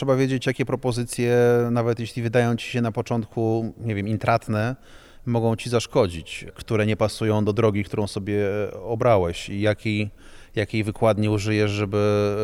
trzeba 0.00 0.16
wiedzieć, 0.16 0.46
jakie 0.46 0.64
propozycje, 0.64 1.36
nawet 1.70 2.00
jeśli 2.00 2.22
wydają 2.22 2.56
ci 2.56 2.70
się 2.70 2.80
na 2.80 2.92
początku, 2.92 3.74
nie 3.78 3.94
wiem, 3.94 4.08
intratne, 4.08 4.76
mogą 5.26 5.56
ci 5.56 5.70
zaszkodzić, 5.70 6.46
które 6.54 6.86
nie 6.86 6.96
pasują 6.96 7.44
do 7.44 7.52
drogi, 7.52 7.84
którą 7.84 8.06
sobie 8.06 8.46
obrałeś 8.84 9.48
i 9.48 9.60
jaki, 9.60 10.10
jakiej 10.56 10.84
wykładni 10.84 11.28
użyjesz, 11.28 11.70
żeby 11.70 12.34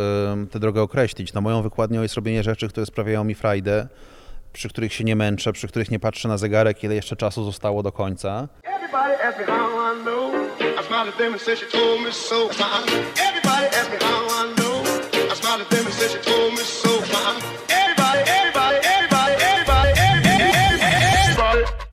tę 0.50 0.58
drogę 0.58 0.82
określić. 0.82 1.32
No 1.32 1.40
moją 1.40 1.62
wykładnią 1.62 2.02
jest 2.02 2.14
robienie 2.14 2.42
rzeczy, 2.42 2.68
które 2.68 2.86
sprawiają 2.86 3.24
mi 3.24 3.34
frajdę, 3.34 3.88
przy 4.52 4.68
których 4.68 4.92
się 4.92 5.04
nie 5.04 5.16
męczę, 5.16 5.52
przy 5.52 5.68
których 5.68 5.90
nie 5.90 5.98
patrzę 5.98 6.28
na 6.28 6.38
zegarek, 6.38 6.84
ile 6.84 6.94
jeszcze 6.94 7.16
czasu 7.16 7.44
zostało 7.44 7.82
do 7.82 7.92
końca. 7.92 8.48
Everybody 8.64 9.16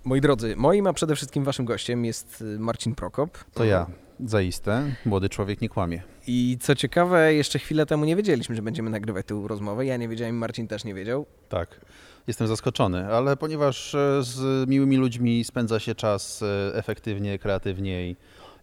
Moi 0.03 0.21
drodzy, 0.21 0.55
moim, 0.55 0.87
a 0.87 0.93
przede 0.93 1.15
wszystkim 1.15 1.43
waszym 1.43 1.65
gościem 1.65 2.05
jest 2.05 2.41
y, 2.41 2.59
Marcin 2.59 2.95
Prokop. 2.95 3.37
To 3.53 3.63
ja, 3.63 3.87
zaiste. 4.25 4.95
Młody 5.05 5.29
człowiek 5.29 5.61
nie 5.61 5.69
kłamie. 5.69 6.01
I 6.27 6.57
co 6.61 6.75
ciekawe, 6.75 7.33
jeszcze 7.33 7.59
chwilę 7.59 7.85
temu 7.85 8.05
nie 8.05 8.15
wiedzieliśmy, 8.15 8.55
że 8.55 8.61
będziemy 8.61 8.89
nagrywać 8.89 9.25
tę 9.25 9.43
rozmowę. 9.47 9.85
Ja 9.85 9.97
nie 9.97 10.07
wiedziałem, 10.07 10.35
Marcin 10.37 10.67
też 10.67 10.83
nie 10.83 10.93
wiedział. 10.93 11.25
Tak. 11.49 11.79
Jestem 12.27 12.47
zaskoczony, 12.47 13.05
ale 13.05 13.37
ponieważ 13.37 13.95
e, 13.95 14.23
z 14.23 14.69
miłymi 14.69 14.97
ludźmi 14.97 15.43
spędza 15.43 15.79
się 15.79 15.95
czas 15.95 16.41
e, 16.43 16.75
efektywnie, 16.75 17.39
kreatywnie 17.39 18.15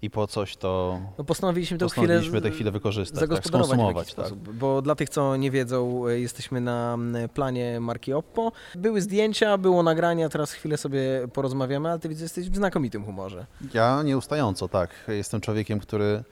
i, 0.03 0.11
po 0.11 0.27
coś, 0.27 0.57
to 0.57 1.01
no 1.19 1.25
postanowiliśmy 1.25 1.79
tę 1.79 1.85
postanowiliśmy 1.85 2.29
chwilę, 2.29 2.41
tę 2.43 2.51
chwilę 2.51 2.71
wykorzystać, 2.71 3.21
tak, 3.21 3.29
zagospodarować 3.29 3.69
skonsumować. 3.69 4.13
w 4.13 4.15
Tak. 4.15 4.27
sposób. 4.27 4.55
Bo 4.55 4.83
dla 4.83 4.95
tych, 4.95 5.09
co 5.09 5.37
nie 5.37 5.51
wiedzą, 5.51 6.07
e, 6.07 6.21
jesteśmy 6.21 6.61
na 6.61 6.99
planie 7.35 7.81
marki 7.81 8.13
Oppo. 8.13 8.53
Były 8.75 9.01
zdjęcia, 9.01 9.59
było 9.59 9.83
nagranie, 9.83 10.27
a 10.27 10.29
teraz 10.29 10.53
chwilę 10.53 10.77
sobie 10.77 11.29
porozmawiamy, 11.33 11.89
ale 11.91 11.99
ty 11.99 12.09
widzę, 12.09 12.25
jesteś 12.25 12.51
w 12.51 12.57
znakomitym 12.57 13.05
humorze. 13.05 13.47
Ja 13.75 14.03
nieustająco, 14.03 14.69
tak. 14.69 14.91
Jestem 15.09 15.41
człowiekiem, 15.41 15.81
który 15.81 16.25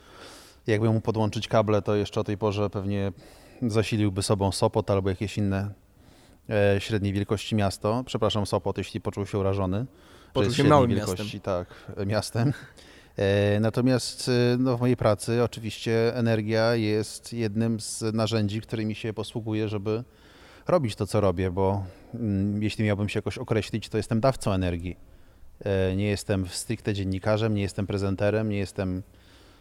jakby 0.67 0.91
mu 0.93 1.01
podłączyć 1.01 1.49
kable, 1.49 1.83
to 1.83 1.95
jeszcze 1.95 2.21
o 2.21 2.25
tej 2.25 2.39
porze 2.39 2.71
pewnie 2.71 3.13
zasiliłby 3.63 4.23
sobą 4.23 4.53
Sopot 4.53 4.91
albo 4.91 5.09
jakieś 5.11 5.39
inne 5.39 5.71
e, 6.51 6.81
średniej 6.81 7.13
wielkości 7.13 7.55
miasto. 7.55 8.03
Przepraszam 8.07 8.47
Sopot, 8.47 8.79
jeśli 8.79 9.01
poczuł 9.01 9.27
się 9.27 9.39
urażony. 9.39 9.87
Poczuł 10.33 10.53
się 10.53 10.65
małym 10.65 10.91
wielkości, 10.91 11.23
miastem. 11.23 11.41
Tak, 11.41 11.97
miastem. 12.07 12.53
E, 13.19 13.61
natomiast 13.61 14.29
e, 14.29 14.57
no, 14.59 14.77
w 14.77 14.81
mojej 14.81 14.97
pracy 14.97 15.43
oczywiście 15.43 16.17
energia 16.17 16.75
jest 16.75 17.33
jednym 17.33 17.81
z 17.81 18.03
narzędzi, 18.13 18.61
którymi 18.61 18.95
się 18.95 19.13
posługuję, 19.13 19.69
żeby 19.69 20.05
robić 20.67 20.97
to, 20.97 21.07
co 21.07 21.21
robię, 21.21 21.51
bo 21.51 21.85
mm, 22.15 22.63
jeśli 22.63 22.85
miałbym 22.85 23.09
się 23.09 23.19
jakoś 23.19 23.39
określić, 23.39 23.89
to 23.89 23.97
jestem 23.97 24.21
dawcą 24.21 24.53
energii. 24.53 24.97
E, 25.65 25.97
Nie 25.97 26.07
jestem 26.09 26.47
stricte 26.49 26.95
dziennikarzem, 26.95 27.55
nie 27.55 27.63
jestem 27.63 27.87
prezenterem, 27.87 28.49
nie 28.49 28.59
jestem 28.59 29.03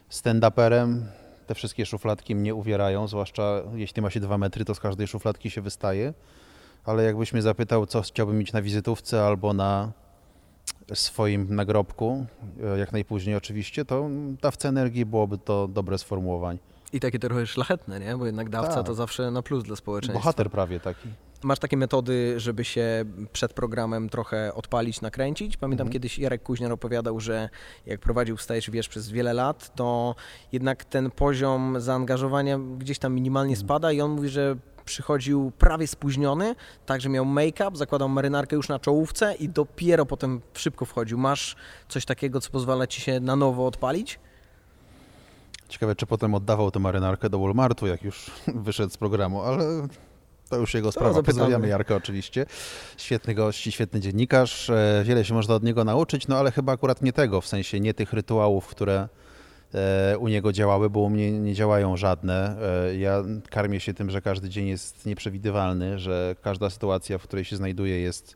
stand-uperem. 0.09 1.01
Te 1.47 1.55
wszystkie 1.55 1.85
szufladki 1.85 2.35
mnie 2.35 2.55
uwierają, 2.55 3.07
zwłaszcza 3.07 3.61
jeśli 3.75 4.01
ma 4.01 4.09
się 4.09 4.19
dwa 4.19 4.37
metry, 4.37 4.65
to 4.65 4.75
z 4.75 4.79
każdej 4.79 5.07
szufladki 5.07 5.49
się 5.49 5.61
wystaje. 5.61 6.13
Ale 6.85 7.03
jakbyś 7.03 7.33
mnie 7.33 7.41
zapytał, 7.41 7.85
co 7.85 8.01
chciałbym 8.01 8.37
mieć 8.37 8.53
na 8.53 8.61
wizytówce 8.61 9.23
albo 9.23 9.53
na 9.53 9.91
swoim 10.93 11.55
nagrobku, 11.55 12.25
e, 12.75 12.77
jak 12.79 12.91
najpóźniej 12.91 13.35
oczywiście, 13.35 13.85
to 13.85 14.09
dawca 14.41 14.69
energii 14.69 15.05
byłoby 15.05 15.37
to 15.37 15.67
dobre 15.67 15.97
sformułowanie. 15.97 16.59
I 16.93 16.99
takie 16.99 17.19
trochę 17.19 17.47
szlachetne, 17.47 17.99
nie? 17.99 18.17
Bo 18.17 18.25
jednak 18.25 18.49
dawca 18.49 18.73
Tak. 18.75 18.85
to 18.85 18.93
zawsze 18.93 19.31
na 19.31 19.41
plus 19.41 19.63
dla 19.63 19.75
społeczeństwa. 19.75 20.19
Bohater 20.19 20.49
prawie 20.51 20.79
taki. 20.79 21.09
Masz 21.43 21.59
takie 21.59 21.77
metody, 21.77 22.39
żeby 22.39 22.63
się 22.63 23.05
przed 23.33 23.53
programem 23.53 24.09
trochę 24.09 24.53
odpalić, 24.53 25.01
nakręcić? 25.01 25.57
Pamiętam 25.57 25.87
Mhm. 25.87 25.93
kiedyś 25.93 26.19
Jarek 26.19 26.43
Kuźniar 26.43 26.71
opowiadał, 26.71 27.19
że 27.19 27.49
jak 27.85 27.99
prowadził 27.99 28.37
Wstajesz 28.37 28.69
Wiesz 28.71 28.87
przez 28.89 29.09
wiele 29.09 29.33
lat, 29.33 29.75
to 29.75 30.15
jednak 30.51 30.85
ten 30.85 31.11
poziom 31.11 31.75
zaangażowania 31.81 32.59
gdzieś 32.77 32.99
tam 32.99 33.13
minimalnie 33.13 33.53
Mhm. 33.53 33.67
spada 33.67 33.91
i 33.91 34.01
on 34.01 34.11
mówi, 34.11 34.29
że 34.29 34.55
przychodził 34.87 35.51
prawie 35.57 35.87
spóźniony, 35.87 36.55
tak, 36.85 37.01
że 37.01 37.09
miał 37.09 37.25
make-up, 37.25 37.77
zakładał 37.77 38.09
marynarkę 38.09 38.55
już 38.55 38.69
na 38.69 38.79
czołówce 38.79 39.35
i 39.35 39.49
dopiero 39.49 40.05
potem 40.05 40.41
szybko 40.53 40.85
wchodził. 40.85 41.17
Masz 41.17 41.55
coś 41.89 42.05
takiego, 42.05 42.41
co 42.41 42.49
pozwala 42.49 42.87
ci 42.87 43.01
się 43.01 43.19
na 43.19 43.35
nowo 43.35 43.67
odpalić? 43.67 44.19
Ciekawe, 45.69 45.95
czy 45.95 46.05
potem 46.05 46.35
oddawał 46.35 46.71
tę 46.71 46.79
marynarkę 46.79 47.29
do 47.29 47.39
Walmartu, 47.39 47.87
jak 47.87 48.03
już 48.03 48.31
wyszedł 48.67 48.93
z 48.93 48.97
programu, 48.97 49.41
ale 49.41 49.87
to 50.49 50.57
już 50.57 50.73
jego 50.73 50.91
sprawa. 50.91 51.13
zapytamy. 51.13 51.25
Pozdrawiamy 51.39 51.67
Jarka 51.67 51.95
oczywiście. 51.95 52.45
Świetny 52.97 53.33
gość, 53.33 53.73
świetny 53.73 53.99
dziennikarz. 53.99 54.69
E, 54.69 55.03
Wiele 55.05 55.25
się 55.25 55.33
można 55.33 55.55
od 55.55 55.63
niego 55.63 55.83
nauczyć, 55.83 56.27
no 56.27 56.37
ale 56.37 56.51
chyba 56.51 56.73
akurat 56.73 57.01
nie 57.01 57.13
tego, 57.13 57.41
w 57.41 57.47
sensie 57.47 57.79
nie 57.79 57.93
tych 57.93 58.13
rytuałów, 58.13 58.67
które 58.67 59.07
u 60.19 60.27
niego 60.27 60.51
działały, 60.53 60.89
bo 60.89 60.99
u 60.99 61.09
mnie 61.09 61.31
nie 61.31 61.53
działają 61.53 61.97
żadne. 61.97 62.57
E, 62.89 62.95
Ja 62.95 63.23
karmię 63.49 63.79
się 63.79 63.93
tym, 63.93 64.09
że 64.09 64.21
każdy 64.21 64.49
dzień 64.49 64.67
jest 64.67 65.05
nieprzewidywalny, 65.05 65.99
że 65.99 66.35
każda 66.41 66.69
sytuacja, 66.69 67.17
w 67.17 67.23
której 67.23 67.45
się 67.45 67.55
znajduję 67.55 68.01
jest, 68.01 68.35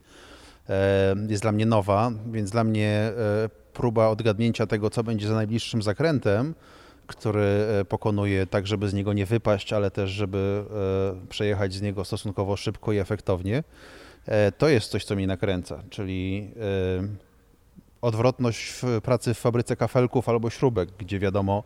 e, 0.69 1.15
jest 1.29 1.41
dla 1.43 1.51
mnie 1.51 1.65
nowa, 1.65 2.11
więc 2.31 2.51
dla 2.51 2.63
mnie 2.63 2.89
e, 2.89 3.49
próba 3.73 4.07
odgadnięcia 4.07 4.67
tego, 4.67 4.89
co 4.89 5.03
będzie 5.03 5.27
za 5.27 5.35
najbliższym 5.35 5.81
zakrętem, 5.81 6.55
który 7.07 7.41
e, 7.41 7.85
pokonuję 7.85 8.47
tak, 8.47 8.67
żeby 8.67 8.89
z 8.89 8.93
niego 8.93 9.13
nie 9.13 9.25
wypaść, 9.25 9.73
ale 9.73 9.91
też, 9.91 10.09
żeby 10.09 10.63
e, 11.23 11.27
przejechać 11.27 11.73
z 11.73 11.81
niego 11.81 12.05
stosunkowo 12.05 12.55
szybko 12.57 12.91
i 12.91 12.97
efektownie, 12.97 13.63
e, 14.25 14.51
to 14.51 14.69
jest 14.69 14.91
coś, 14.91 15.05
co 15.05 15.15
mnie 15.15 15.27
nakręca, 15.27 15.83
czyli 15.89 16.51
e, 16.57 17.30
odwrotność 18.01 18.71
w 18.71 19.01
pracy 19.03 19.33
w 19.33 19.37
fabryce 19.39 19.75
kafelków 19.75 20.29
albo 20.29 20.49
śrubek, 20.49 20.89
gdzie 20.97 21.19
wiadomo, 21.19 21.63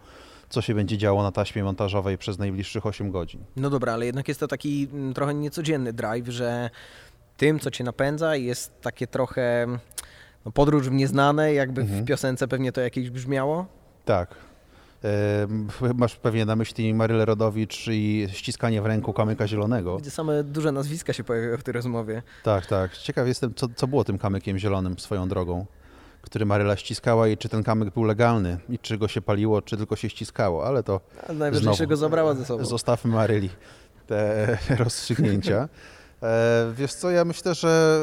co 0.50 0.62
się 0.62 0.75
będzie 0.75 0.97
działo 0.97 1.23
na 1.23 1.31
taśmie 1.31 1.63
montażowej 1.63 2.18
przez 2.18 2.38
najbliższych 2.40 2.85
8 2.85 3.12
godzin. 3.12 3.44
No 3.56 3.69
dobra, 3.69 3.94
ale 3.94 4.06
jednak 4.06 4.28
jest 4.28 4.40
to 4.40 4.47
taki 4.47 4.88
mm, 4.94 5.13
trochę 5.13 5.34
niecodzienny 5.34 5.94
drive, 5.94 6.28
że 6.28 6.69
tym, 7.38 7.59
co 7.59 7.72
cię 7.72 7.84
napędza, 7.84 8.35
jest 8.35 8.81
takie 8.81 9.07
trochę 9.07 9.68
no, 10.45 10.51
podróż 10.51 10.90
w 10.90 10.91
nieznane, 10.91 11.53
jakby 11.53 11.81
Mhm. 11.81 12.03
w 12.03 12.07
piosence 12.07 12.47
pewnie 12.47 12.72
to 12.72 12.81
jakieś 12.81 13.09
brzmiało. 13.09 13.66
Tak. 14.06 14.35
E, 15.03 15.94
Masz 15.94 16.16
pewnie 16.16 16.45
na 16.45 16.56
myśli 16.56 16.94
Marylę 16.94 17.25
Rodowicz 17.25 17.88
i 17.88 18.28
ściskanie 18.31 18.81
w 18.81 18.85
ręku 18.85 19.13
kamyka 19.13 19.47
zielonego. 19.47 19.97
Widzę, 19.97 20.12
same 20.12 20.44
duże 20.44 20.72
nazwiska 20.72 21.13
się 21.13 21.24
pojawiają 21.24 21.57
w 21.57 21.63
tej 21.63 21.74
rozmowie. 21.74 22.22
Tak, 22.44 22.66
tak. 22.66 22.97
Ciekaw 22.97 23.28
jestem, 23.28 23.53
co, 23.56 23.68
co 23.75 23.88
było 23.88 24.03
tym 24.03 24.18
kamykiem 24.18 24.57
zielonym 24.57 25.00
swoją 25.00 25.28
drogą, 25.28 25.66
który 26.25 26.46
Maryla 26.46 26.75
ściskała 26.75 27.28
i 27.28 27.38
czy 27.38 27.50
ten 27.50 27.63
kamyk 27.63 27.94
był 27.94 28.03
legalny 28.03 28.58
i 28.69 28.80
czy 28.80 28.97
go 28.97 29.08
się 29.08 29.22
paliło, 29.22 29.62
czy 29.62 29.78
tylko 29.78 29.96
się 29.96 30.09
ściskało, 30.09 30.66
ale 30.68 30.84
to 30.84 31.02
A 31.30 31.34
najważniejszego 31.34 31.97
zabrała 31.97 32.34
ze 32.34 32.46
sobą. 32.46 32.66
zostawmy 32.66 33.12
Maryli 33.13 33.50
te 34.08 34.58
rozstrzygnięcia. 34.84 35.69
E, 36.24 36.74
Wiesz 36.78 36.94
co, 36.94 37.09
ja 37.12 37.25
myślę, 37.25 37.56
że 37.56 38.00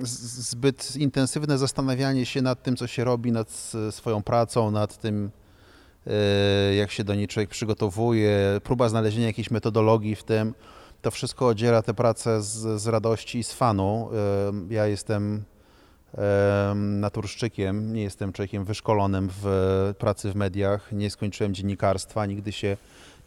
e, 0.00 0.06
zbyt 0.06 0.96
intensywne 0.96 1.58
zastanawianie 1.58 2.26
się 2.26 2.42
nad 2.42 2.62
tym, 2.62 2.76
co 2.76 2.86
się 2.86 3.04
robi, 3.04 3.32
nad 3.32 3.72
swoją 3.90 4.22
pracą, 4.22 4.70
nad 4.70 4.98
tym, 4.98 5.30
e, 6.06 6.74
jak 6.74 6.90
się 6.90 7.04
do 7.04 7.14
niej 7.14 7.28
człowiek 7.28 7.50
przygotowuje, 7.50 8.60
próba 8.64 8.88
znalezienia 8.88 9.26
jakiejś 9.26 9.50
metodologii 9.50 10.16
w 10.16 10.22
tym, 10.24 10.54
to 11.02 11.10
wszystko 11.10 11.46
odziera 11.46 11.82
tę 11.82 11.94
pracę 11.94 12.42
z, 12.42 12.80
z 12.82 12.86
radości 12.86 13.38
i 13.38 13.44
z 13.44 13.52
fanu. 13.52 14.08
Ja 14.70 14.86
jestem 14.86 15.22
em, 15.34 15.44
naturszczykiem, 16.74 17.92
nie 17.92 18.02
jestem 18.02 18.32
człowiekiem 18.32 18.64
wyszkolonym 18.64 19.28
w 19.42 19.94
pracy 19.98 20.32
w 20.32 20.34
mediach, 20.34 20.92
nie 20.92 21.10
skończyłem 21.10 21.54
dziennikarstwa, 21.54 22.26
nigdy 22.26 22.52
się 22.52 22.76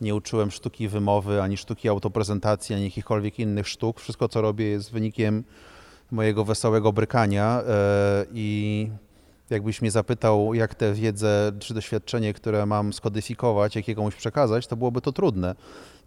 nie 0.02 0.16
uczyłem 0.16 0.52
sztuki 0.52 0.88
wymowy, 0.88 1.42
ani 1.42 1.58
sztuki 1.58 1.90
autoprezentacji, 1.90 2.76
ani 2.76 2.84
jakichkolwiek 2.84 3.40
innych 3.40 3.68
sztuk. 3.68 4.00
Wszystko, 4.00 4.30
co 4.30 4.42
robię, 4.42 4.66
jest 4.66 4.92
wynikiem 4.92 5.44
mojego 6.12 6.46
wesołego 6.46 6.94
brykania 6.94 7.62
e, 7.68 8.26
i 8.34 8.90
jakbyś 9.50 9.82
mnie 9.82 9.92
zapytał, 9.92 10.54
jak 10.54 10.76
tę 10.76 10.94
wiedzę 10.94 11.52
czy 11.60 11.74
doświadczenie, 11.74 12.34
które 12.34 12.66
mam 12.66 12.94
skodyfikować, 12.94 13.76
jak 13.76 13.88
je 13.88 13.96
komuś 13.96 14.16
przekazać, 14.16 14.68
to 14.68 14.76
byłoby 14.76 15.02
to 15.02 15.12
trudne. 15.12 15.56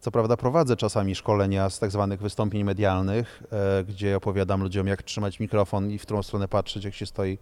Co 0.00 0.10
prawda 0.10 0.36
prowadzę 0.36 0.76
czasami 0.76 1.14
szkolenia 1.14 1.70
z 1.70 1.78
tak 1.78 1.90
zwanych 1.90 2.20
wystąpień 2.20 2.64
medialnych, 2.64 3.42
e, 3.52 3.84
gdzie 3.84 4.16
opowiadam 4.16 4.62
ludziom, 4.62 4.86
jak 4.86 5.02
trzymać 5.02 5.40
mikrofon 5.40 5.90
i 5.90 5.98
w 5.98 6.02
którą 6.02 6.22
stronę 6.22 6.48
patrzeć, 6.48 6.84
jak 6.84 6.94
się 6.94 7.06
stoi 7.06 7.38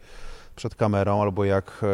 przed 0.56 0.75
kamerą, 0.75 1.22
albo 1.22 1.44
jak 1.44 1.84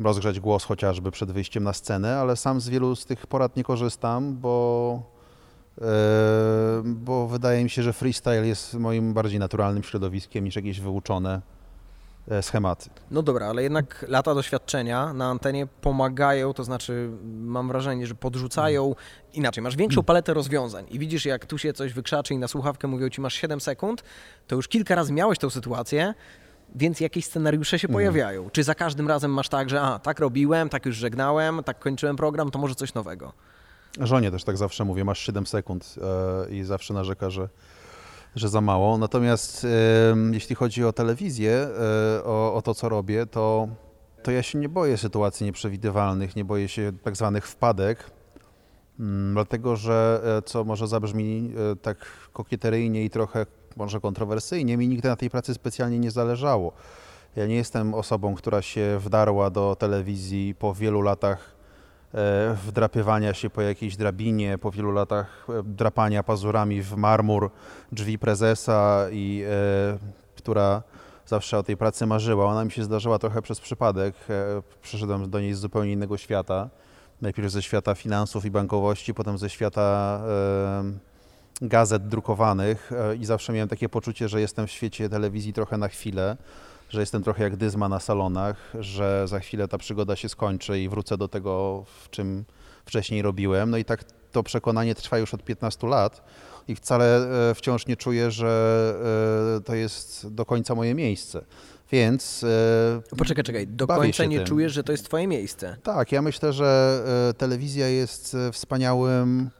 rozgrzać 0.00 0.40
głos 0.40 0.64
chociażby 0.64 1.10
przed 1.10 1.32
wyjściem 1.32 1.64
na 1.64 1.72
scenę, 1.72 2.18
ale 2.18 2.36
sam 2.36 2.60
z 2.60 2.68
wielu 2.68 2.96
z 2.96 3.06
tych 3.06 3.26
porad 3.26 3.56
nie 3.56 3.64
korzystam, 3.64 4.36
bo, 4.36 5.02
e, 5.80 5.84
bo 6.84 7.28
wydaje 7.28 7.64
mi 7.64 7.70
się, 7.70 7.82
że 7.82 7.92
freestyle 7.92 8.46
jest 8.46 8.74
moim 8.74 9.14
bardziej 9.14 9.38
naturalnym 9.38 9.82
środowiskiem 9.82 10.44
niż 10.44 10.56
jakieś 10.56 10.80
wyuczone 10.80 11.59
schematy. 12.42 12.90
No 13.10 13.22
dobra, 13.22 13.46
ale 13.46 13.62
jednak 13.62 14.04
lata 14.08 14.34
doświadczenia 14.34 15.12
na 15.12 15.26
antenie 15.30 15.66
pomagają, 15.66 16.52
to 16.52 16.64
znaczy 16.64 17.10
mam 17.24 17.68
wrażenie, 17.68 18.06
że 18.06 18.14
podrzucają 18.14 18.94
inaczej. 19.32 19.62
Masz 19.62 19.76
większą 19.76 20.02
paletę 20.02 20.34
rozwiązań 20.34 20.86
i 20.90 20.98
widzisz, 20.98 21.24
jak 21.24 21.46
tu 21.46 21.58
się 21.58 21.72
coś 21.72 21.92
wykrzaczy 21.92 22.34
i 22.34 22.38
na 22.38 22.48
słuchawkę 22.48 22.88
mówią 22.88 23.08
ci 23.08 23.20
masz 23.20 23.34
7 23.34 23.60
sekund, 23.60 24.02
to 24.46 24.56
już 24.56 24.68
kilka 24.68 24.94
razy 24.94 25.12
miałeś 25.12 25.38
tą 25.38 25.50
sytuację, 25.50 26.14
więc 26.74 27.00
jakieś 27.00 27.24
scenariusze 27.24 27.78
się 27.78 27.88
pojawiają. 27.88 28.50
Czy 28.50 28.62
za 28.62 28.74
każdym 28.74 29.08
razem 29.08 29.30
masz 29.30 29.48
tak, 29.48 29.70
że 29.70 29.80
a, 29.80 29.98
tak 29.98 30.20
robiłem, 30.20 30.68
tak 30.68 30.86
już 30.86 30.96
żegnałem, 30.96 31.62
tak 31.64 31.78
kończyłem 31.78 32.16
program, 32.16 32.50
to 32.50 32.58
może 32.58 32.74
coś 32.74 32.94
nowego? 32.94 33.32
Żonie 34.00 34.30
też 34.30 34.44
tak 34.44 34.56
zawsze 34.56 34.84
mówię, 34.84 35.04
masz 35.04 35.18
7 35.18 35.46
sekund 35.46 35.94
e, 36.46 36.50
i 36.50 36.62
zawsze 36.62 36.94
narzeka, 36.94 37.30
że, 37.30 37.48
że 38.36 38.48
za 38.48 38.60
mało. 38.60 38.98
Natomiast 38.98 39.66
jeśli 40.32 40.56
chodzi 40.56 40.84
o 40.84 40.92
telewizję, 40.92 41.52
e, 41.52 42.24
o, 42.24 42.54
o 42.54 42.62
to, 42.62 42.74
co 42.74 42.88
robię, 42.88 43.26
to, 43.26 43.68
to 44.22 44.30
ja 44.30 44.42
się 44.42 44.58
nie 44.58 44.68
boję 44.68 44.96
sytuacji 44.96 45.46
nieprzewidywalnych, 45.46 46.36
nie 46.36 46.44
boję 46.44 46.68
się 46.68 46.92
tak 47.02 47.16
zwanych 47.16 47.46
wpadek, 47.46 48.10
mm, 49.00 49.34
dlatego 49.34 49.76
że, 49.76 50.22
e, 50.38 50.42
co 50.42 50.64
może 50.64 50.88
zabrzmi 50.88 51.52
e, 51.72 51.76
tak 51.76 52.06
kokieteryjnie 52.32 53.04
i 53.04 53.10
trochę 53.10 53.46
może 53.76 54.00
kontrowersyjnie, 54.00 54.76
mi 54.76 54.88
nigdy 54.88 55.08
na 55.08 55.16
tej 55.16 55.30
pracy 55.30 55.54
specjalnie 55.54 55.98
nie 55.98 56.10
zależało. 56.10 56.72
Ja 57.36 57.46
nie 57.46 57.56
jestem 57.56 57.94
osobą, 57.94 58.34
która 58.34 58.62
się 58.62 58.98
wdarła 58.98 59.50
do 59.50 59.76
telewizji 59.76 60.54
po 60.54 60.74
wielu 60.74 61.02
latach 61.02 61.59
wdrapywania 62.66 63.34
się 63.34 63.50
po 63.50 63.62
jakiejś 63.62 63.96
drabinie, 63.96 64.58
po 64.58 64.70
wielu 64.70 64.92
latach 64.92 65.46
e, 65.48 65.62
drapania 65.62 66.22
pazurami 66.22 66.82
w 66.82 66.96
marmur 66.96 67.50
drzwi 67.92 68.18
prezesa 68.18 69.06
i 69.12 69.44
e, 69.48 69.98
która 70.36 70.82
zawsze 71.26 71.58
o 71.58 71.62
tej 71.62 71.76
pracy 71.76 72.06
marzyła. 72.06 72.46
Ona 72.46 72.64
mi 72.64 72.70
się 72.70 72.84
zdarzyła 72.84 73.18
trochę 73.18 73.42
przez 73.42 73.60
przypadek. 73.60 74.14
E, 74.30 74.62
Przyszedłem 74.82 75.30
do 75.30 75.40
niej 75.40 75.54
z 75.54 75.58
zupełnie 75.58 75.92
innego 75.92 76.16
świata. 76.16 76.70
Najpierw 77.20 77.52
ze 77.52 77.62
świata 77.62 77.94
finansów 77.94 78.44
i 78.44 78.50
bankowości, 78.50 79.14
potem 79.14 79.38
ze 79.38 79.50
świata 79.50 80.20
e, 80.28 80.92
gazet 81.62 82.08
drukowanych 82.08 82.92
e, 82.92 83.16
i 83.16 83.24
zawsze 83.24 83.52
miałem 83.52 83.68
takie 83.68 83.88
poczucie, 83.88 84.28
że 84.28 84.40
jestem 84.40 84.66
w 84.66 84.70
świecie 84.70 85.08
telewizji 85.08 85.52
trochę 85.52 85.78
na 85.78 85.88
chwilę, 85.88 86.36
że 86.90 87.00
jestem 87.00 87.22
trochę 87.22 87.42
jak 87.42 87.56
dyzma 87.56 87.88
na 87.88 88.00
salonach, 88.00 88.72
że 88.80 89.28
za 89.28 89.40
chwilę 89.40 89.68
ta 89.68 89.78
przygoda 89.78 90.16
się 90.16 90.28
skończy 90.28 90.80
i 90.80 90.88
wrócę 90.88 91.16
do 91.16 91.28
tego, 91.28 91.84
w 92.02 92.10
czym 92.10 92.44
wcześniej 92.84 93.22
robiłem. 93.22 93.70
No 93.70 93.76
i 93.76 93.84
tak 93.84 94.04
to 94.32 94.42
przekonanie 94.42 94.94
trwa 94.94 95.18
już 95.18 95.34
od 95.34 95.44
15 95.44 95.86
lat 95.86 96.22
i 96.68 96.74
wcale 96.74 97.28
e, 97.50 97.54
wciąż 97.54 97.86
nie 97.86 97.96
czuję, 97.96 98.30
że 98.30 98.94
e, 99.58 99.60
to 99.60 99.74
jest 99.74 100.28
do 100.28 100.44
końca 100.44 100.74
moje 100.74 100.94
miejsce. 100.94 101.44
Więc 101.92 102.44
e, 103.12 103.16
Poczekaj, 103.16 103.44
czekaj, 103.44 103.66
do 103.66 103.86
końca 103.86 104.24
nie 104.24 104.36
tym. 104.36 104.46
czujesz, 104.46 104.72
że 104.72 104.84
to 104.84 104.92
jest 104.92 105.04
twoje 105.04 105.26
miejsce. 105.26 105.76
tak, 105.82 106.12
ja 106.12 106.22
myślę, 106.22 106.52
że 106.52 107.02
telewizja 107.38 107.88
jest 107.88 108.36
wspaniałym 108.52 109.50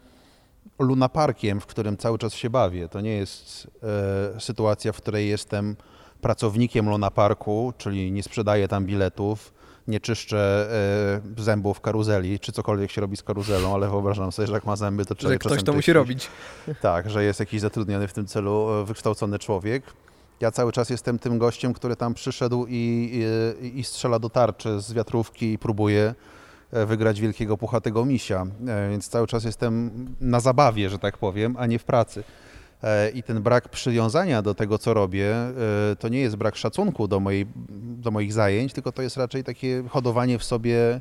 lunaparkiem, 0.79 1.61
w 1.61 1.67
którym 1.67 1.97
cały 1.97 2.19
czas 2.19 2.35
się 2.35 2.51
bawię. 2.51 2.89
To 2.89 3.01
nie 3.01 3.17
jest 3.17 3.71
sytuacja, 4.39 4.93
w 4.93 4.97
której 4.97 5.29
jestem 5.29 5.77
pracownikiem 6.21 6.89
lunaparku, 6.89 7.73
czyli 7.79 8.13
nie 8.13 8.23
sprzedaję 8.23 8.69
tam 8.69 8.87
biletów, 8.87 9.53
nie 9.89 10.01
czyszczę 10.01 10.69
e, 11.37 11.43
zębów 11.43 11.81
karuzeli, 11.81 12.41
czy 12.41 12.53
cokolwiek 12.53 12.91
się 12.91 13.01
robi 13.01 13.17
z 13.17 13.23
karuzelą, 13.23 13.75
ale 13.75 13.89
wyobrażam 13.89 14.33
sobie, 14.33 14.49
że 14.49 14.55
jak 14.55 14.65
ma 14.65 14.77
zęby, 14.77 15.07
to 15.07 15.15
trzeba 15.15 15.33
Że 15.33 15.39
ktoś 15.39 15.63
to 15.63 15.73
musi 15.73 15.93
robić. 15.93 16.29
Tak, 16.81 17.11
że 17.11 17.25
jest 17.25 17.41
jakiś 17.41 17.61
zatrudniony 17.61 18.09
w 18.09 18.13
tym 18.13 18.27
celu 18.27 18.71
e, 18.71 18.85
wykształcony 18.85 19.39
człowiek. 19.39 19.83
Ja 20.41 20.51
cały 20.51 20.73
czas 20.73 20.91
jestem 20.91 21.19
tym 21.19 21.39
gościem, 21.39 21.73
który 21.73 21.97
tam 21.97 22.15
przyszedł 22.15 22.67
i, 22.69 23.11
i, 23.63 23.79
i 23.79 23.85
strzela 23.85 24.19
do 24.19 24.31
tarczy 24.31 24.81
z 24.81 24.93
wiatrówki 24.93 25.53
i 25.53 25.59
próbuje 25.59 26.15
e, 26.73 26.87
wygrać 26.87 27.21
wielkiego 27.21 27.57
puchatego 27.57 28.05
misia. 28.05 28.47
E, 28.69 28.91
Więc 28.91 29.09
cały 29.09 29.27
czas 29.27 29.45
jestem 29.45 29.91
na 30.21 30.41
zabawie, 30.41 30.91
że 30.91 30.99
tak 30.99 31.19
powiem, 31.19 31.57
a 31.59 31.67
nie 31.67 31.79
w 31.79 31.85
pracy. 31.85 32.25
E, 32.83 33.11
I 33.11 33.23
ten 33.23 33.43
brak 33.43 33.69
przywiązania 33.69 34.43
do 34.43 34.55
tego, 34.55 34.79
co 34.79 34.95
robię, 34.95 35.35
e, 35.35 35.53
to 35.99 36.09
nie 36.09 36.21
jest 36.21 36.37
brak 36.37 36.57
szacunku 36.57 37.09
do, 37.09 37.21
mojej, 37.21 37.47
do 37.81 38.11
moich 38.11 38.33
zajęć, 38.33 38.73
tylko 38.73 38.93
to 38.93 39.03
jest 39.03 39.17
raczej 39.17 39.45
takie 39.45 39.83
hodowanie 39.89 40.39
w 40.39 40.45
sobie 40.45 41.01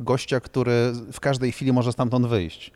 gościa, 0.00 0.40
który 0.40 0.92
w 1.12 1.20
każdej 1.20 1.52
chwili 1.52 1.72
może 1.72 1.92
stamtąd 1.92 2.26
wyjść. 2.26 2.72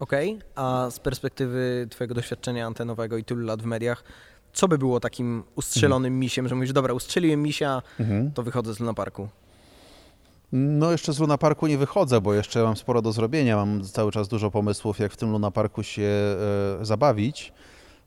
Okej, 0.00 0.38
a 0.54 0.86
z 0.90 1.00
perspektywy 1.00 1.86
twojego 1.90 2.14
doświadczenia 2.14 2.66
antenowego 2.66 3.16
i 3.16 3.24
tylu 3.24 3.46
lat 3.46 3.62
w 3.62 3.64
mediach, 3.64 4.04
co 4.52 4.68
by 4.68 4.78
było 4.78 5.00
takim 5.00 5.42
ustrzelonym 5.54 6.18
misiem, 6.18 6.48
że 6.48 6.54
mówisz, 6.54 6.72
dobra, 6.72 6.94
ustrzeliłem 6.94 7.42
misia, 7.42 7.82
Mhm. 8.00 8.30
to 8.32 8.42
wychodzę 8.42 8.74
z 8.74 8.80
Luna 8.80 8.94
Parku. 8.94 9.28
No 10.52 10.92
jeszcze 10.92 11.12
z 11.12 11.18
Luna 11.18 11.38
Parku 11.38 11.66
nie 11.66 11.78
wychodzę, 11.78 12.20
bo 12.20 12.34
jeszcze 12.34 12.62
mam 12.62 12.76
sporo 12.76 13.02
do 13.02 13.12
zrobienia. 13.12 13.56
Mam 13.56 13.84
cały 13.84 14.12
czas 14.12 14.28
dużo 14.28 14.50
pomysłów, 14.50 14.98
jak 14.98 15.12
w 15.12 15.16
tym 15.16 15.30
Luna 15.30 15.50
Parku 15.50 15.82
się 15.82 16.02
e, 16.02 16.84
zabawić 16.84 17.52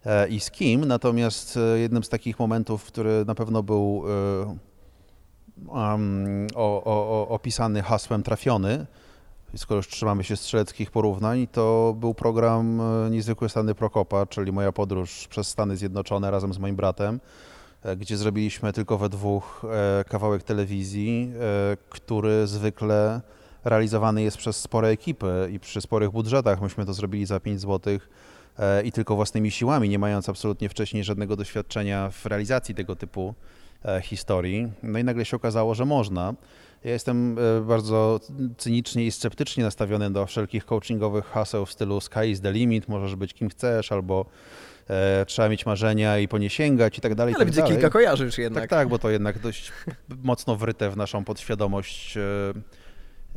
e, 0.06 0.28
i 0.28 0.40
z 0.40 0.52
kim. 0.52 0.86
Natomiast 0.86 1.58
e, 1.58 1.80
jednym 1.80 2.04
z 2.04 2.10
takich 2.10 2.40
momentów, 2.40 2.84
który 2.84 3.26
na 3.26 3.36
pewno 3.36 3.64
był 3.64 4.04
um, 5.68 6.48
o, 6.56 6.84
o, 6.84 7.28
opisany 7.30 7.82
hasłem 7.82 8.24
trafiony, 8.24 8.86
skoro 9.56 9.78
już 9.78 9.88
trzymamy 9.88 10.24
się 10.24 10.36
strzeleckich 10.36 10.92
porównań, 10.92 11.48
to 11.48 11.96
był 12.00 12.14
program 12.14 12.82
Niezwykłe 13.12 13.50
Stany 13.50 13.76
Prokopa, 13.76 14.26
czyli 14.26 14.52
moja 14.52 14.72
podróż 14.72 15.28
przez 15.28 15.48
Stany 15.48 15.78
Zjednoczone 15.78 16.32
razem 16.32 16.54
z 16.54 16.60
moim 16.60 16.76
bratem 16.76 17.20
gdzie 17.98 18.18
zrobiliśmy 18.18 18.74
tylko 18.74 18.98
we 18.98 19.10
dwóch 19.10 19.66
e, 19.66 20.04
kawałek 20.04 20.44
telewizji, 20.44 21.34
e, 21.40 21.78
który 21.90 22.48
zwykle 22.48 23.22
realizowany 23.64 24.22
jest 24.22 24.38
przez 24.38 24.58
spore 24.58 24.88
ekipy 24.88 25.50
i 25.54 25.60
przy 25.60 25.82
sporych 25.82 26.12
budżetach. 26.12 26.62
Myśmy 26.62 26.86
to 26.86 26.94
zrobili 26.94 27.26
za 27.26 27.40
5 27.40 27.62
zł 27.62 28.00
i 28.84 28.92
tylko 28.92 29.16
własnymi 29.16 29.52
siłami, 29.52 29.90
nie 29.90 30.00
mając 30.00 30.30
absolutnie 30.30 30.70
wcześniej 30.70 31.04
żadnego 31.04 31.36
doświadczenia 31.36 32.10
w 32.10 32.26
realizacji 32.26 32.76
tego 32.76 32.96
typu 32.96 33.34
e, 33.86 34.02
historii. 34.02 34.72
No 34.84 35.00
i 35.00 35.04
nagle 35.04 35.26
się 35.26 35.38
okazało, 35.38 35.76
że 35.76 35.86
można. 35.86 36.34
Ja 36.84 36.92
jestem 36.92 37.38
e, 37.40 37.62
bardzo 37.62 38.20
cynicznie 38.58 39.06
i 39.06 39.12
sceptycznie 39.12 39.64
nastawiony 39.64 40.12
do 40.12 40.26
wszelkich 40.26 40.66
coachingowych 40.66 41.26
haseł 41.26 41.66
w 41.66 41.72
stylu 41.72 42.02
sky 42.02 42.30
is 42.30 42.42
the 42.42 42.52
limit, 42.52 42.88
możesz 42.88 43.16
być 43.16 43.34
kim 43.34 43.50
chcesz, 43.50 43.92
albo 43.92 44.26
e, 44.92 45.26
trzeba 45.26 45.50
mieć 45.50 45.66
marzenia 45.66 46.20
i 46.20 46.28
po 46.28 46.38
nie 46.38 46.50
sięgać 46.50 46.98
i 46.98 47.02
tak 47.02 47.16
dalej. 47.16 47.34
Ale 47.34 47.40
tak 47.40 47.48
widzę 47.48 47.62
dalej. 47.62 47.76
kilka 47.76 47.90
kojarzysz 47.90 48.38
jednak. 48.38 48.64
Tak, 48.64 48.70
tak, 48.70 48.88
bo 48.88 49.00
to 49.00 49.10
jednak 49.10 49.40
dość 49.40 49.72
mocno 50.24 50.56
wryte 50.56 50.90
w 50.90 50.98
naszą 50.98 51.24
podświadomość 51.24 52.18
e, 52.18 52.22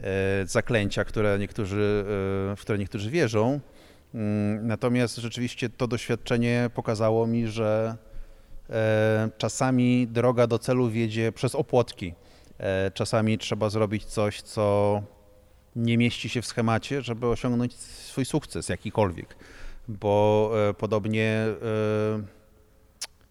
e, 0.03 0.47
zaklęcia, 0.47 1.05
które 1.05 1.39
niektórzy, 1.39 2.05
e, 2.53 2.57
w 2.57 2.61
które 2.61 2.79
niektórzy 2.79 3.11
wierzą. 3.11 3.61
Mm, 4.15 4.67
Natomiast 4.67 5.17
rzeczywiście 5.17 5.69
to 5.69 5.87
doświadczenie 5.87 6.71
pokazało 6.75 7.27
mi, 7.27 7.47
że 7.49 7.97
e, 8.71 9.31
czasami 9.39 10.07
droga 10.07 10.47
do 10.47 10.59
celu 10.59 10.91
wiedzie 10.91 11.33
przez 11.33 11.55
opłotki. 11.55 12.15
E, 12.59 12.91
Czasami 12.91 13.39
trzeba 13.39 13.71
zrobić 13.71 14.05
coś, 14.05 14.43
co 14.43 15.03
nie 15.77 15.99
mieści 15.99 16.29
się 16.29 16.43
w 16.43 16.47
schemacie, 16.47 17.03
żeby 17.03 17.27
osiągnąć 17.27 17.75
swój 17.77 18.25
sukces 18.25 18.69
jakikolwiek. 18.69 19.37
Bo 19.89 20.51
e, 20.69 20.75
podobnie 20.75 21.29
e, 21.31 21.47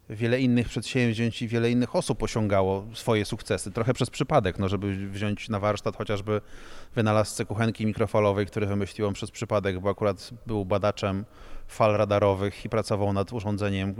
wiele 0.10 0.39
innych 0.39 0.69
przedsięwzięć 0.69 1.41
i 1.41 1.48
wiele 1.48 1.72
innych 1.72 1.95
osób 1.95 2.24
osiągało 2.24 2.86
swoje 2.93 3.25
sukcesy, 3.25 3.72
trochę 3.72 3.93
przez 3.93 4.10
przypadek, 4.10 4.60
no 4.60 4.69
żeby 4.69 5.10
wziąć 5.10 5.50
na 5.50 5.60
warsztat 5.60 5.95
chociażby 5.95 6.41
wynalazcę 6.95 7.45
kuchenki 7.45 7.86
mikrofalowej, 7.86 8.45
który 8.45 8.65
wymyśliłem 8.65 9.13
przez 9.13 9.31
przypadek, 9.31 9.79
bo 9.79 9.89
akurat 9.89 10.29
był 10.48 10.65
badaczem 10.65 11.25
fal 11.67 11.98
radarowych 11.98 12.65
i 12.65 12.69
pracował 12.69 13.13
nad 13.13 13.33
urządzeniem 13.33 13.89
e, 13.89 13.93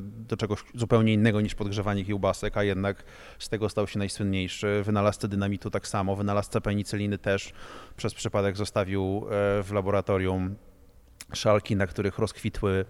do 0.00 0.36
czegoś 0.36 0.58
zupełnie 0.74 1.12
innego 1.12 1.40
niż 1.40 1.54
podgrzewanie 1.54 2.04
kiełbasek, 2.04 2.56
a 2.56 2.64
jednak 2.64 3.04
z 3.38 3.48
tego 3.48 3.68
stał 3.68 3.86
się 3.86 3.98
najsłynniejszy. 3.98 4.82
Wynalazcę 4.84 5.28
dynamitu 5.28 5.70
tak 5.70 5.88
samo, 5.88 6.16
wynalazcę 6.16 6.60
penicyliny 6.60 7.18
też 7.18 7.52
przez 7.96 8.14
przypadek 8.14 8.56
zostawił 8.56 9.26
w 9.62 9.68
laboratorium 9.72 10.56
szalki, 11.36 11.76
na 11.76 11.86
których 11.86 12.18
rozkwitły 12.18 12.84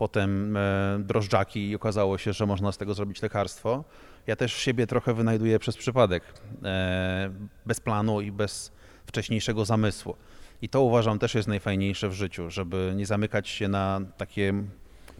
potem 0.00 0.56
e, 0.56 0.98
drożdżaki 0.98 1.68
i 1.68 1.76
okazało 1.76 2.18
się, 2.18 2.32
że 2.32 2.46
można 2.46 2.72
z 2.72 2.78
tego 2.78 2.94
zrobić 2.94 3.22
lekarstwo. 3.22 3.84
Ja 4.26 4.36
też 4.36 4.52
siebie 4.52 4.86
trochę 4.86 5.14
wynajduję 5.14 5.58
przez 5.58 5.76
przypadek, 5.76 6.22
e, 6.64 7.30
bez 7.66 7.80
planu 7.80 8.20
i 8.20 8.32
bez 8.32 8.72
wcześniejszego 9.06 9.64
zamysłu. 9.64 10.16
I 10.62 10.68
to 10.68 10.82
uważam 10.82 11.18
też 11.18 11.34
jest 11.34 11.48
najfajniejsze 11.48 12.08
w 12.08 12.12
życiu, 12.12 12.50
żeby 12.50 12.92
nie 12.96 13.06
zamykać 13.06 13.48
się 13.48 13.68
na 13.68 14.00
takie 14.16 14.54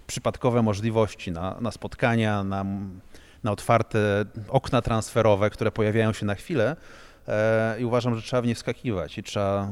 przypadkowe 0.07 0.63
możliwości, 0.63 1.33
na, 1.33 1.57
na 1.61 1.71
spotkania, 1.71 2.45
na, 2.45 2.65
na 3.45 3.53
otwarte 3.53 4.25
okna 4.49 4.83
transferowe, 4.83 5.51
które 5.51 5.73
pojawiają 5.73 6.13
się 6.13 6.27
na 6.27 6.35
chwilę. 6.35 6.77
E, 7.29 7.77
I 7.81 7.85
uważam, 7.85 8.15
że 8.15 8.23
trzeba 8.23 8.43
w 8.43 8.47
nie 8.47 8.55
wskakiwać 8.55 9.19
i 9.19 9.23
trzeba 9.23 9.69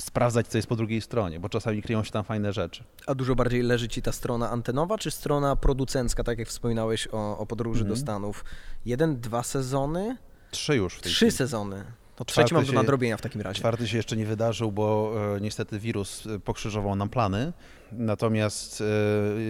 sprawdzać, 0.00 0.46
co 0.48 0.58
jest 0.58 0.68
po 0.68 0.76
drugiej 0.76 1.00
stronie, 1.00 1.40
bo 1.40 1.48
czasami 1.48 1.82
kryją 1.82 2.04
się 2.04 2.10
tam 2.10 2.24
fajne 2.24 2.52
rzeczy. 2.52 2.84
A 3.06 3.14
dużo 3.14 3.34
bardziej 3.34 3.62
leży 3.62 3.88
ci 3.88 4.02
ta 4.02 4.12
strona 4.12 4.50
antenowa, 4.50 4.98
czy 4.98 5.10
strona 5.10 5.56
producencka, 5.56 6.24
tak 6.24 6.38
jak 6.38 6.48
wspominałeś 6.48 7.08
o, 7.12 7.38
o 7.38 7.46
podróży 7.46 7.80
Mhm. 7.80 7.94
do 7.96 8.00
Stanów? 8.02 8.44
Jeden, 8.86 9.20
dwa 9.20 9.42
sezony? 9.42 10.16
Trzy 10.50 10.76
już 10.76 10.94
w 10.94 11.00
tej 11.00 11.12
Trzy 11.12 11.16
chwili. 11.26 11.32
sezony. 11.32 11.84
To 12.16 12.24
trzeci 12.24 12.54
mam 12.54 12.64
do 12.64 12.72
nadrobienia 12.72 13.16
w 13.16 13.20
takim 13.22 13.40
razie. 13.40 13.58
Czwarty 13.58 13.88
się 13.88 13.96
jeszcze 13.96 14.16
nie 14.16 14.26
wydarzył, 14.26 14.72
bo 14.72 15.12
e, 15.36 15.40
niestety 15.40 15.78
wirus 15.78 16.26
e, 16.26 16.38
pokrzyżował 16.38 16.96
nam 16.96 17.08
plany. 17.08 17.52
Natomiast 17.92 18.82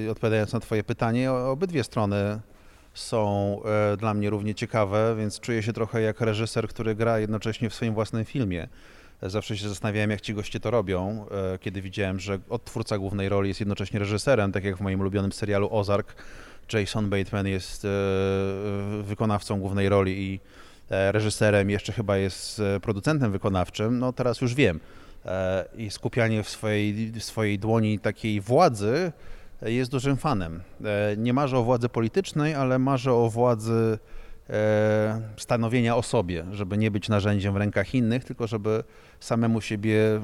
e, 0.07 0.11
odpowiadając 0.11 0.53
na 0.53 0.61
Twoje 0.61 0.85
pytanie, 0.85 1.33
obydwie 1.33 1.85
strony 1.85 2.41
są 2.95 3.57
e, 3.93 3.97
dla 3.97 4.15
mnie 4.15 4.31
równie 4.31 4.55
ciekawe, 4.55 5.15
więc 5.19 5.41
czuję 5.41 5.63
się 5.63 5.73
trochę 5.73 6.01
jak 6.03 6.21
reżyser, 6.21 6.69
który 6.69 6.95
gra 6.95 7.19
jednocześnie 7.19 7.71
w 7.71 7.75
swoim 7.75 7.95
własnym 7.95 8.25
filmie. 8.25 8.69
Zawsze 9.23 9.57
się 9.57 9.69
zastanawiałem, 9.69 10.11
jak 10.11 10.21
ci 10.21 10.35
goście 10.35 10.61
to 10.61 10.71
robią, 10.71 11.27
e, 11.55 11.59
kiedy 11.59 11.83
widziałem, 11.83 12.21
że 12.21 12.39
odtwórca 12.49 12.99
głównej 12.99 13.29
roli 13.29 13.49
jest 13.49 13.61
jednocześnie 13.61 13.99
reżyserem, 13.99 14.53
tak 14.53 14.65
jak 14.65 14.77
w 14.77 14.81
moim 14.81 15.01
ulubionym 15.01 15.33
serialu 15.33 15.69
Ozark. 15.71 16.15
Jason 16.73 17.11
Bateman 17.11 17.47
jest 17.47 17.85
e, 17.85 17.89
wykonawcą 19.03 19.61
głównej 19.61 19.89
roli 19.89 20.23
i 20.23 20.41
e, 20.91 21.13
reżyserem, 21.13 21.71
jeszcze 21.71 21.93
chyba 21.93 22.17
jest 22.17 22.63
producentem 22.83 23.33
wykonawczym, 23.33 23.99
no 23.99 24.13
teraz 24.13 24.41
już 24.41 24.55
wiem. 24.55 24.81
I 25.77 25.91
skupianie 25.91 26.43
w 26.43 26.49
swojej, 26.49 27.13
w 27.13 27.25
swojej 27.25 27.59
dłoni 27.59 27.99
takiej 27.99 28.41
władzy 28.41 29.13
jest 29.63 29.91
dużym 29.91 30.17
fanem. 30.17 30.63
Nie 31.17 31.33
marzę 31.33 31.59
o 31.59 31.63
władzy 31.63 31.89
politycznej, 31.89 32.55
ale 32.55 32.79
marzę 32.79 33.13
o 33.13 33.31
władzy 33.31 33.99
stanowienia 35.37 35.97
o 35.97 36.03
sobie, 36.03 36.45
żeby 36.53 36.79
nie 36.79 36.91
być 36.91 37.09
narzędziem 37.09 37.55
w 37.55 37.57
rękach 37.57 37.95
innych, 37.95 38.25
tylko 38.25 38.47
żeby 38.47 38.85
samemu 39.21 39.61
siebie 39.61 40.21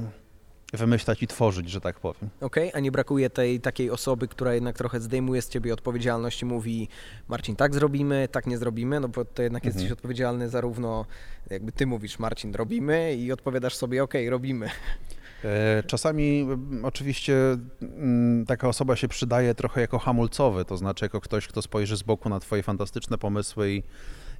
wymyślać 0.73 1.23
i 1.23 1.27
tworzyć, 1.27 1.71
że 1.71 1.81
tak 1.81 2.01
powiem. 2.01 2.31
Okej, 2.41 2.71
a 2.75 2.81
nie 2.81 2.93
brakuje 2.93 3.31
tej 3.31 3.61
takiej 3.61 3.91
osoby, 3.91 4.29
która 4.29 4.55
jednak 4.55 4.77
trochę 4.77 5.01
zdejmuje 5.01 5.43
z 5.43 5.49
ciebie 5.49 5.73
odpowiedzialność 5.75 6.43
i 6.43 6.45
mówi 6.45 6.89
Marcin, 7.29 7.57
tak 7.57 7.75
zrobimy, 7.75 8.29
tak 8.33 8.47
nie 8.47 8.59
zrobimy, 8.59 9.01
no 9.01 9.09
bo 9.09 9.25
to 9.25 9.43
jednak 9.43 9.65
Mhm. 9.67 9.75
jesteś 9.81 9.93
odpowiedzialny 9.93 10.49
zarówno, 10.49 11.05
jakby 11.51 11.73
ty 11.73 11.87
mówisz 11.87 12.19
Marcin, 12.19 12.55
robimy 12.55 13.15
i 13.15 13.33
odpowiadasz 13.33 13.75
sobie, 13.77 14.03
okej, 14.03 14.31
robimy. 14.31 14.71
E, 15.45 15.83
Czasami 15.87 16.41
m, 16.41 16.81
oczywiście 16.85 17.35
mm, 17.83 18.47
taka 18.47 18.69
osoba 18.69 18.97
się 18.97 19.09
przydaje 19.09 19.55
trochę 19.55 19.81
jako 19.81 19.99
hamulcowy, 19.99 20.65
to 20.65 20.77
znaczy 20.77 21.05
jako 21.05 21.21
ktoś, 21.21 21.47
kto 21.47 21.63
spojrzy 21.63 21.97
z 21.97 22.03
boku 22.03 22.29
na 22.29 22.41
twoje 22.41 22.63
fantastyczne 22.63 23.19
pomysły 23.19 23.71
i 23.71 23.83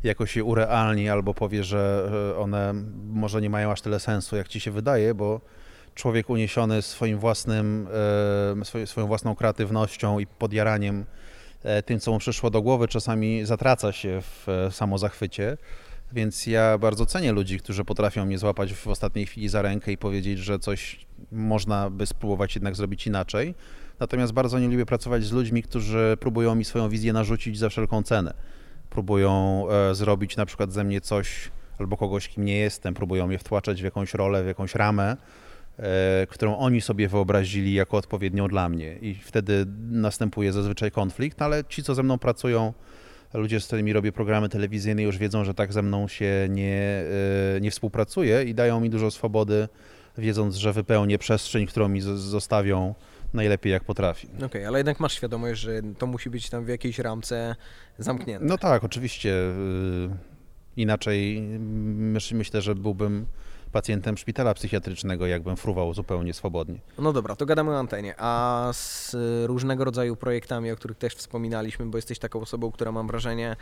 jakoś 0.03 0.37
je 0.37 0.45
urealni 0.45 1.09
albo 1.09 1.35
powie, 1.35 1.65
że 1.65 2.11
one 2.39 2.75
może 3.09 3.41
nie 3.41 3.51
mają 3.51 3.73
aż 3.73 3.81
tyle 3.81 4.01
sensu, 4.01 4.37
jak 4.37 4.49
ci 4.49 4.61
się 4.61 4.71
wydaje, 4.71 5.15
bo 5.15 5.41
człowiek 5.95 6.31
uniesiony 6.31 6.83
swoim 6.83 7.19
własnym, 7.19 7.89
e, 8.83 8.87
swoją 8.87 9.07
własną 9.07 9.35
kreatywnością 9.35 10.19
i 10.19 10.27
podjaraniem 10.27 11.05
e, 11.63 11.83
tym, 11.83 12.01
co 12.01 12.13
mu 12.13 12.19
przyszło 12.19 12.51
do 12.51 12.63
głowy, 12.63 12.89
czasami 12.89 13.45
zatraca 13.45 13.93
się 13.93 14.21
w 14.23 14.69
samozachwycie. 14.71 15.57
Więc 16.13 16.47
ja 16.47 16.79
bardzo 16.79 17.07
cenię 17.07 17.33
ludzi, 17.33 17.59
którzy 17.59 17.85
potrafią 17.85 18.27
mnie 18.27 18.39
złapać 18.39 18.75
w 18.75 18.89
ostatniej 18.89 19.27
chwili 19.27 19.49
za 19.49 19.63
rękę 19.63 19.93
i 19.93 19.99
powiedzieć, 19.99 20.39
że 20.39 20.59
coś 20.59 21.07
można 21.33 21.91
by 21.91 22.07
spróbować 22.07 22.55
jednak 22.55 22.77
zrobić 22.77 23.07
inaczej. 23.07 23.55
Natomiast 24.01 24.33
bardzo 24.33 24.59
nie 24.59 24.69
lubię 24.69 24.87
pracować 24.87 25.25
z 25.25 25.33
ludźmi, 25.33 25.63
którzy 25.63 26.17
próbują 26.21 26.55
mi 26.55 26.65
swoją 26.65 26.89
wizję 26.89 27.13
narzucić 27.13 27.59
za 27.59 27.69
wszelką 27.69 28.03
cenę. 28.03 28.35
Próbują 28.91 29.65
e, 29.71 29.95
zrobić 29.95 30.37
na 30.37 30.47
przykład 30.47 30.73
ze 30.73 30.85
mnie 30.85 31.01
coś 31.01 31.51
albo 31.79 31.97
kogoś, 31.97 32.29
kim 32.29 32.45
nie 32.45 32.57
jestem, 32.57 32.95
próbują 32.95 33.27
mnie 33.27 33.39
wtłaczać 33.39 33.81
w 33.81 33.85
jakąś 33.85 34.15
rolę, 34.15 34.45
w 34.45 34.47
jakąś 34.47 34.75
ramę, 34.75 35.17
e, 35.79 36.27
którą 36.31 36.59
oni 36.59 36.81
sobie 36.81 37.09
wyobrazili 37.09 37.75
jako 37.75 37.97
odpowiednią 37.97 38.49
dla 38.49 38.69
mnie. 38.69 38.97
I 38.97 39.15
wtedy 39.15 39.67
następuje 39.91 40.53
zazwyczaj 40.53 40.91
konflikt, 40.91 41.43
ale 41.43 41.65
ci, 41.65 41.83
co 41.83 41.95
ze 41.95 42.03
mną 42.03 42.19
pracują, 42.19 42.73
ludzie, 43.35 43.61
z 43.61 43.67
którymi 43.67 43.93
robię 43.93 44.13
programy 44.13 44.49
telewizyjne, 44.49 45.03
już 45.03 45.19
wiedzą, 45.19 45.45
że 45.45 45.55
tak 45.55 45.73
ze 45.73 45.83
mną 45.83 46.09
się 46.09 46.47
nie, 46.51 47.03
e, 47.57 47.61
nie 47.61 47.71
współpracuje 47.71 48.45
i 48.45 48.55
dają 48.55 48.81
mi 48.81 48.91
dużo 48.91 49.11
swobody, 49.11 49.69
wiedząc, 50.19 50.57
że 50.57 50.73
wypełnię 50.73 51.19
przestrzeń, 51.19 51.67
którą 51.67 51.89
mi 51.89 52.01
zostawią 52.01 52.95
najlepiej 53.35 53.73
jak 53.73 53.85
potrafi. 53.85 54.29
Okej, 54.47 54.65
ale 54.65 54.79
jednak 54.79 55.01
masz 55.01 55.13
świadomość, 55.15 55.61
że 55.61 55.81
to 55.99 56.07
musi 56.07 56.31
być 56.31 56.51
tam 56.51 56.65
w 56.65 56.69
jakiejś 56.69 56.99
ramce 56.99 57.57
zamknięte. 57.99 58.47
No 58.47 58.59
tak, 58.59 58.85
oczywiście. 58.85 59.31
y, 59.31 60.09
Inaczej 60.77 61.43
myś- 62.13 62.35
myślę, 62.35 62.61
że 62.63 62.75
byłbym 62.75 63.27
pacjentem 63.73 64.17
szpitala 64.17 64.55
psychiatrycznego, 64.55 65.27
jakbym 65.27 65.57
fruwał 65.57 65.95
zupełnie 65.95 66.35
swobodnie. 66.35 66.81
No 66.99 67.13
dobra, 67.13 67.37
to 67.37 67.47
gadamy 67.47 67.71
o 67.71 67.79
antenie. 67.79 68.15
A 68.19 68.71
z 68.73 69.17
różnego 69.47 69.85
rodzaju 69.85 70.17
projektami, 70.17 70.71
o 70.71 70.77
których 70.77 70.99
też 70.99 71.15
wspominaliśmy, 71.15 71.87
bo 71.87 71.99
jesteś 71.99 72.19
taką 72.19 72.41
osobą, 72.41 72.73
która 72.73 72.93
mam 72.93 73.07
wrażenie 73.07 73.57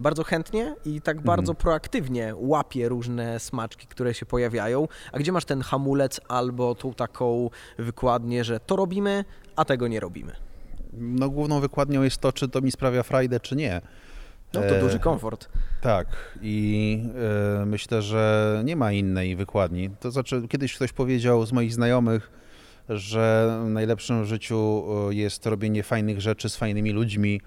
bardzo 0.00 0.24
chętnie 0.24 0.74
i 0.84 1.00
tak 1.00 1.20
bardzo 1.20 1.54
proaktywnie 1.54 2.34
łapie 2.36 2.88
różne 2.88 3.40
smaczki, 3.40 3.86
które 3.86 4.14
się 4.14 4.26
pojawiają. 4.26 4.88
A 5.12 5.18
gdzie 5.18 5.32
masz 5.32 5.44
ten 5.44 5.60
hamulec 5.60 6.20
albo 6.28 6.74
tą 6.74 6.94
taką 6.94 7.50
wykładnię, 7.78 8.44
że 8.44 8.60
to 8.60 8.76
robimy, 8.76 9.24
a 9.56 9.64
tego 9.64 9.88
nie 9.88 10.00
robimy? 10.00 10.32
No 10.92 11.30
główną 11.30 11.60
wykładnią 11.60 12.02
jest 12.02 12.18
to, 12.18 12.32
czy 12.32 12.48
to 12.48 12.60
mi 12.60 12.72
sprawia 12.72 13.02
frajdę, 13.02 13.40
czy 13.40 13.56
nie. 13.56 13.80
No 14.54 14.60
to 14.60 14.66
E, 14.76 14.80
duży 14.80 14.98
komfort. 14.98 15.48
Tak, 15.80 16.06
i 16.42 17.02
e, 17.62 17.66
myślę, 17.66 18.02
że 18.02 18.62
nie 18.64 18.76
ma 18.76 18.92
innej 18.92 19.36
wykładni. 19.36 19.90
To 20.00 20.10
znaczy, 20.10 20.42
kiedyś 20.48 20.74
ktoś 20.74 20.92
powiedział 20.92 21.46
z 21.46 21.52
moich 21.52 21.72
znajomych, 21.74 22.30
że 22.88 23.56
najlepszym 23.68 24.22
w 24.24 24.26
życiu 24.26 24.84
e, 25.10 25.14
jest 25.14 25.46
robienie 25.46 25.82
fajnych 25.82 26.20
rzeczy 26.20 26.48
z 26.48 26.56
fajnymi 26.56 26.90
ludźmi, 26.90 27.40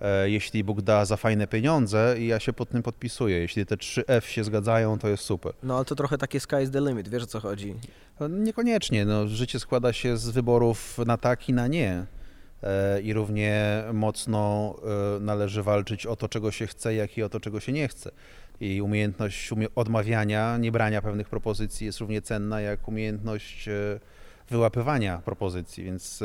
e, 0.00 0.30
jeśli 0.30 0.64
Bóg 0.64 0.82
da 0.82 1.04
za 1.04 1.16
fajne 1.16 1.46
pieniądze, 1.46 2.14
i 2.18 2.26
ja 2.26 2.40
się 2.40 2.52
pod 2.52 2.68
tym 2.68 2.82
podpisuję. 2.82 3.38
Jeśli 3.38 3.66
te 3.66 3.76
trzy 3.76 4.04
F 4.06 4.28
się 4.28 4.44
zgadzają, 4.44 4.98
to 4.98 5.08
jest 5.08 5.24
super. 5.24 5.52
No 5.62 5.76
ale 5.76 5.84
to 5.84 5.94
trochę 5.94 6.18
takie 6.18 6.40
sky 6.40 6.56
is 6.62 6.70
the 6.70 6.80
limit, 6.80 7.08
wiesz 7.08 7.22
o 7.22 7.26
co 7.26 7.40
chodzi? 7.40 7.74
No, 8.20 8.28
Niekoniecznie. 8.28 9.04
No, 9.04 9.26
życie 9.28 9.60
składa 9.60 9.92
się 9.92 10.16
z 10.16 10.28
wyborów 10.30 10.98
na 11.06 11.16
tak 11.16 11.48
i 11.48 11.52
na 11.52 11.66
nie. 11.66 12.06
E, 12.64 13.00
I 13.00 13.12
równie 13.12 13.84
mocno 13.92 14.74
e, 15.16 15.20
należy 15.20 15.62
walczyć 15.62 16.06
o 16.06 16.16
to, 16.16 16.28
czego 16.28 16.50
się 16.50 16.66
chce, 16.66 16.94
jak 16.94 17.18
i 17.18 17.22
o 17.22 17.28
to, 17.28 17.40
czego 17.40 17.60
się 17.60 17.72
nie 17.72 17.88
chce. 17.88 18.10
I 18.60 18.82
umiejętność 18.82 19.52
umie- 19.52 19.68
odmawiania, 19.74 20.56
nie 20.58 20.72
brania 20.72 21.02
pewnych 21.02 21.28
propozycji 21.28 21.86
jest 21.86 21.98
równie 22.00 22.22
cenna, 22.22 22.60
jak 22.60 22.88
umiejętność 22.88 23.68
e, 23.68 23.72
wyłapywania 24.50 25.18
propozycji. 25.24 25.84
Więc 25.84 26.22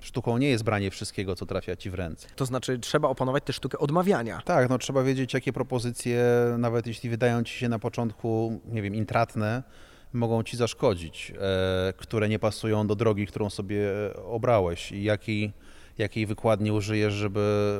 sztuką 0.00 0.38
nie 0.38 0.48
jest 0.48 0.64
branie 0.64 0.90
wszystkiego, 0.90 1.36
co 1.36 1.46
trafia 1.46 1.76
ci 1.76 1.90
w 1.90 1.94
ręce. 1.94 2.28
To 2.36 2.46
znaczy 2.46 2.78
trzeba 2.78 3.08
opanować 3.08 3.44
tę 3.44 3.52
sztukę 3.52 3.78
odmawiania. 3.78 4.42
Tak, 4.44 4.68
no 4.68 4.78
trzeba 4.78 5.02
wiedzieć, 5.02 5.34
jakie 5.34 5.52
propozycje, 5.52 6.24
nawet 6.58 6.86
jeśli 6.86 7.10
wydają 7.10 7.44
ci 7.44 7.54
się 7.58 7.68
na 7.68 7.78
początku, 7.78 8.60
nie 8.72 8.82
wiem, 8.82 8.94
intratne, 8.94 9.62
mogą 10.12 10.42
ci 10.42 10.56
zaszkodzić, 10.56 11.32
e, 11.40 11.92
które 11.96 12.28
nie 12.28 12.38
pasują 12.38 12.86
do 12.86 12.94
drogi, 12.94 13.26
którą 13.26 13.50
sobie 13.50 13.90
e, 14.06 14.22
obrałeś 14.22 14.92
i 14.92 15.02
jakiej, 15.04 15.52
jakiej 15.98 16.26
wykładni 16.26 16.72
użyjesz, 16.72 17.12
żeby 17.14 17.78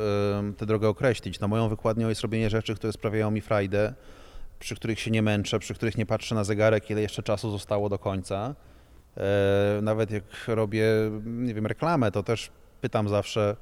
tę 0.57 0.67
drogę 0.67 0.89
określić. 0.89 1.41
No 1.41 1.49
moją 1.49 1.69
wykładnią 1.69 2.09
jest 2.09 2.21
robienie 2.21 2.51
rzeczy, 2.51 2.75
które 2.75 2.93
sprawiają 2.93 3.31
mi 3.31 3.41
frajdę, 3.41 3.95
przy 4.59 4.77
których 4.77 5.01
się 5.01 5.11
nie 5.11 5.23
męczę, 5.23 5.59
przy 5.59 5.75
których 5.75 5.99
nie 5.99 6.07
patrzę 6.07 6.35
na 6.35 6.45
zegarek, 6.45 6.91
ile 6.91 7.03
jeszcze 7.03 7.23
czasu 7.23 7.51
zostało 7.51 7.89
do 7.89 7.99
końca. 7.99 8.55
E, 9.17 9.81
Nawet 9.83 10.11
jak 10.11 10.25
robię, 10.47 10.85
nie 11.25 11.55
wiem, 11.55 11.67
reklamę, 11.67 12.11
to 12.11 12.23
też 12.23 12.51
pytam 12.81 13.09
zawsze, 13.09 13.57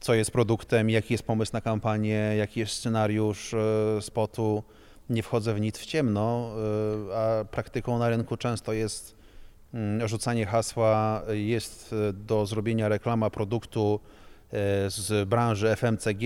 co 0.00 0.14
jest 0.14 0.30
produktem, 0.30 0.90
jaki 0.90 1.14
jest 1.14 1.24
pomysł 1.24 1.52
na 1.52 1.60
kampanię, 1.60 2.34
jaki 2.36 2.60
jest 2.60 2.72
scenariusz 2.72 3.54
spotu. 4.00 4.62
Nie 5.10 5.22
wchodzę 5.22 5.54
w 5.54 5.60
nic 5.60 5.78
w 5.78 5.86
ciemno, 5.86 6.50
e, 7.10 7.16
a 7.16 7.44
praktyką 7.44 7.98
na 7.98 8.08
rynku 8.08 8.36
często 8.36 8.72
jest 8.72 9.16
mm, 9.74 10.08
rzucanie 10.08 10.46
hasła, 10.46 11.22
jest 11.28 11.92
e, 11.92 12.12
do 12.12 12.46
zrobienia 12.46 12.88
reklama 12.88 13.30
produktu 13.30 14.00
e, 14.52 14.56
z 14.90 15.28
branży 15.28 15.76
FMCG 15.76 16.22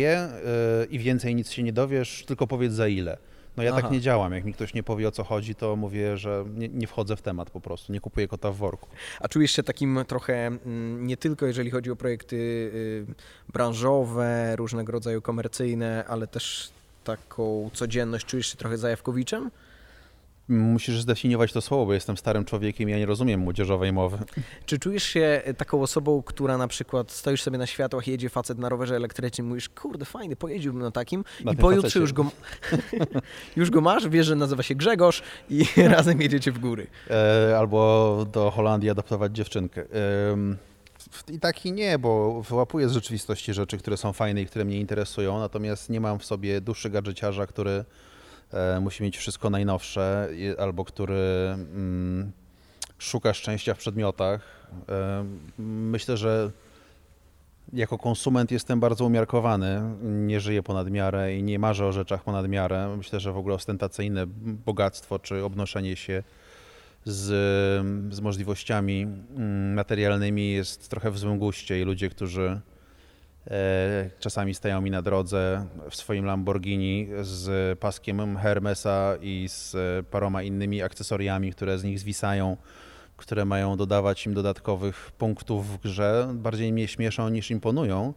i 0.90 0.98
więcej 0.98 1.34
nic 1.34 1.50
się 1.50 1.62
nie 1.62 1.72
dowiesz, 1.72 2.24
tylko 2.26 2.46
powiedz 2.46 2.72
za 2.72 2.88
ile. 2.88 3.16
No 3.56 3.62
ja 3.62 3.72
Aha. 3.72 3.82
tak 3.82 3.90
nie 3.90 4.00
działam. 4.00 4.32
Jak 4.32 4.44
mi 4.44 4.54
ktoś 4.54 4.74
nie 4.74 4.82
powie 4.82 5.08
o 5.08 5.10
co 5.10 5.24
chodzi, 5.24 5.54
to 5.54 5.76
mówię, 5.76 6.16
że 6.16 6.44
nie, 6.54 6.68
nie 6.68 6.86
wchodzę 6.86 7.16
w 7.16 7.22
temat 7.22 7.50
po 7.50 7.60
prostu, 7.60 7.92
nie 7.92 8.00
kupuję 8.00 8.28
kota 8.28 8.50
w 8.50 8.56
worku. 8.56 8.88
A 9.20 9.28
czujesz 9.28 9.50
się 9.50 9.62
takim 9.62 10.04
trochę, 10.08 10.46
mm, 10.46 11.06
nie 11.06 11.16
tylko 11.16 11.46
jeżeli 11.46 11.70
chodzi 11.70 11.90
o 11.90 11.96
projekty 11.96 12.36
y, 12.36 13.06
branżowe, 13.52 14.56
różnego 14.56 14.92
rodzaju 14.92 15.22
komercyjne, 15.22 16.04
ale 16.08 16.26
też 16.26 16.73
taką 17.04 17.70
codzienność, 17.72 18.26
czujesz 18.26 18.46
się 18.46 18.56
trochę 18.56 18.78
zajawkowiczem? 18.78 19.50
Musisz 20.48 21.00
zdefiniować 21.00 21.52
to 21.52 21.60
słowo, 21.60 21.86
bo 21.86 21.94
jestem 21.94 22.16
starym 22.16 22.44
człowiekiem 22.44 22.88
i 22.88 22.92
ja 22.92 22.98
nie 22.98 23.06
rozumiem 23.06 23.40
młodzieżowej 23.40 23.92
mowy. 23.92 24.18
Czy 24.66 24.78
czujesz 24.78 25.02
się 25.04 25.42
taką 25.56 25.82
osobą, 25.82 26.22
która 26.22 26.58
na 26.58 26.68
przykład 26.68 27.10
stoisz 27.10 27.42
sobie 27.42 27.58
na 27.58 27.66
światłach, 27.66 28.06
jedzie 28.06 28.28
facet 28.28 28.58
na 28.58 28.68
rowerze 28.68 28.96
elektrycznym, 28.96 29.46
mówisz, 29.46 29.68
kurde, 29.68 30.04
fajny, 30.04 30.36
pojeździłbym 30.36 30.82
na 30.82 30.90
takim 30.90 31.24
Na 31.44 31.52
i 31.52 31.56
pojutrze 31.56 31.82
facecie. 31.82 32.00
już 32.00 32.12
go, 32.12 32.26
już 33.56 33.70
go 33.70 33.80
masz, 33.80 34.08
wiesz, 34.08 34.26
że 34.26 34.36
nazywa 34.36 34.62
się 34.62 34.74
Grzegorz 34.74 35.22
i 35.50 35.64
razem 35.96 36.20
jedziecie 36.22 36.52
w 36.52 36.58
góry. 36.58 36.86
E, 37.10 37.54
albo 37.58 38.26
do 38.32 38.50
Holandii 38.50 38.90
adoptować 38.90 39.32
dziewczynkę. 39.36 39.84
W- 39.90 40.54
I 41.28 41.40
tak 41.40 41.66
i 41.66 41.72
nie, 41.72 41.98
bo 41.98 42.42
wyłapuję 42.42 42.88
z 42.88 42.92
rzeczywistości 42.92 43.54
rzeczy, 43.54 43.78
które 43.78 43.96
są 43.96 44.12
fajne 44.12 44.42
i 44.42 44.46
które 44.46 44.64
mnie 44.64 44.80
interesują, 44.80 45.38
natomiast 45.38 45.90
nie 45.90 46.00
mam 46.00 46.18
w 46.18 46.24
sobie 46.24 46.60
duszy 46.60 46.90
gadżeciarza, 46.90 47.46
który 47.46 47.84
e, 48.52 48.80
musi 48.80 49.02
mieć 49.02 49.16
wszystko 49.16 49.50
najnowsze 49.50 50.28
albo 50.58 50.84
który 50.84 51.48
mm, 51.54 52.32
szuka 52.98 53.34
szczęścia 53.34 53.74
w 53.74 53.78
przedmiotach. 53.78 54.68
E, 54.88 55.24
myślę, 55.58 56.16
że 56.16 56.50
jako 57.72 57.98
konsument 57.98 58.50
jestem 58.50 58.80
bardzo 58.80 59.04
umiarkowany, 59.04 59.82
nie 60.02 60.40
żyję 60.40 60.62
ponad 60.62 60.90
miarę 60.90 61.36
i 61.36 61.42
nie 61.42 61.58
marzę 61.58 61.86
o 61.86 61.92
rzeczach 61.92 62.24
ponad 62.24 62.48
miarę. 62.48 62.96
Myślę, 62.96 63.20
że 63.20 63.32
w 63.32 63.36
ogóle 63.36 63.54
ostentacyjne 63.54 64.26
bogactwo 64.66 65.18
czy 65.18 65.44
obnoszenie 65.44 65.96
się 65.96 66.22
z, 67.04 67.26
z 68.14 68.20
możliwościami 68.20 69.02
mm, 69.02 69.74
materialnymi 69.74 70.52
jest 70.52 70.88
trochę 70.88 71.10
w 71.10 71.18
złym 71.18 71.38
guście 71.38 71.80
i 71.80 71.84
ludzie, 71.84 72.08
którzy 72.10 72.60
e, 73.50 74.10
czasami 74.20 74.54
stają 74.54 74.80
mi 74.80 74.90
na 74.90 75.02
drodze 75.02 75.66
w 75.90 75.96
swoim 75.96 76.24
Lamborghini 76.24 77.08
z 77.22 77.78
paskiem 77.78 78.36
Hermesa 78.36 79.16
i 79.20 79.46
z 79.48 79.76
paroma 80.06 80.42
innymi 80.42 80.82
akcesoriami, 80.82 81.52
które 81.52 81.78
z 81.78 81.84
nich 81.84 81.98
zwisają, 81.98 82.56
które 83.16 83.44
mają 83.44 83.76
dodawać 83.76 84.26
im 84.26 84.34
dodatkowych 84.34 85.12
punktów 85.18 85.68
w 85.68 85.80
grze, 85.80 86.28
bardziej 86.34 86.72
mnie 86.72 86.88
śmieszą 86.88 87.28
niż 87.28 87.50
imponują. 87.50 88.14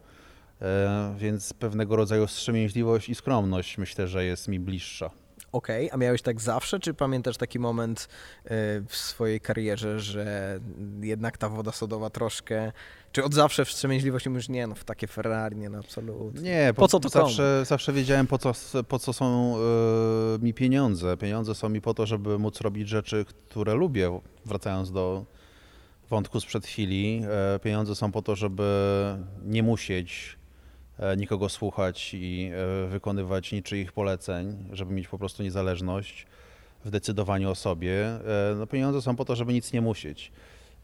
E, 0.62 1.16
Więc 1.18 1.54
pewnego 1.54 1.96
rodzaju 1.96 2.28
wstrzemięźliwość 2.28 3.10
i 3.10 3.16
skromność 3.16 3.78
myślę, 3.78 4.08
że 4.08 4.26
jest 4.26 4.48
mi 4.48 4.60
bliższa. 4.60 5.10
Okej, 5.52 5.92
a 5.92 5.98
miałeś 5.98 6.22
tak 6.22 6.42
zawsze, 6.42 6.80
czy 6.80 6.94
pamiętasz 6.94 7.38
taki 7.38 7.60
moment 7.60 8.08
e, 8.46 8.48
w 8.88 8.96
swojej 8.96 9.42
karierze, 9.42 10.00
że 10.00 10.60
jednak 11.02 11.38
ta 11.38 11.50
woda 11.50 11.72
sodowa 11.72 12.10
troszkę, 12.10 12.72
czy 13.12 13.24
od 13.24 13.34
zawsze 13.34 13.66
wstrzemięźliwości 13.66 14.30
mówisz, 14.30 14.50
nie 14.50 14.68
no, 14.68 14.76
w 14.76 14.84
takie 14.84 15.08
Ferrari, 15.08 15.56
nie 15.56 15.70
no, 15.70 15.80
absolutnie. 15.80 16.42
Nie, 16.42 16.74
Po 16.76 16.88
co 16.88 17.00
to 17.00 17.10
zawsze, 17.10 17.64
zawsze 17.66 17.94
wiedziałem, 17.94 18.28
po 18.28 18.38
co, 18.38 18.54
po 18.88 19.00
co 19.00 19.14
są 19.14 19.56
e, 19.56 20.46
mi 20.46 20.54
pieniądze. 20.54 21.18
Pieniądze 21.18 21.56
są 21.56 21.70
mi 21.70 21.82
po 21.82 21.94
to, 21.94 22.06
żeby 22.06 22.40
móc 22.40 22.62
robić 22.62 22.90
rzeczy, 22.90 23.26
które 23.50 23.74
lubię. 23.74 24.20
Wracając 24.46 24.92
do 24.92 25.26
wątku 26.10 26.40
sprzed 26.40 26.66
chwili, 26.66 27.22
e, 27.56 27.60
pieniądze 27.60 27.96
są 27.96 28.12
po 28.12 28.22
to, 28.22 28.36
żeby 28.36 28.64
nie 29.46 29.64
musieć 29.64 30.38
nikogo 31.18 31.50
słuchać 31.50 32.14
i 32.14 32.52
e, 32.54 32.88
wykonywać 32.88 33.52
niczyich 33.52 33.92
poleceń, 33.92 34.66
żeby 34.72 34.94
mieć 34.94 35.08
po 35.08 35.18
prostu 35.18 35.44
niezależność 35.44 36.28
w 36.86 36.90
decydowaniu 36.90 37.50
o 37.50 37.56
sobie. 37.56 38.06
E, 38.06 38.20
no, 38.58 38.68
pieniądze 38.68 39.02
są 39.02 39.16
po 39.16 39.26
to, 39.26 39.36
żeby 39.36 39.54
nic 39.54 39.74
nie 39.74 39.82
musieć. 39.82 40.32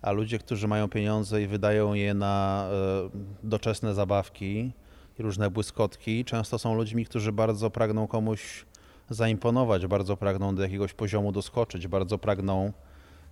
A 0.02 0.12
ludzie, 0.12 0.40
którzy 0.40 0.68
mają 0.68 0.90
pieniądze 0.90 1.42
i 1.42 1.48
wydają 1.48 1.94
je 1.94 2.14
na 2.14 2.68
e, 2.72 3.10
doczesne 3.44 3.94
zabawki 3.94 4.72
i 5.20 5.24
różne 5.24 5.50
błyskotki, 5.50 6.26
często 6.26 6.60
są 6.60 6.76
ludźmi, 6.76 7.06
którzy 7.06 7.32
bardzo 7.32 7.70
pragną 7.70 8.08
komuś 8.08 8.66
zaimponować, 9.10 9.88
bardzo 9.88 10.18
pragną 10.18 10.56
do 10.56 10.64
jakiegoś 10.64 10.94
poziomu 10.94 11.32
doskoczyć, 11.32 11.88
bardzo 11.88 12.18
pragną 12.18 12.74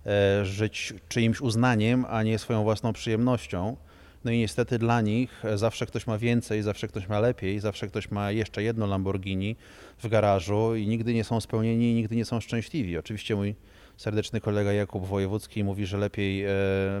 e, 0.06 0.44
żyć 0.44 0.94
czyimś 1.08 1.40
uznaniem, 1.40 2.06
a 2.08 2.22
nie 2.22 2.38
swoją 2.38 2.62
własną 2.62 2.92
przyjemnością. 2.92 3.76
No 4.24 4.30
i 4.30 4.38
niestety 4.38 4.78
dla 4.78 5.00
nich 5.00 5.44
e, 5.44 5.58
zawsze 5.58 5.86
ktoś 5.86 6.06
ma 6.06 6.18
więcej, 6.18 6.62
zawsze 6.62 6.88
ktoś 6.88 7.08
ma 7.08 7.20
lepiej, 7.20 7.60
zawsze 7.60 7.86
ktoś 7.88 8.10
ma 8.10 8.30
jeszcze 8.30 8.62
jedno 8.62 8.86
Lamborghini 8.86 9.56
w 10.02 10.08
garażu 10.08 10.74
i 10.76 10.86
nigdy 10.86 11.14
nie 11.14 11.24
są 11.24 11.40
spełnieni, 11.40 11.90
i 11.90 11.94
nigdy 11.94 12.16
nie 12.16 12.24
są 12.24 12.40
szczęśliwi. 12.40 12.98
Oczywiście 12.98 13.36
mój 13.36 13.54
serdeczny 13.96 14.40
kolega 14.40 14.72
Jakub 14.72 15.06
Wojewódzki 15.06 15.64
mówi, 15.64 15.86
że 15.86 15.98
lepiej 15.98 16.44
e, 16.44 16.50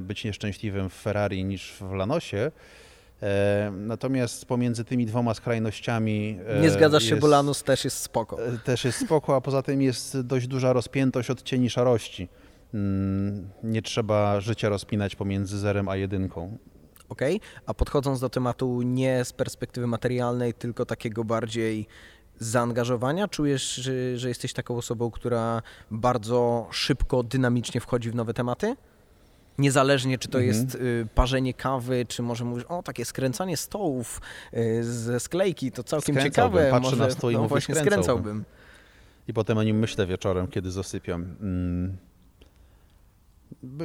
być 0.02 0.24
nieszczęśliwym 0.24 0.88
w 0.90 0.94
Ferrari 0.94 1.44
niż 1.44 1.72
w 1.80 1.92
Lanosie. 1.92 2.50
E, 3.22 3.72
Natomiast 3.76 4.46
pomiędzy 4.46 4.84
tymi 4.84 5.06
dwoma 5.06 5.34
skrajnościami 5.34 6.38
Nie 6.60 6.70
zgadzasz 6.70 7.02
się, 7.02 7.08
jest- 7.10 7.20
bo 7.20 7.26
Lanus 7.26 7.62
też 7.62 7.84
jest 7.84 7.96
spoko. 7.98 8.38
też 8.64 8.84
jest 8.84 8.98
spoko, 8.98 9.36
a 9.36 9.40
poza 9.40 9.62
tym 9.62 9.82
jest 9.82 10.20
dość 10.20 10.46
duża 10.46 10.72
rozpiętość 10.72 11.30
odcieni 11.30 11.70
szarości. 11.70 12.28
Mm, 12.74 13.48
Nie 13.62 13.82
trzeba 13.82 14.40
życia 14.40 14.68
rozpinać 14.68 15.16
pomiędzy 15.16 15.58
zerem 15.58 15.88
a 15.88 15.96
jedynką. 15.96 16.58
Okej, 17.12 17.40
a 17.66 17.74
podchodząc 17.74 18.20
do 18.20 18.28
tematu 18.28 18.82
nie 18.82 19.24
z 19.24 19.32
perspektywy 19.32 19.86
materialnej, 19.86 20.54
tylko 20.54 20.86
takiego 20.86 21.24
bardziej 21.24 21.86
zaangażowania, 22.38 23.28
czujesz, 23.28 23.74
że, 23.74 24.18
że 24.18 24.28
jesteś 24.28 24.52
taką 24.52 24.76
osobą, 24.76 25.10
która 25.10 25.62
bardzo 25.90 26.68
szybko, 26.70 27.22
dynamicznie 27.22 27.80
wchodzi 27.80 28.10
w 28.10 28.14
nowe 28.14 28.34
tematy? 28.34 28.76
Niezależnie, 29.58 30.18
czy 30.18 30.28
to 30.28 30.38
Mhm. 30.40 30.56
jest 30.56 30.74
y, 30.74 31.06
parzenie 31.14 31.54
kawy, 31.54 32.06
czy 32.08 32.22
może 32.22 32.44
mówisz, 32.44 32.64
o, 32.64 32.82
takie 32.82 33.04
skręcanie 33.04 33.56
stołów 33.56 34.20
y, 34.54 34.84
ze 34.84 35.20
sklejki, 35.20 35.72
to 35.72 35.84
całkiem 35.84 36.14
Skręcałbym, 36.14 36.58
ciekawe. 36.58 36.70
patrzę 36.80 36.90
może, 36.96 37.04
na 37.08 37.10
stół 37.10 37.30
i 37.30 37.32
no 37.34 37.38
mówię, 37.38 37.48
właśnie, 37.48 37.74
skręcałbym. 37.74 38.02
skręcałbym. 38.04 38.44
I 39.28 39.32
potem 39.32 39.58
o 39.58 39.62
nim 39.62 39.78
myślę 39.78 40.06
wieczorem, 40.06 40.46
kiedy 40.48 40.70
zasypiam. 40.70 41.22
Mm. 41.40 41.96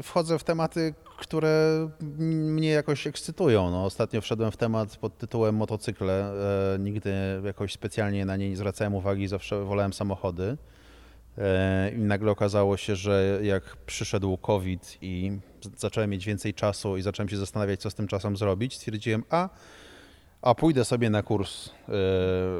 Wchodzę 0.03 0.39
w 0.39 0.43
tematy, 0.43 0.93
które 1.19 1.89
mnie 1.99 2.69
jakoś 2.69 3.07
ekscytują. 3.07 3.71
No, 3.71 3.85
ostatnio 3.85 4.21
wszedłem 4.21 4.51
w 4.51 4.57
temat 4.57 4.97
pod 4.97 5.17
tytułem 5.17 5.55
motocykle. 5.55 6.33
E, 6.73 6.79
nigdy 6.79 7.13
jakoś 7.43 7.73
specjalnie 7.73 8.25
na 8.25 8.37
nie 8.37 8.49
nie 8.49 8.57
zwracałem 8.57 8.95
uwagi, 8.95 9.27
zawsze 9.27 9.63
wolałem 9.63 9.93
samochody. 9.93 10.57
E, 11.37 11.91
I 11.91 11.99
nagle 11.99 12.31
okazało 12.31 12.77
się, 12.77 12.95
że 12.95 13.39
jak 13.43 13.77
przyszedł 13.85 14.37
COVID 14.37 14.97
i 15.01 15.31
zacząłem 15.77 16.09
mieć 16.09 16.25
więcej 16.25 16.53
czasu 16.53 16.97
i 16.97 17.01
zacząłem 17.01 17.29
się 17.29 17.37
zastanawiać, 17.37 17.81
co 17.81 17.89
z 17.89 17.95
tym 17.95 18.07
czasem 18.07 18.37
zrobić, 18.37 18.75
stwierdziłem, 18.75 19.23
a, 19.29 19.49
a 20.41 20.55
pójdę 20.55 20.85
sobie 20.85 21.09
na 21.09 21.23
kurs 21.23 21.69
e, 21.69 21.91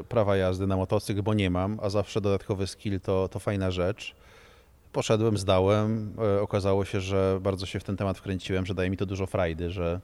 prawa 0.08 0.36
jazdy 0.36 0.66
na 0.66 0.76
motocykl, 0.76 1.22
bo 1.22 1.34
nie 1.34 1.50
mam, 1.50 1.78
a 1.82 1.90
zawsze 1.90 2.20
dodatkowy 2.20 2.66
skill 2.66 3.00
to, 3.00 3.28
to 3.28 3.38
fajna 3.38 3.70
rzecz. 3.70 4.14
Poszedłem, 4.92 5.38
zdałem. 5.38 6.14
E, 6.38 6.40
okazało 6.40 6.84
się, 6.84 7.00
że 7.00 7.38
bardzo 7.42 7.66
się 7.66 7.80
w 7.80 7.84
ten 7.84 7.96
temat 7.96 8.18
wkręciłem, 8.18 8.66
że 8.66 8.74
daje 8.74 8.90
mi 8.90 8.96
to 8.96 9.06
dużo 9.06 9.26
frajdy, 9.26 9.70
że 9.70 10.00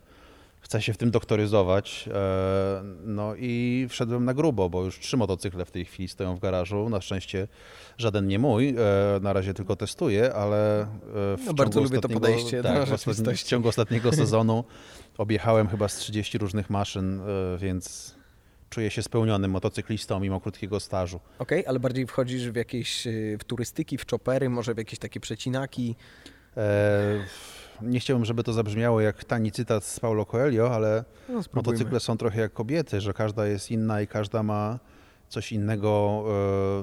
chcę 0.61 0.83
się 0.83 0.93
w 0.93 0.97
tym 0.97 1.11
doktoryzować. 1.11 2.09
E, 2.15 2.83
no 3.05 3.35
i 3.37 3.87
wszedłem 3.91 4.25
na 4.25 4.35
grubo, 4.35 4.71
bo 4.71 4.85
już 4.85 4.99
trzy 5.01 5.17
motocykle 5.17 5.65
w 5.65 5.71
tej 5.71 5.85
chwili 5.85 6.09
stoją 6.09 6.37
w 6.37 6.41
garażu. 6.41 6.89
Na 6.89 7.01
szczęście 7.01 7.49
żaden 7.99 8.27
nie 8.27 8.39
mój, 8.39 8.69
e, 8.69 8.75
na 9.23 9.33
razie 9.33 9.55
tylko 9.55 9.77
testuję, 9.77 10.35
ale 10.35 10.87
w 11.37 11.43
No, 11.47 11.55
bardzo 11.55 11.81
lubię 11.81 12.01
to 12.01 12.09
podejście 12.09 12.57
do 12.57 12.69
tak, 12.69 12.79
w 12.79 12.93
ostatnim- 12.93 12.97
W 12.97 13.17
rzeczywistości. 13.17 13.49
ciągu 13.51 13.69
ostatniego 13.69 14.13
sezonu 14.23 14.65
objechałem 15.19 15.69
chyba 15.69 15.89
z 15.89 15.97
30 15.97 16.39
różnych 16.39 16.71
maszyn, 16.71 17.21
więc 17.59 18.15
czuję 18.75 18.91
się 18.91 19.03
spełnionym 19.03 19.51
motocyklistą 19.51 20.21
mimo 20.21 20.41
krótkiego 20.41 20.81
stażu. 20.81 21.21
Okej, 21.39 21.67
ale 21.67 21.81
bardziej 21.81 22.07
wchodzisz 22.07 22.51
w 22.51 22.57
jakieś 22.57 23.07
y, 23.07 23.37
w 23.41 23.45
turystyki, 23.45 23.99
w 23.99 24.07
czopery, 24.07 24.51
może 24.51 24.75
w 24.75 24.79
jakieś 24.79 24.99
takie 24.99 25.21
przecinaki. 25.21 25.97
E, 26.57 27.25
nie 27.83 28.01
chciałbym, 28.01 28.25
żeby 28.25 28.43
to 28.43 28.53
zabrzmiało 28.53 29.01
jak 29.01 29.25
tani 29.25 29.53
cytat 29.53 29.85
z 29.85 30.01
Paulo 30.01 30.27
Coelho, 30.27 30.75
ale 30.75 31.05
No, 31.29 31.41
motocykle 31.53 32.01
są 32.01 32.17
trochę 32.17 32.41
jak 32.41 32.53
kobiety, 32.53 33.01
że 33.01 33.13
każda 33.13 33.47
jest 33.47 33.71
inna 33.71 34.01
i 34.03 34.07
każda 34.07 34.43
ma 34.43 34.79
coś 35.29 35.53
innego 35.53 36.25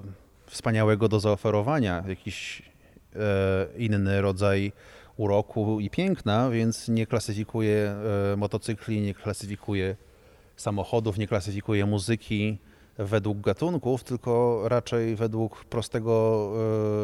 e, 0.06 0.52
wspaniałego 0.52 1.08
do 1.08 1.20
zaoferowania, 1.20 2.04
jakiś 2.08 2.62
e, 3.16 3.68
inny 3.78 4.22
rodzaj 4.22 4.72
uroku 5.18 5.80
i 5.80 5.90
piękna, 5.90 6.50
więc 6.50 6.88
nie 6.88 7.08
klasyfikuję 7.08 7.96
e, 8.34 8.38
motocykli, 8.38 9.02
nie 9.02 9.14
klasyfikuję 9.14 9.96
samochodów, 10.62 11.18
nie 11.18 11.28
klasyfikuję 11.28 11.86
muzyki 11.86 12.58
według 12.98 13.42
gatunków, 13.42 14.04
tylko 14.04 14.62
raczej 14.66 15.16
według 15.16 15.66
prostego 15.66 16.54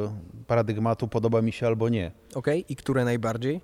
e, 0.05 0.43
paradygmatu 0.47 1.07
podoba 1.07 1.41
mi 1.41 1.51
się 1.51 1.67
albo 1.67 1.89
nie. 1.89 2.11
Okej, 2.35 2.65
i 2.69 2.75
które 2.75 3.05
najbardziej? 3.05 3.61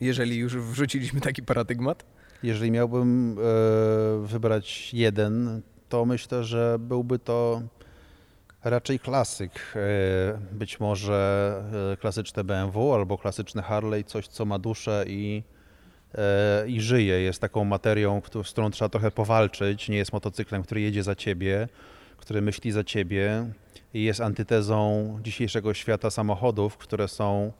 Jeżeli 0.00 0.36
już 0.36 0.56
wrzuciliśmy 0.56 1.20
taki 1.20 1.42
paradygmat. 1.42 2.04
Jeżeli 2.42 2.70
miałbym 2.70 3.36
e, 3.38 4.26
wybrać 4.26 4.94
jeden, 4.94 5.62
to 5.88 6.04
myślę, 6.04 6.44
że 6.44 6.76
byłby 6.78 7.18
to 7.18 7.62
raczej 8.64 8.98
klasyk. 8.98 9.52
E, 9.76 10.38
być 10.52 10.80
może 10.80 11.96
klasyczne 12.00 12.44
BMW 12.44 12.94
albo 12.94 13.18
klasyczne 13.18 13.62
Harley, 13.62 14.04
coś 14.04 14.28
co 14.28 14.44
ma 14.44 14.58
duszę 14.58 15.04
i, 15.06 15.42
i 16.66 16.80
żyje. 16.80 17.20
Jest 17.20 17.40
taką 17.40 17.64
materią, 17.64 18.22
z 18.44 18.50
którą 18.50 18.70
trzeba 18.70 18.88
trochę 18.88 19.10
powalczyć. 19.10 19.88
Nie 19.88 19.96
jest 19.96 20.12
motocyklem, 20.12 20.62
który 20.62 20.80
jedzie 20.80 21.02
za 21.02 21.14
ciebie, 21.14 21.68
który 22.16 22.42
myśli 22.42 22.72
za 22.72 22.84
ciebie. 22.84 23.46
i 23.94 24.02
jest 24.02 24.20
antytezą 24.20 25.18
dzisiejszego 25.22 25.74
świata 25.74 26.10
samochodów, 26.10 26.76
które 26.76 27.08
są 27.08 27.52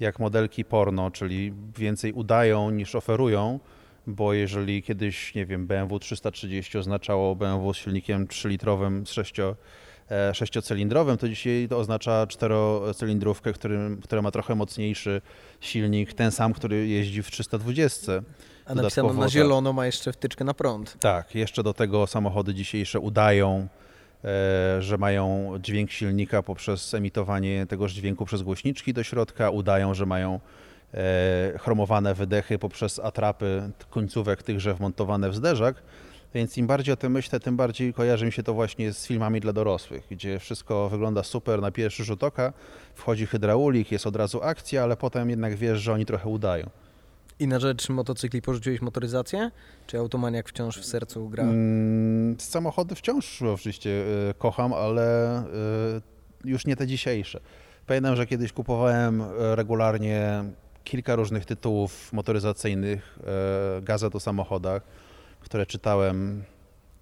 jak 0.00 0.18
modelki 0.18 0.64
porno, 0.64 1.10
czyli 1.10 1.52
więcej 1.78 2.12
udają 2.12 2.70
niż 2.70 2.94
oferują, 2.94 3.60
bo 4.06 4.32
jeżeli 4.32 4.82
kiedyś, 4.82 5.34
nie 5.34 5.46
wiem, 5.46 5.66
BMW 5.66 5.98
330 5.98 6.78
oznaczało 6.78 7.36
BMW 7.36 7.74
z 7.74 7.76
silnikiem 7.76 8.26
3-litrowym 8.26 9.06
z 9.06 9.12
6 9.12 9.40
e, 9.40 9.54
sześciocylindrowym, 10.32 11.16
to 11.16 11.28
dzisiaj 11.28 11.66
to 11.70 11.78
oznacza 11.78 12.26
czterocylindrówkę, 12.26 13.52
który, 13.52 13.96
która 14.02 14.22
ma 14.22 14.30
trochę 14.30 14.54
mocniejszy 14.54 15.20
silnik, 15.60 16.12
ten 16.12 16.30
sam, 16.30 16.52
który 16.52 16.88
jeździ 16.88 17.22
w 17.22 17.30
320. 17.30 18.12
A 18.66 18.74
napisano 18.74 19.12
na 19.12 19.28
zielono 19.28 19.72
ma 19.72 19.86
jeszcze 19.86 20.12
wtyczkę 20.12 20.44
na 20.44 20.54
prąd. 20.54 20.96
Tak, 21.00 21.34
jeszcze 21.34 21.62
do 21.62 21.74
tego 21.74 22.06
samochody 22.06 22.54
dzisiejsze 22.54 23.00
udają, 23.00 23.68
e, 24.24 24.82
że 24.82 24.98
mają 24.98 25.52
dźwięk 25.62 25.90
silnika 25.90 26.42
poprzez 26.42 26.94
emitowanie 26.94 27.66
tegoż 27.66 27.92
dźwięku 27.92 28.26
przez 28.26 28.42
głośniczki 28.42 28.94
do 28.94 29.02
środka, 29.02 29.50
udają, 29.50 29.94
że 29.94 30.06
mają 30.06 30.40
e, 30.94 31.58
chromowane 31.58 32.14
wydechy 32.14 32.58
poprzez 32.58 32.98
atrapy 32.98 33.70
końcówek 33.90 34.42
tychże 34.42 34.74
wmontowane 34.74 35.30
w 35.30 35.34
zderzak. 35.34 35.82
Więc 36.34 36.58
im 36.58 36.66
bardziej 36.66 36.92
o 36.92 36.96
tym 36.96 37.12
myślę, 37.12 37.40
tym 37.40 37.56
bardziej 37.56 37.94
kojarzy 37.94 38.26
mi 38.26 38.32
się 38.32 38.42
to 38.42 38.54
właśnie 38.54 38.92
z 38.92 39.06
filmami 39.06 39.40
dla 39.40 39.52
dorosłych, 39.52 40.06
gdzie 40.10 40.38
wszystko 40.38 40.88
wygląda 40.88 41.22
super 41.22 41.60
na 41.60 41.70
pierwszy 41.70 42.04
rzut 42.04 42.24
oka, 42.24 42.52
wchodzi 42.94 43.26
hydraulik, 43.26 43.92
jest 43.92 44.06
od 44.06 44.16
razu 44.16 44.42
akcja, 44.42 44.82
ale 44.82 44.96
potem 44.96 45.30
jednak 45.30 45.56
wiesz, 45.56 45.78
że 45.78 45.92
oni 45.92 46.06
trochę 46.06 46.28
udają. 46.28 46.70
I 47.40 47.46
na 47.46 47.58
rzecz 47.58 47.88
motocykli 47.88 48.42
porzuciłeś 48.42 48.80
motoryzację? 48.80 49.50
Czy 49.86 49.98
automaniak 49.98 50.48
wciąż 50.48 50.78
w 50.78 50.84
sercu 50.84 51.28
gra? 51.28 51.44
Mm, 51.44 52.36
samochody 52.40 52.94
wciąż 52.94 53.42
oczywiście 53.42 53.90
y, 54.30 54.34
kocham, 54.38 54.72
ale 54.72 55.38
y, 55.40 55.44
już 56.44 56.66
nie 56.66 56.76
te 56.76 56.86
dzisiejsze. 56.86 57.40
Pamiętam, 57.86 58.16
że 58.16 58.26
kiedyś 58.26 58.52
kupowałem 58.52 59.20
y, 59.20 59.26
regularnie 59.56 60.44
kilka 60.84 61.16
różnych 61.16 61.44
tytułów 61.44 62.12
motoryzacyjnych, 62.12 63.18
gazet 63.82 64.16
o 64.16 64.20
samochodach, 64.20 64.82
które 65.40 65.66
czytałem 65.66 66.44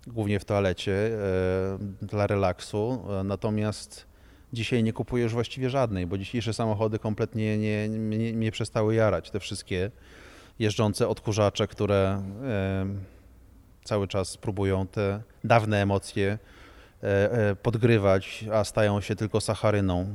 głównie 0.07 0.41
w 0.41 0.45
toalecie 0.45 0.93
y, 0.93 2.07
dla 2.07 2.27
relaksu. 2.27 3.05
Natomiast 3.25 4.07
dzisiaj 4.53 4.83
nie 4.83 4.93
kupuję 4.93 5.23
już 5.25 5.33
właściwie 5.33 5.71
żadnej, 5.71 6.07
bo 6.07 6.19
dzisiejsze 6.19 6.55
samochody 6.55 6.99
kompletnie 6.99 7.59
nie, 7.59 7.89
nie, 7.89 8.33
nie 8.33 8.53
przestały 8.53 8.95
jarać. 8.95 9.31
Te 9.31 9.41
wszystkie 9.41 9.91
jeżdżące 10.59 11.09
odkurzacze, 11.09 11.69
które 11.69 12.23
cały 13.87 14.09
czas 14.09 14.37
próbują 14.37 14.87
te 14.87 15.23
dawne 15.45 15.83
emocje 15.83 16.39
e, 17.03 17.33
e, 17.33 17.57
podgrywać, 17.57 18.45
a 18.53 18.65
stają 18.65 19.01
się 19.01 19.17
tylko 19.17 19.41
sacharyną 19.41 20.07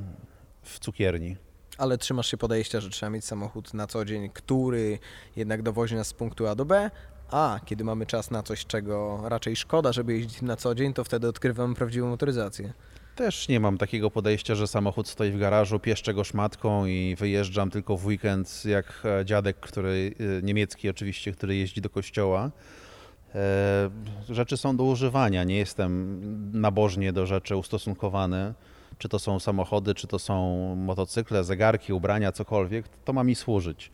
w 0.62 0.80
cukierni. 0.80 1.38
Ale 1.78 1.98
trzymasz 1.98 2.28
się 2.28 2.38
podejścia, 2.38 2.80
że 2.80 2.90
trzeba 2.90 3.10
mieć 3.10 3.26
samochód 3.26 3.74
na 3.74 3.88
co 3.88 4.06
dzień, 4.06 4.30
który 4.30 5.00
jednak 5.36 5.62
dowozi 5.62 5.96
nas 5.96 6.08
z 6.08 6.14
punktu 6.14 6.48
A 6.48 6.56
do 6.56 6.66
B, 6.66 6.92
a 7.32 7.60
kiedy 7.65 7.84
mamy 7.84 8.06
czas 8.06 8.32
na 8.32 8.44
coś, 8.44 8.65
czego 8.65 9.22
raczej 9.30 9.56
szkoda, 9.56 9.94
żeby 9.94 10.13
jeździć 10.13 10.41
na 10.41 10.56
co 10.56 10.76
dzień, 10.76 10.94
to 10.94 11.04
wtedy 11.04 11.28
odkrywamy 11.28 11.76
prawdziwą 11.76 12.10
motoryzację. 12.10 12.74
Też 13.15 13.48
nie 13.48 13.60
mam 13.60 13.78
takiego 13.78 14.12
podejścia, 14.12 14.56
że 14.56 14.67
samochód 14.67 15.08
stoi 15.08 15.32
w 15.32 15.39
garażu, 15.39 15.80
pieszczę 15.80 16.13
go 16.13 16.24
szmatką 16.24 16.86
i 16.86 17.15
wyjeżdżam 17.20 17.70
tylko 17.70 17.98
w 17.98 18.06
weekend, 18.06 18.65
jak 18.65 19.04
e, 19.06 19.26
dziadek, 19.26 19.60
który, 19.60 20.15
e, 20.39 20.41
niemiecki 20.41 20.89
oczywiście, 20.89 21.32
który 21.32 21.56
jeździ 21.56 21.82
do 21.82 21.89
kościoła. 21.89 22.52
E, 23.36 23.89
rzeczy 24.30 24.58
są 24.58 24.78
do 24.78 24.84
używania, 24.84 25.44
nie 25.44 25.58
jestem 25.58 26.20
nabożnie 26.60 27.13
do 27.13 27.26
rzeczy 27.26 27.56
ustosunkowany. 27.56 28.54
Czy 28.98 29.10
to 29.10 29.20
są 29.20 29.39
samochody, 29.39 29.96
czy 29.96 30.08
to 30.08 30.20
są 30.20 30.56
motocykle, 30.76 31.44
zegarki, 31.44 31.94
ubrania, 31.94 32.32
cokolwiek, 32.32 32.86
to 33.06 33.13
ma 33.13 33.24
mi 33.24 33.36
służyć. 33.36 33.91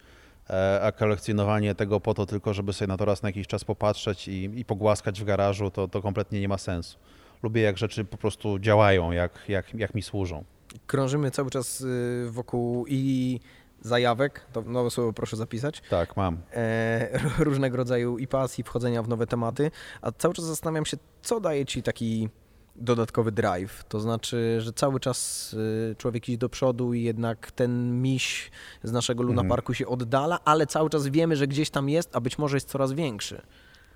A 0.84 0.92
kolekcjonowanie 0.92 1.76
tego 1.76 2.00
po 2.00 2.14
to 2.14 2.26
tylko, 2.26 2.54
żeby 2.54 2.74
sobie 2.74 2.88
na 2.88 2.98
to 2.98 3.06
raz 3.06 3.24
na 3.24 3.30
jakiś 3.30 3.48
czas 3.48 3.64
popatrzeć 3.64 4.28
i, 4.28 4.60
i 4.60 4.66
pogłaskać 4.66 5.22
w 5.22 5.24
garażu, 5.24 5.72
to, 5.72 5.88
to 5.88 6.02
kompletnie 6.02 6.42
nie 6.42 6.48
ma 6.48 6.58
sensu 6.58 6.98
lubię 7.44 7.62
jak 7.62 7.78
rzeczy 7.78 8.06
po 8.06 8.18
prostu 8.18 8.60
działają, 8.60 9.12
jak, 9.12 9.32
jak, 9.48 9.74
jak 9.74 9.96
mi 9.96 10.02
służą. 10.02 10.44
Krążymy 10.88 11.32
cały 11.32 11.50
czas 11.50 11.82
y, 11.82 12.28
wokół 12.32 12.86
i 12.88 13.40
zajawek, 13.82 14.42
to 14.54 14.62
nowe 14.62 14.90
słowo 14.90 15.14
proszę 15.14 15.38
zapisać. 15.38 15.82
Tak, 15.90 16.18
mam. 16.18 16.38
E, 16.54 17.20
różnego 17.40 17.78
rodzaju 17.78 18.18
i 18.18 18.28
pasji, 18.28 18.64
wchodzenia 18.64 19.04
w 19.04 19.08
nowe 19.08 19.28
tematy, 19.28 19.72
a 20.02 20.12
cały 20.12 20.34
czas 20.34 20.46
zastanawiam 20.46 20.86
się, 20.86 20.98
co 21.22 21.40
daje 21.40 21.66
ci 21.66 21.84
taki 21.84 22.30
dodatkowy 22.78 23.32
drive. 23.32 23.84
To 23.84 24.00
znaczy, 24.00 24.58
że 24.62 24.74
cały 24.74 25.00
czas 25.00 25.54
y, 25.54 25.96
człowiek 25.98 26.30
idzie 26.30 26.38
do 26.38 26.50
przodu 26.50 26.94
i 26.94 27.04
jednak 27.04 27.52
ten 27.52 28.02
miś 28.02 28.52
z 28.84 28.92
naszego 28.92 29.24
Luna 29.24 29.42
mhm. 29.42 29.50
Parku 29.50 29.74
się 29.74 29.88
oddala, 29.88 30.40
ale 30.46 30.68
cały 30.68 30.90
czas 30.90 31.08
wiemy, 31.08 31.36
że 31.36 31.48
gdzieś 31.48 31.70
tam 31.70 31.90
jest, 31.90 32.16
a 32.16 32.22
być 32.22 32.38
może 32.38 32.58
jest 32.58 32.70
coraz 32.70 32.94
większy. 32.94 33.42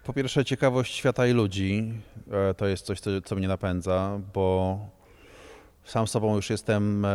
Po 0.04 0.14
pierwsze, 0.14 0.46
ciekawość 0.46 0.96
świata 0.96 1.28
i 1.28 1.34
ludzi 1.34 1.94
e, 2.32 2.54
to 2.54 2.68
jest 2.68 2.86
coś, 2.86 3.00
co, 3.00 3.22
co 3.22 3.36
mnie 3.36 3.48
napędza, 3.48 4.20
bo 4.34 4.80
sam 5.84 6.08
sobą 6.08 6.36
już 6.36 6.50
jestem 6.50 7.06
e, 7.06 7.10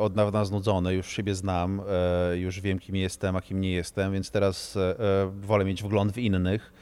od 0.00 0.14
dawna 0.14 0.44
znudzony, 0.44 0.94
już 0.94 1.08
siebie 1.08 1.34
znam, 1.34 1.82
e, 2.30 2.36
już 2.36 2.60
wiem, 2.60 2.78
kim 2.78 2.96
jestem, 2.96 3.36
a 3.36 3.40
kim 3.40 3.60
nie 3.60 3.72
jestem, 3.72 4.12
więc 4.12 4.30
teraz 4.30 4.78
wolę 5.40 5.64
mieć 5.64 5.82
wgląd 5.82 6.12
w 6.12 6.18
innych 6.18 6.72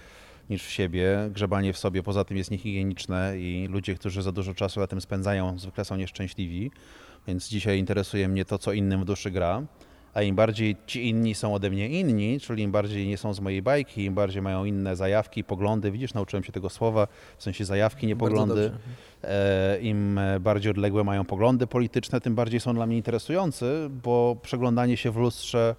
niż 0.52 0.64
w 0.64 0.70
siebie. 0.70 1.30
Grzebanie 1.30 1.72
w 1.72 1.78
sobie 1.78 2.02
poza 2.02 2.24
tym 2.24 2.36
jest 2.36 2.50
niehigieniczne 2.50 3.38
i 3.38 3.68
ludzie, 3.70 3.94
którzy 3.94 4.22
za 4.22 4.32
dużo 4.32 4.54
czasu 4.54 4.80
na 4.80 4.86
tym 4.86 5.00
spędzają, 5.00 5.58
zwykle 5.58 5.84
są 5.84 5.96
nieszczęśliwi. 5.96 6.70
Więc 7.26 7.48
dzisiaj 7.48 7.78
interesuje 7.78 8.28
mnie 8.28 8.44
to, 8.44 8.58
co 8.58 8.72
innym 8.72 9.00
w 9.00 9.04
duszy 9.04 9.30
gra 9.30 9.62
a 10.14 10.22
im 10.22 10.36
bardziej 10.36 10.76
ci 10.86 11.08
inni 11.08 11.34
są 11.34 11.54
ode 11.54 11.70
mnie 11.70 11.88
inni, 11.88 12.40
czyli 12.40 12.62
im 12.62 12.72
bardziej 12.72 13.06
nie 13.06 13.18
są 13.18 13.34
z 13.34 13.40
mojej 13.40 13.62
bajki, 13.62 14.04
im 14.04 14.14
bardziej 14.14 14.42
mają 14.42 14.64
inne 14.64 14.96
zajawki, 14.96 15.44
poglądy, 15.44 15.90
widzisz, 15.90 16.14
nauczyłem 16.14 16.44
się 16.44 16.52
tego 16.52 16.70
słowa, 16.70 17.08
w 17.38 17.42
sensie 17.42 17.64
zajawki, 17.64 18.06
nie 18.06 18.16
poglądy, 18.16 18.70
e, 19.22 19.80
im 19.80 20.20
bardziej 20.40 20.70
odległe 20.70 21.04
mają 21.04 21.24
poglądy 21.24 21.66
polityczne, 21.66 22.20
tym 22.20 22.34
bardziej 22.34 22.60
są 22.60 22.74
dla 22.74 22.86
mnie 22.86 22.96
interesujący, 22.96 23.88
bo 24.04 24.36
przeglądanie 24.42 24.96
się 24.96 25.10
w 25.10 25.16
lustrze 25.16 25.74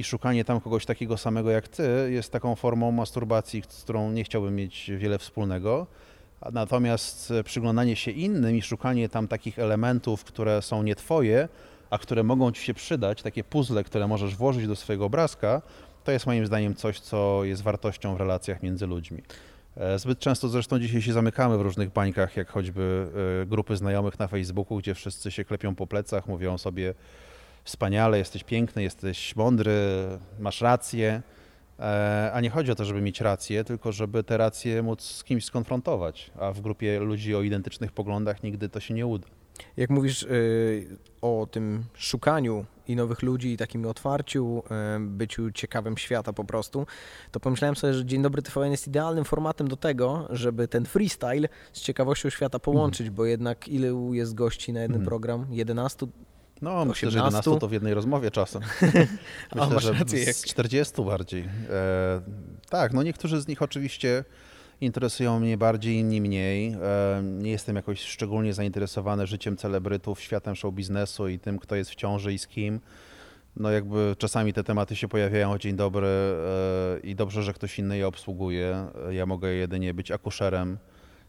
i 0.00 0.04
szukanie 0.04 0.44
tam 0.44 0.60
kogoś 0.60 0.86
takiego 0.86 1.16
samego 1.16 1.50
jak 1.50 1.68
ty 1.68 2.08
jest 2.10 2.32
taką 2.32 2.54
formą 2.54 2.92
masturbacji, 2.92 3.62
z 3.68 3.82
którą 3.82 4.12
nie 4.12 4.24
chciałbym 4.24 4.56
mieć 4.56 4.90
wiele 4.96 5.18
wspólnego. 5.18 5.86
Natomiast 6.52 7.32
przyglądanie 7.44 7.96
się 7.96 8.10
innym 8.10 8.56
i 8.56 8.62
szukanie 8.62 9.08
tam 9.08 9.28
takich 9.28 9.58
elementów, 9.58 10.24
które 10.24 10.62
są 10.62 10.82
nie 10.82 10.96
twoje, 10.96 11.48
a 11.90 11.98
które 11.98 12.22
mogą 12.22 12.52
Ci 12.52 12.62
się 12.62 12.74
przydać, 12.74 13.22
takie 13.22 13.44
puzzle, 13.44 13.84
które 13.84 14.08
możesz 14.08 14.36
włożyć 14.36 14.66
do 14.66 14.76
swojego 14.76 15.04
obrazka, 15.04 15.62
to 16.04 16.12
jest 16.12 16.26
moim 16.26 16.46
zdaniem 16.46 16.74
coś, 16.74 17.00
co 17.00 17.44
jest 17.44 17.62
wartością 17.62 18.14
w 18.14 18.18
relacjach 18.18 18.62
między 18.62 18.86
ludźmi. 18.86 19.22
E, 19.76 19.98
zbyt 19.98 20.18
często 20.18 20.48
zresztą 20.48 20.78
dzisiaj 20.78 21.02
się 21.02 21.12
zamykamy 21.12 21.58
w 21.58 21.60
różnych 21.60 21.92
bańkach, 21.92 22.36
jak 22.36 22.50
choćby 22.50 23.06
e, 23.42 23.46
grupy 23.46 23.76
znajomych 23.76 24.18
na 24.18 24.28
Facebooku, 24.28 24.78
gdzie 24.78 24.94
wszyscy 24.94 25.30
się 25.30 25.44
klepią 25.44 25.74
po 25.74 25.86
plecach, 25.86 26.26
mówią 26.26 26.58
sobie 26.58 26.94
wspaniale, 27.64 28.18
jesteś 28.18 28.44
piękny, 28.44 28.82
jesteś 28.82 29.36
mądry, 29.36 29.72
masz 30.38 30.60
rację. 30.60 31.22
E, 31.78 32.30
a 32.34 32.40
nie 32.40 32.50
chodzi 32.50 32.72
o 32.72 32.74
to, 32.74 32.84
żeby 32.84 33.00
mieć 33.00 33.20
rację, 33.20 33.64
tylko 33.64 33.92
żeby 33.92 34.22
te 34.22 34.36
racje 34.36 34.82
móc 34.82 35.02
z 35.02 35.24
kimś 35.24 35.44
skonfrontować, 35.44 36.30
a 36.40 36.52
w 36.52 36.60
grupie 36.60 37.00
ludzi 37.00 37.34
o 37.34 37.42
identycznych 37.42 37.92
poglądach 37.92 38.42
nigdy 38.42 38.68
to 38.68 38.80
się 38.80 38.94
nie 38.94 39.06
uda. 39.06 39.26
Jak 39.76 39.90
mówisz 39.90 40.22
y, 40.22 40.98
o 41.22 41.48
tym 41.50 41.84
szukaniu 41.94 42.64
i 42.88 42.96
nowych 42.96 43.22
ludzi, 43.22 43.52
i 43.52 43.56
takim 43.56 43.86
otwarciu, 43.86 44.62
y, 44.96 45.00
byciu 45.00 45.50
ciekawym 45.50 45.98
świata 45.98 46.32
po 46.32 46.44
prostu, 46.44 46.86
to 47.30 47.40
pomyślałem 47.40 47.76
sobie, 47.76 47.94
że 47.94 48.04
Dzień 48.04 48.22
Dobry 48.22 48.42
TVN 48.42 48.70
jest 48.70 48.86
idealnym 48.86 49.24
formatem 49.24 49.68
do 49.68 49.76
tego, 49.76 50.28
żeby 50.30 50.68
ten 50.68 50.84
freestyle 50.84 51.48
z 51.72 51.80
ciekawością 51.80 52.30
świata 52.30 52.58
połączyć, 52.58 53.06
mm. 53.06 53.14
bo 53.14 53.24
jednak 53.24 53.68
ile 53.68 53.88
jest 54.12 54.34
gości 54.34 54.72
na 54.72 54.80
jeden 54.80 54.96
mm. 54.96 55.06
program? 55.06 55.46
11? 55.50 56.06
No, 56.62 56.70
18? 56.70 56.88
myślę, 56.88 57.10
że 57.10 57.18
11 57.18 57.58
to 57.60 57.68
w 57.68 57.72
jednej 57.72 57.94
rozmowie 57.94 58.30
czasem. 58.30 58.62
myślę, 59.54 59.76
A, 59.76 59.80
że 59.80 59.92
rację, 59.92 60.34
z 60.34 60.44
40 60.44 61.02
bardziej. 61.02 61.48
E, 61.70 62.20
tak, 62.70 62.92
no 62.92 63.02
niektórzy 63.02 63.40
z 63.40 63.48
nich 63.48 63.62
oczywiście 63.62 64.24
interesują 64.80 65.40
mnie 65.40 65.58
bardziej, 65.58 65.96
inni 65.96 66.20
mniej. 66.20 66.76
Nie 67.22 67.50
jestem 67.50 67.76
jakoś 67.76 68.00
szczególnie 68.00 68.54
zainteresowany 68.54 69.26
życiem 69.26 69.56
celebrytów, 69.56 70.20
światem 70.20 70.56
show 70.56 70.74
biznesu 70.74 71.28
i 71.28 71.38
tym, 71.38 71.58
kto 71.58 71.76
jest 71.76 71.90
w 71.90 71.94
ciąży 71.94 72.32
i 72.32 72.38
z 72.38 72.46
kim. 72.46 72.80
No 73.56 73.70
jakby 73.70 74.16
czasami 74.18 74.52
te 74.52 74.64
tematy 74.64 74.96
się 74.96 75.08
pojawiają, 75.08 75.58
dzień 75.58 75.76
dobry 75.76 76.06
e, 76.06 77.00
i 77.02 77.14
dobrze, 77.14 77.42
że 77.42 77.52
ktoś 77.52 77.78
inny 77.78 77.96
je 77.96 78.06
obsługuje. 78.06 78.86
Ja 79.10 79.26
mogę 79.26 79.52
jedynie 79.52 79.94
być 79.94 80.10
akuszerem 80.10 80.78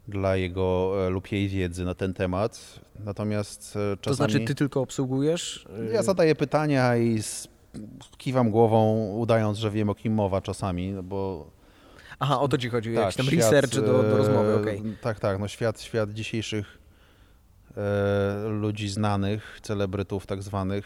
dla 0.08 0.36
jego 0.36 0.94
e, 1.06 1.10
lub 1.10 1.32
jej 1.32 1.48
wiedzy 1.48 1.84
na 1.84 1.94
ten 1.94 2.14
temat. 2.14 2.80
Natomiast 3.04 3.70
czasami... 3.70 3.96
To 4.00 4.14
znaczy 4.14 4.40
ty 4.40 4.54
tylko 4.54 4.80
obsługujesz? 4.80 5.66
Ja 5.92 6.02
zadaję 6.02 6.34
pytania 6.34 6.96
i 6.96 7.22
kiwam 8.18 8.50
głową, 8.50 9.08
udając, 9.16 9.58
że 9.58 9.70
wiem 9.70 9.90
o 9.90 9.94
kim 9.94 10.14
mowa 10.14 10.40
czasami, 10.40 10.92
no 10.92 11.02
bo 11.02 11.50
Aha, 12.18 12.40
o 12.40 12.48
to 12.48 12.58
ci 12.58 12.68
chodzi, 12.68 12.94
tak, 12.94 13.02
jakiś 13.02 13.16
tam 13.16 13.26
świat, 13.26 13.52
research 13.52 13.74
do, 13.74 14.02
do 14.02 14.16
rozmowy, 14.16 14.54
okej. 14.54 14.78
Okay. 14.78 14.96
Tak, 15.00 15.20
tak, 15.20 15.38
no 15.38 15.48
świat, 15.48 15.80
świat 15.80 16.10
dzisiejszych 16.10 16.78
e, 17.76 18.48
ludzi 18.48 18.88
znanych, 18.88 19.58
celebrytów 19.62 20.26
tak 20.26 20.42
zwanych, 20.42 20.84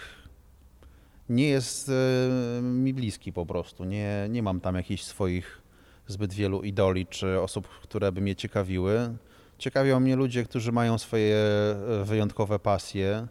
nie 1.29 1.49
jest 1.49 1.89
e, 1.89 2.63
mi 2.63 2.95
bliski 2.95 3.33
po 3.33 3.47
prostu. 3.47 3.85
Nie, 3.85 4.27
nie 4.31 4.43
mam 4.43 4.61
tam 4.61 4.75
jakichś 4.75 5.03
swoich 5.03 5.63
zbyt 6.07 6.35
wielu 6.35 6.63
idoli 6.63 7.07
czy 7.07 7.41
osób, 7.41 7.69
które 7.69 8.13
by 8.13 8.21
mnie 8.21 8.37
ciekawiły. 8.37 9.17
Ciekawią 9.59 10.01
mnie 10.01 10.17
ludzie, 10.17 10.45
którzy 10.45 10.73
mają 10.73 10.99
swoje 10.99 11.37
e, 11.37 12.05
wyjątkowe 12.05 12.59
pasje. 12.59 13.27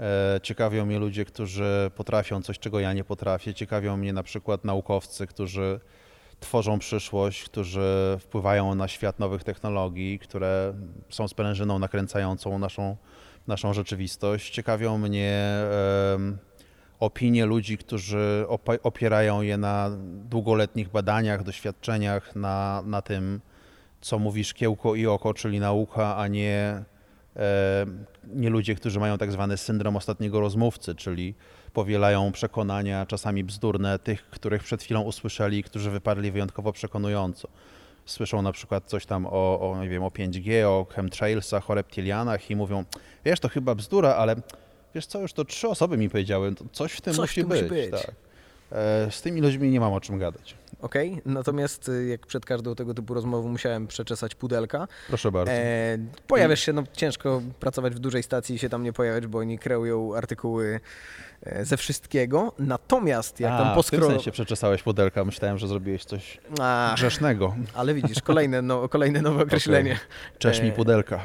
E, 0.00 0.40
ciekawią 0.42 0.86
mnie 0.86 0.98
ludzie, 0.98 1.24
którzy 1.24 1.90
potrafią 1.96 2.42
coś, 2.42 2.58
czego 2.58 2.80
ja 2.80 2.92
nie 2.92 3.04
potrafię. 3.04 3.54
Ciekawią 3.54 3.96
mnie 3.96 4.12
na 4.12 4.22
przykład 4.22 4.64
naukowcy, 4.64 5.26
którzy 5.26 5.80
tworzą 6.40 6.78
przyszłość, 6.78 7.44
którzy 7.44 8.16
wpływają 8.20 8.74
na 8.74 8.88
świat 8.88 9.18
nowych 9.18 9.44
technologii, 9.44 10.18
które 10.18 10.74
są 11.08 11.28
sprężyną 11.28 11.78
nakręcającą 11.78 12.58
naszą, 12.58 12.96
naszą 13.46 13.72
rzeczywistość. 13.72 14.50
Ciekawią 14.50 14.98
mnie 14.98 15.62
opinie 17.00 17.46
ludzi, 17.46 17.78
którzy 17.78 18.46
opierają 18.82 19.42
je 19.42 19.56
na 19.56 19.90
długoletnich 20.30 20.88
badaniach, 20.88 21.42
doświadczeniach, 21.42 22.36
na, 22.36 22.82
na 22.86 23.02
tym, 23.02 23.40
co 24.00 24.18
mówi 24.18 24.44
szkiełko 24.44 24.94
i 24.94 25.06
oko, 25.06 25.34
czyli 25.34 25.60
nauka, 25.60 26.16
a 26.16 26.28
nie, 26.28 26.84
e, 27.36 27.86
nie 28.34 28.50
ludzie, 28.50 28.74
którzy 28.74 29.00
mają 29.00 29.18
tak 29.18 29.32
zwany 29.32 29.56
syndrom 29.56 29.96
ostatniego 29.96 30.40
rozmówcy, 30.40 30.94
czyli 30.94 31.34
powielają 31.72 32.32
przekonania, 32.32 33.06
czasami 33.06 33.44
bzdurne, 33.44 33.98
tych, 33.98 34.30
których 34.30 34.64
przed 34.64 34.82
chwilą 34.82 35.00
usłyszeli, 35.02 35.62
którzy 35.62 35.90
wypadli 35.90 36.30
wyjątkowo 36.30 36.72
przekonująco. 36.72 37.48
Słyszą 38.06 38.42
na 38.42 38.52
przykład 38.52 38.84
coś 38.84 39.06
tam 39.06 39.26
o, 39.26 39.70
o, 39.70 39.82
nie 39.82 39.88
wiem, 39.88 40.02
o 40.02 40.08
5G, 40.08 40.64
o 40.64 40.86
chemtrailsach, 40.90 41.70
o 41.70 41.74
reptilianach 41.74 42.50
i 42.50 42.56
mówią, 42.56 42.84
wiesz, 43.24 43.40
to 43.40 43.48
chyba 43.48 43.74
bzdura, 43.74 44.14
ale 44.14 44.36
wiesz 44.94 45.06
co, 45.06 45.20
już 45.20 45.32
to 45.32 45.44
trzy 45.44 45.68
osoby 45.68 45.96
mi 45.96 46.10
powiedziały, 46.10 46.54
to 46.54 46.64
coś 46.72 46.92
w 46.92 47.00
tym 47.00 47.14
coś 47.14 47.30
musi, 47.30 47.44
być. 47.44 47.62
musi 47.62 47.74
być. 47.74 47.90
Tak. 47.90 48.14
E, 48.72 49.10
z 49.10 49.22
tymi 49.22 49.40
ludźmi 49.40 49.70
nie 49.70 49.80
mam 49.80 49.92
o 49.92 50.00
czym 50.00 50.18
gadać. 50.18 50.54
Okay. 50.80 51.22
natomiast 51.26 51.88
y, 51.88 52.06
jak 52.06 52.26
przed 52.26 52.46
każdą 52.46 52.74
tego 52.74 52.94
typu 52.94 53.14
rozmową 53.14 53.48
musiałem 53.48 53.86
przeczesać 53.86 54.34
pudelka. 54.34 54.88
Proszę 55.08 55.32
bardzo. 55.32 55.52
E, 55.52 55.98
pojawiasz 56.26 56.60
się, 56.60 56.72
no 56.72 56.82
ciężko 56.92 57.42
pracować 57.60 57.94
w 57.94 57.98
dużej 57.98 58.22
stacji 58.22 58.54
i 58.54 58.58
się 58.58 58.68
tam 58.68 58.82
nie 58.82 58.92
pojawiać, 58.92 59.26
bo 59.26 59.38
oni 59.38 59.58
kreują 59.58 60.14
artykuły 60.14 60.80
E, 61.42 61.64
ze 61.64 61.76
wszystkiego. 61.76 62.52
Natomiast 62.58 63.40
jak 63.40 63.52
A, 63.52 63.58
tam 63.58 63.74
poskrol... 63.74 64.00
w 64.00 64.04
tym 64.04 64.12
sensie 64.12 64.30
przeczesałeś 64.30 64.82
pudelka. 64.82 65.24
Myślałem, 65.24 65.58
że 65.58 65.68
zrobiłeś 65.68 66.04
coś 66.04 66.40
A, 66.60 66.92
grzesznego. 66.94 67.54
Ale 67.74 67.94
widzisz, 67.94 68.22
kolejne, 68.22 68.62
no, 68.62 68.88
kolejne 68.88 69.22
nowe 69.22 69.42
określenie. 69.46 69.92
Okay. 69.92 70.38
Cześć 70.38 70.62
mi 70.62 70.68
e, 70.68 70.72
pudelka. 70.72 71.16
E, 71.16 71.20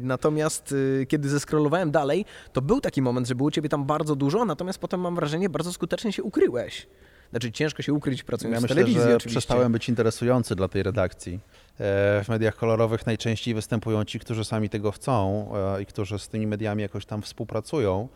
natomiast 0.00 0.74
kiedy 1.08 1.28
zeskrolowałem 1.28 1.90
dalej, 1.90 2.24
to 2.52 2.62
był 2.62 2.80
taki 2.80 3.02
moment, 3.02 3.28
że 3.28 3.34
było 3.34 3.50
ciebie 3.50 3.68
tam 3.68 3.84
bardzo 3.84 4.16
dużo, 4.16 4.44
natomiast 4.44 4.78
potem 4.78 5.00
mam 5.00 5.14
wrażenie, 5.14 5.48
bardzo 5.48 5.72
skutecznie 5.72 6.12
się 6.12 6.22
ukryłeś. 6.22 6.86
Znaczy 7.30 7.52
ciężko 7.52 7.82
się 7.82 7.92
ukryć 7.92 8.22
pracując 8.22 8.54
ja 8.54 8.60
w 8.60 8.62
myślę, 8.62 8.74
telewizji 8.74 9.02
że 9.02 9.16
oczywiście. 9.16 9.40
przestałem 9.40 9.72
być 9.72 9.88
interesujący 9.88 10.54
dla 10.54 10.68
tej 10.68 10.82
redakcji. 10.82 11.40
W 11.78 12.24
mediach 12.28 12.56
kolorowych 12.56 13.06
najczęściej 13.06 13.54
występują 13.54 14.04
ci, 14.04 14.18
którzy 14.18 14.44
sami 14.44 14.68
tego 14.68 14.92
chcą 14.92 15.50
i 15.82 15.86
którzy 15.86 16.18
z 16.18 16.28
tymi 16.28 16.46
mediami 16.46 16.82
jakoś 16.82 17.06
tam 17.06 17.22
współpracują. 17.22 18.08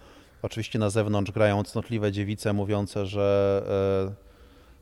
Oczywiście 0.42 0.79
na 0.79 0.90
zewnątrz 0.90 1.33
grają 1.33 1.64
cnotliwe 1.64 2.12
dziewice 2.12 2.53
mówiące, 2.53 3.07
że 3.07 3.62
e, 4.11 4.14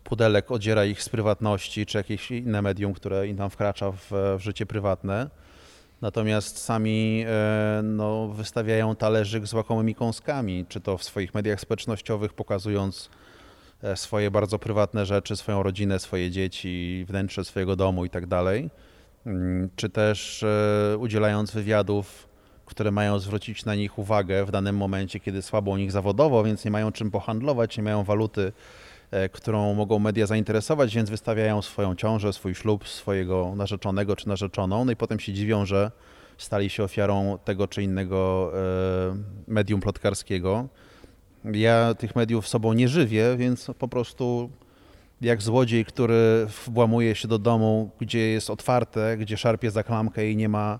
pudelek 0.05 0.51
odziera 0.51 0.85
ich 0.85 1.03
z 1.03 1.09
prywatności, 1.09 1.87
czy 1.87 1.99
jakieś 1.99 2.31
inne 2.31 2.63
medium, 2.63 2.95
które 2.95 3.29
im 3.29 3.37
tam 3.37 3.51
wkracza 3.51 3.93
w, 3.93 4.11
w 4.11 4.41
życie 4.41 4.67
prywatne. 4.67 5.31
Natomiast 6.01 6.59
sami 6.59 7.25
e, 7.29 7.81
no, 7.85 8.29
wystawiają 8.29 8.97
talerzyk 8.97 9.47
z 9.47 9.55
łakomymi 9.55 9.95
kąskami, 9.95 10.67
czy 10.69 10.81
to 10.81 10.99
w 10.99 11.05
swoich 11.05 11.35
mediach 11.35 11.61
społecznościowych, 11.61 12.33
pokazując 12.33 13.11
e, 13.11 13.32
swoje 13.95 14.31
bardzo 14.31 14.59
prywatne 14.59 15.07
rzeczy, 15.07 15.37
swoją 15.37 15.63
rodzinę, 15.63 15.99
swoje 15.99 16.31
dzieci, 16.31 17.05
wnętrze 17.09 17.45
swojego 17.45 17.77
domu 17.77 18.05
i 18.05 18.11
tak 18.11 18.27
dalej, 18.27 18.71
mm, 19.27 19.71
czy 19.77 19.89
też 19.89 20.45
udzielając 20.99 21.51
wywiadów 21.51 22.33
które 22.73 22.91
mają 22.91 23.19
zwrócić 23.19 23.65
na 23.65 23.75
nich 23.75 23.99
uwagę 23.99 24.45
w 24.45 24.51
danym 24.51 24.77
momencie, 24.77 25.21
kiedy 25.21 25.43
słabo 25.43 25.71
u 25.71 25.77
nich 25.77 25.93
zawodowo, 25.93 26.45
więc 26.45 26.65
nie 26.65 26.71
mają 26.71 26.93
czym 26.93 27.11
pohandlować, 27.11 27.77
nie 27.77 27.83
mają 27.83 28.05
waluty, 28.05 28.53
e, 29.11 29.29
którą 29.29 29.75
mogą 29.75 29.99
media 29.99 30.27
zainteresować, 30.27 30.95
więc 30.95 31.11
wystawiają 31.11 31.63
swoją 31.63 31.95
ciążę, 31.95 32.33
swój 32.33 32.55
ślub, 32.55 32.89
swojego 32.89 33.53
narzeczonego 33.57 34.17
czy 34.17 34.29
narzeczoną, 34.29 34.85
no 34.85 34.93
i 34.93 34.97
potem 34.97 35.21
się 35.21 35.33
dziwią, 35.33 35.67
że 35.67 35.91
stali 36.39 36.71
się 36.71 36.85
ofiarą 36.85 37.39
tego 37.45 37.69
czy 37.69 37.83
innego 37.83 38.53
e, 38.55 39.17
medium 39.49 39.81
plotkarskiego. 39.81 40.69
Ja 41.45 41.95
tych 41.95 42.17
mediów 42.17 42.49
sobą 42.49 42.73
nie 42.73 42.89
żywię, 42.89 43.37
więc 43.37 43.71
po 43.79 43.89
prostu 43.89 44.51
jak 45.21 45.43
złodziej, 45.43 45.85
który 45.85 46.47
włamuje 46.67 47.15
się 47.15 47.29
do 47.29 47.39
domu, 47.39 47.91
gdzie 48.01 48.19
jest 48.19 48.51
otwarte, 48.51 49.17
gdzie 49.17 49.37
szarpie 49.37 49.71
za 49.71 49.83
klamkę 49.83 50.31
i 50.31 50.37
nie 50.37 50.49
ma 50.49 50.79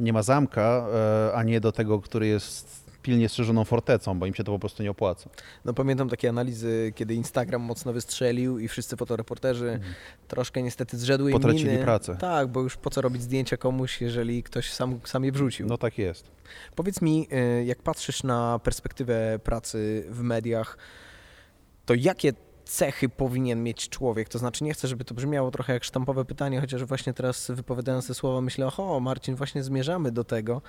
nie 0.00 0.12
ma 0.12 0.22
zamka, 0.22 0.86
e, 0.94 1.34
a 1.34 1.42
nie 1.42 1.60
do 1.60 1.72
tego, 1.72 2.00
który 2.00 2.26
jest 2.26 2.83
pilnie 3.04 3.28
strzeżoną 3.28 3.64
fortecą, 3.64 4.18
bo 4.18 4.26
im 4.26 4.34
się 4.34 4.44
to 4.44 4.52
po 4.52 4.58
prostu 4.58 4.82
nie 4.82 4.90
opłaca. 4.90 5.30
No 5.64 5.74
pamiętam 5.74 6.08
takie 6.08 6.28
analizy, 6.28 6.92
kiedy 6.94 7.14
Instagram 7.14 7.62
mocno 7.62 7.92
wystrzelił 7.92 8.58
i 8.58 8.68
wszyscy 8.68 8.96
fotoreporterzy 8.96 9.68
mm. 9.68 9.82
troszkę 10.28 10.62
niestety 10.62 10.98
zrzedły 10.98 11.32
Potracili 11.32 11.70
miny. 11.70 11.82
pracę. 11.82 12.16
Tak, 12.20 12.48
bo 12.48 12.62
już 12.62 12.76
po 12.76 12.90
co 12.90 13.00
robić 13.00 13.22
zdjęcia 13.22 13.56
komuś, 13.56 14.00
jeżeli 14.00 14.42
ktoś 14.42 14.72
sam, 14.72 15.00
sam 15.04 15.24
je 15.24 15.32
wrzucił. 15.32 15.66
No 15.66 15.78
tak 15.78 15.98
jest. 15.98 16.30
Powiedz 16.74 17.02
mi, 17.02 17.28
e, 17.30 17.64
jak 17.64 17.82
patrzysz 17.82 18.22
na 18.22 18.58
perspektywę 18.58 19.38
pracy 19.38 20.04
w 20.08 20.20
mediach, 20.20 20.78
to 21.86 21.94
jakie 21.94 22.32
cechy 22.64 23.08
powinien 23.08 23.62
mieć 23.62 23.88
człowiek? 23.88 24.28
To 24.28 24.38
znaczy, 24.38 24.64
nie 24.64 24.74
chcę, 24.74 24.88
żeby 24.88 25.04
to 25.04 25.14
brzmiało 25.14 25.50
trochę 25.50 25.72
jak 25.72 25.84
sztampowe 25.84 26.24
pytanie, 26.24 26.60
chociaż 26.60 26.84
właśnie 26.84 27.14
teraz 27.14 27.50
wypowiadając 27.50 28.06
te 28.06 28.14
słowa 28.14 28.40
myślę, 28.40 28.66
oho, 28.66 29.00
Marcin, 29.00 29.34
właśnie 29.34 29.62
zmierzamy 29.62 30.12
do 30.12 30.24
tego. 30.24 30.62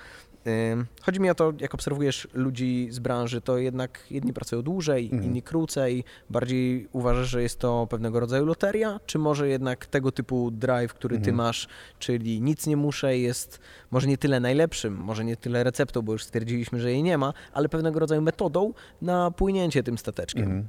Chodzi 1.02 1.20
mi 1.20 1.30
o 1.30 1.34
to, 1.34 1.52
jak 1.60 1.74
obserwujesz 1.74 2.28
ludzi 2.34 2.88
z 2.90 2.98
branży, 2.98 3.40
to 3.40 3.58
jednak 3.58 4.06
jedni 4.10 4.32
pracują 4.32 4.62
dłużej, 4.62 5.04
mhm. 5.04 5.24
inni 5.24 5.42
krócej, 5.42 6.04
bardziej 6.30 6.88
uważasz, 6.92 7.28
że 7.28 7.42
jest 7.42 7.58
to 7.58 7.86
pewnego 7.90 8.20
rodzaju 8.20 8.44
loteria, 8.44 9.00
czy 9.06 9.18
może 9.18 9.48
jednak 9.48 9.86
tego 9.86 10.12
typu 10.12 10.50
drive, 10.50 10.94
który 10.94 11.16
ty 11.16 11.30
mhm. 11.30 11.36
masz, 11.36 11.68
czyli 11.98 12.40
nic 12.40 12.66
nie 12.66 12.76
muszę, 12.76 13.18
jest 13.18 13.60
może 13.90 14.06
nie 14.08 14.18
tyle 14.18 14.40
najlepszym, 14.40 14.96
może 14.96 15.24
nie 15.24 15.36
tyle 15.36 15.64
receptą, 15.64 16.02
bo 16.02 16.12
już 16.12 16.24
stwierdziliśmy, 16.24 16.80
że 16.80 16.90
jej 16.90 17.02
nie 17.02 17.18
ma, 17.18 17.32
ale 17.52 17.68
pewnego 17.68 18.00
rodzaju 18.00 18.22
metodą 18.22 18.72
na 19.02 19.30
płynięcie 19.30 19.82
tym 19.82 19.98
stateczkiem. 19.98 20.42
Mhm. 20.44 20.68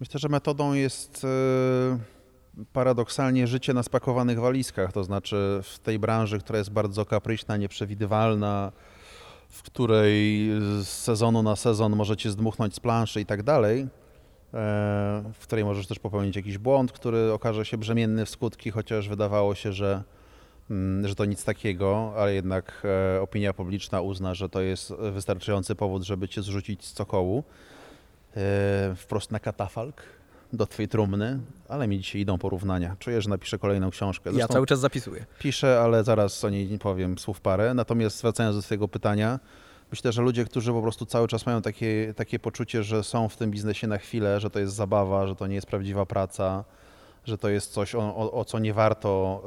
Myślę, 0.00 0.20
że 0.20 0.28
metodą 0.28 0.72
jest 0.72 1.24
e, 1.24 1.98
paradoksalnie 2.72 3.46
życie 3.46 3.74
na 3.74 3.82
spakowanych 3.82 4.40
walizkach, 4.40 4.92
to 4.92 5.04
znaczy 5.04 5.60
w 5.62 5.78
tej 5.78 5.98
branży, 5.98 6.38
która 6.38 6.58
jest 6.58 6.70
bardzo 6.70 7.04
kapryśna, 7.04 7.56
nieprzewidywalna, 7.56 8.72
w 9.48 9.62
której 9.62 10.48
z 10.82 10.88
sezonu 10.88 11.42
na 11.42 11.56
sezon 11.56 11.96
możecie 11.96 12.30
zdmuchnąć 12.30 12.74
z 12.74 12.80
planszy 12.80 13.20
i 13.20 13.26
tak 13.26 13.42
dalej, 13.42 13.80
e, 13.80 13.86
w 15.34 15.38
której 15.42 15.64
możesz 15.64 15.86
też 15.86 15.98
popełnić 15.98 16.36
jakiś 16.36 16.58
błąd, 16.58 16.92
który 16.92 17.32
okaże 17.32 17.64
się 17.64 17.78
brzemienny 17.78 18.26
w 18.26 18.30
skutki, 18.30 18.70
chociaż 18.70 19.08
wydawało 19.08 19.54
się, 19.54 19.72
że, 19.72 20.02
mm, 20.70 21.08
że 21.08 21.14
to 21.14 21.24
nic 21.24 21.44
takiego, 21.44 22.12
ale 22.16 22.34
jednak 22.34 22.82
e, 23.16 23.20
opinia 23.22 23.52
publiczna 23.52 24.00
uzna, 24.00 24.34
że 24.34 24.48
to 24.48 24.60
jest 24.60 24.92
wystarczający 24.92 25.74
powód, 25.74 26.02
żeby 26.02 26.28
cię 26.28 26.42
zrzucić 26.42 26.84
z 26.84 26.92
cokołu. 26.92 27.44
E, 28.36 28.94
wprost 28.96 29.30
na 29.30 29.40
katafalk 29.40 30.02
do 30.52 30.66
twojej 30.66 30.88
trumny, 30.88 31.38
ale 31.68 31.88
mi 31.88 31.98
dzisiaj 31.98 32.20
idą 32.20 32.38
porównania. 32.38 32.96
Czuję, 32.98 33.22
że 33.22 33.30
napiszę 33.30 33.58
kolejną 33.58 33.90
książkę. 33.90 34.30
Zresztą 34.30 34.38
ja 34.38 34.48
cały 34.48 34.66
czas 34.66 34.80
zapisuję. 34.80 35.26
Piszę, 35.38 35.80
ale 35.80 36.04
zaraz 36.04 36.44
o 36.44 36.50
niej 36.50 36.68
nie 36.68 36.78
powiem 36.78 37.18
słów 37.18 37.40
parę. 37.40 37.74
Natomiast 37.74 38.22
wracając 38.22 38.56
do 38.56 38.62
twojego 38.62 38.88
pytania, 38.88 39.40
myślę, 39.90 40.12
że 40.12 40.22
ludzie, 40.22 40.44
którzy 40.44 40.72
po 40.72 40.82
prostu 40.82 41.06
cały 41.06 41.28
czas 41.28 41.46
mają 41.46 41.62
takie, 41.62 42.14
takie 42.16 42.38
poczucie, 42.38 42.82
że 42.82 43.04
są 43.04 43.28
w 43.28 43.36
tym 43.36 43.50
biznesie 43.50 43.86
na 43.86 43.98
chwilę, 43.98 44.40
że 44.40 44.50
to 44.50 44.58
jest 44.58 44.74
zabawa, 44.74 45.26
że 45.26 45.36
to 45.36 45.46
nie 45.46 45.54
jest 45.54 45.66
prawdziwa 45.66 46.06
praca, 46.06 46.64
że 47.24 47.38
to 47.38 47.48
jest 47.48 47.72
coś, 47.72 47.94
o, 47.94 48.16
o, 48.16 48.32
o 48.32 48.44
co 48.44 48.58
nie 48.58 48.74
warto 48.74 49.42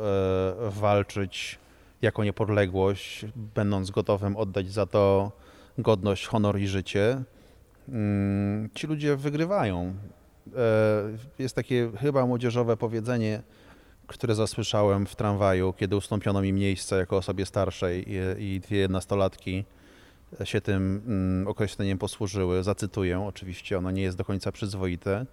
e, 0.67 0.69
walczyć 0.69 1.59
jako 2.01 2.23
niepodległość, 2.23 3.25
będąc 3.35 3.91
gotowym 3.91 4.37
oddać 4.37 4.71
za 4.71 4.85
to 4.85 5.31
godność, 5.77 6.27
honor 6.27 6.59
i 6.59 6.67
życie, 6.67 7.23
ci 8.75 8.87
ludzie 8.87 9.15
wygrywają. 9.15 9.93
E, 10.55 11.17
jest 11.39 11.55
takie 11.55 11.91
chyba 11.99 12.25
młodzieżowe 12.25 12.77
powiedzenie, 12.77 13.41
które 14.07 14.35
zasłyszałem 14.35 15.05
w 15.05 15.15
tramwaju, 15.15 15.73
kiedy 15.73 15.95
ustąpiono 15.95 16.41
mi 16.41 16.53
miejsce 16.53 16.97
jako 16.97 17.17
osobie 17.17 17.45
starszej 17.45 18.05
i, 18.39 18.59
dwie 18.59 18.87
nastolatki 18.87 19.65
się 20.43 20.61
tym 20.61 21.01
mm, 21.07 21.47
określeniem 21.47 21.97
posłużyły. 21.97 22.63
Zacytuję, 22.63 23.19
oczywiście 23.19 23.77
ono 23.77 23.91
nie 23.91 24.01
jest 24.01 24.17
do 24.17 24.25
końca 24.25 24.51
przyzwoite, 24.51 25.25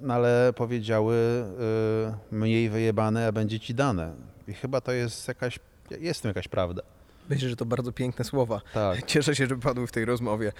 no 0.00 0.14
ale 0.14 0.52
powiedziały 0.56 1.14
y, 1.14 2.34
mniej 2.34 2.70
wyjebane, 2.70 3.26
a 3.26 3.32
będzie 3.32 3.60
ci 3.60 3.74
dane. 3.74 4.12
I 4.48 4.52
chyba 4.52 4.80
to 4.80 4.92
jest 4.92 5.28
jakaś, 5.28 5.58
jest 6.00 6.20
w 6.20 6.22
tym 6.22 6.28
jakaś 6.28 6.48
prawda. 6.48 6.82
Myślę, 7.28 7.48
że 7.48 7.56
to 7.56 7.64
bardzo 7.64 7.92
piękne 7.92 8.24
słowa. 8.24 8.60
Tak. 8.74 9.02
Cieszę 9.06 9.36
się, 9.36 9.46
że 9.46 9.56
padły 9.56 9.86
w 9.86 9.92
tej 9.92 10.04
rozmowie. 10.04 10.52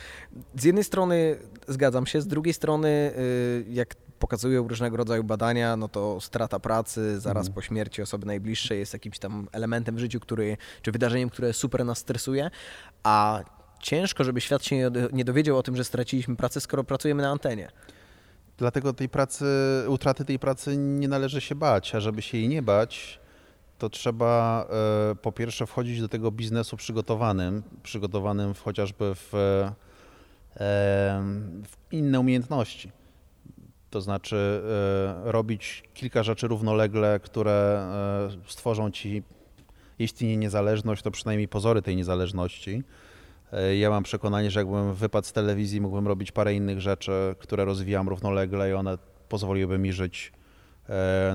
Z 0.57 0.65
jednej 0.65 0.85
strony 0.85 1.37
zgadzam 1.69 2.07
się, 2.07 2.21
z 2.21 2.27
drugiej 2.27 2.55
strony, 2.55 2.89
y, 3.19 3.65
jak 3.71 3.95
pokazują 4.19 4.69
różnego 4.69 4.97
rodzaju 4.97 5.25
badania, 5.25 5.77
no 5.77 5.89
to 5.89 6.21
strata 6.21 6.59
pracy 6.61 7.21
zaraz 7.21 7.47
Mhm. 7.47 7.55
po 7.55 7.63
śmierci 7.63 8.03
osoby 8.03 8.27
najbliższej 8.27 8.79
jest 8.79 8.93
jakimś 8.93 9.19
tam 9.19 9.49
elementem 9.53 9.97
w 9.97 9.99
życiu, 9.99 10.21
który, 10.21 10.57
czy 10.83 10.93
wydarzeniem, 10.93 11.31
które 11.31 11.53
super 11.53 11.85
nas 11.85 11.99
stresuje, 11.99 12.51
a 13.03 13.41
ciężko, 13.81 14.25
żeby 14.25 14.41
świat 14.41 14.65
się 14.65 14.77
nie 14.77 14.91
do- 14.91 15.11
nie 15.13 15.25
dowiedział 15.25 15.59
o 15.59 15.63
tym, 15.63 15.77
że 15.77 15.85
straciliśmy 15.85 16.37
pracę, 16.37 16.61
skoro 16.61 16.85
pracujemy 16.85 17.23
na 17.23 17.31
antenie. 17.31 17.69
Dlatego 18.57 18.93
tej 18.93 19.09
pracy, 19.09 19.45
utraty 19.89 20.25
tej 20.25 20.39
pracy 20.39 20.77
nie 20.77 21.09
należy 21.09 21.41
się 21.41 21.55
bać, 21.55 21.95
a 21.95 22.01
żeby 22.01 22.23
się 22.23 22.39
jej 22.39 22.49
nie 22.49 22.63
bać, 22.63 23.21
to 23.79 23.91
trzeba 23.91 24.67
e, 25.13 25.15
po 25.15 25.33
pierwsze 25.33 25.67
wchodzić 25.67 26.01
do 26.01 26.09
tego 26.09 26.31
biznesu 26.31 26.77
przygotowanym, 26.77 27.63
przygotowanym 27.83 28.55
chociażby 28.55 29.15
w, 29.15 29.35
e, 29.35 29.73
w 31.65 31.77
inne 31.93 32.21
umiejętności. 32.21 32.93
To 33.91 34.01
znaczy 34.01 34.63
e, 35.27 35.33
robić 35.33 35.83
kilka 35.95 36.23
rzeczy 36.23 36.49
równolegle, 36.49 37.21
które 37.21 37.89
stworzą 38.47 38.91
ci, 38.91 39.23
jeśli 39.99 40.27
nie 40.27 40.37
niezależność, 40.37 41.03
to 41.03 41.11
przynajmniej 41.11 41.49
pozory 41.49 41.83
tej 41.83 41.97
niezależności. 41.97 42.83
Ja 43.79 43.91
mam 43.91 44.03
przekonanie, 44.03 44.51
że 44.51 44.61
jakbym 44.61 44.95
wypadł 44.95 45.27
z 45.27 45.33
telewizji, 45.33 45.81
mógłbym 45.81 46.09
robić 46.09 46.33
parę 46.33 46.55
innych 46.55 46.81
rzeczy, 46.81 47.13
które 47.39 47.65
rozwijam 47.65 48.09
równolegle 48.09 48.71
i 48.71 48.73
one 48.73 48.99
pozwoliłyby 49.29 49.79
mi 49.79 49.93
żyć 49.93 50.33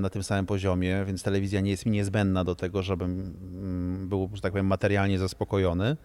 na 0.02 0.10
tym 0.10 0.24
samym 0.24 0.46
poziomie, 0.46 1.06
więc 1.06 1.24
telewizja 1.24 1.62
nie 1.62 1.72
jest 1.72 1.86
mi 1.86 1.92
niezbędna 1.92 2.44
do 2.44 2.56
tego, 2.56 2.84
żebym 2.84 3.12
mm, 3.12 4.10
był, 4.10 4.30
że 4.34 4.42
tak 4.42 4.52
powiem, 4.52 4.66
materialnie 4.68 5.20
zaspokojony. 5.20 5.98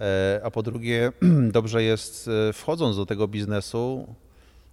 E, 0.00 0.40
A 0.44 0.50
po 0.50 0.62
drugie, 0.62 1.12
dobrze 1.58 1.82
jest, 1.82 2.30
e, 2.48 2.52
wchodząc 2.52 2.96
do 2.96 3.06
tego 3.06 3.28
biznesu, 3.28 4.14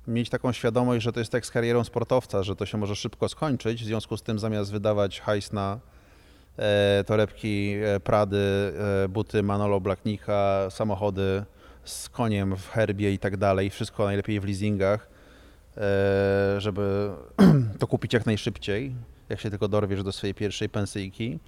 mieć 0.07 0.29
taką 0.29 0.51
świadomość, 0.51 1.03
że 1.03 1.13
to 1.13 1.19
jest 1.19 1.33
jak 1.33 1.45
z 1.45 1.51
karierą 1.51 1.83
sportowca, 1.83 2.43
że 2.43 2.55
to 2.55 2.65
się 2.65 2.77
może 2.77 2.95
szybko 2.95 3.29
skończyć. 3.29 3.83
W 3.83 3.85
związku 3.85 4.17
z 4.17 4.23
tym, 4.23 4.39
zamiast 4.39 4.71
wydawać 4.71 5.21
hajs 5.21 5.53
na 5.53 5.79
e, 6.57 7.03
torebki 7.07 7.73
e, 7.83 7.99
Prady, 7.99 8.73
e, 9.05 9.09
buty 9.09 9.43
Manolo 9.43 9.79
Blaknika, 9.79 10.67
samochody 10.69 11.43
z 11.83 12.09
koniem 12.09 12.55
w 12.55 12.69
herbie 12.69 13.13
i 13.13 13.19
tak 13.19 13.37
dalej, 13.37 13.69
wszystko 13.69 14.05
najlepiej 14.05 14.39
w 14.39 14.45
leasingach, 14.45 15.07
e, 15.09 15.12
żeby 16.57 17.11
to 17.79 17.87
kupić 17.87 18.13
jak 18.13 18.25
najszybciej, 18.25 18.95
jak 19.29 19.39
się 19.39 19.49
tylko 19.49 19.67
dorwiesz 19.67 20.03
do 20.03 20.11
swojej 20.11 20.33
pierwszej 20.33 20.69
pensyjki. 20.69 21.39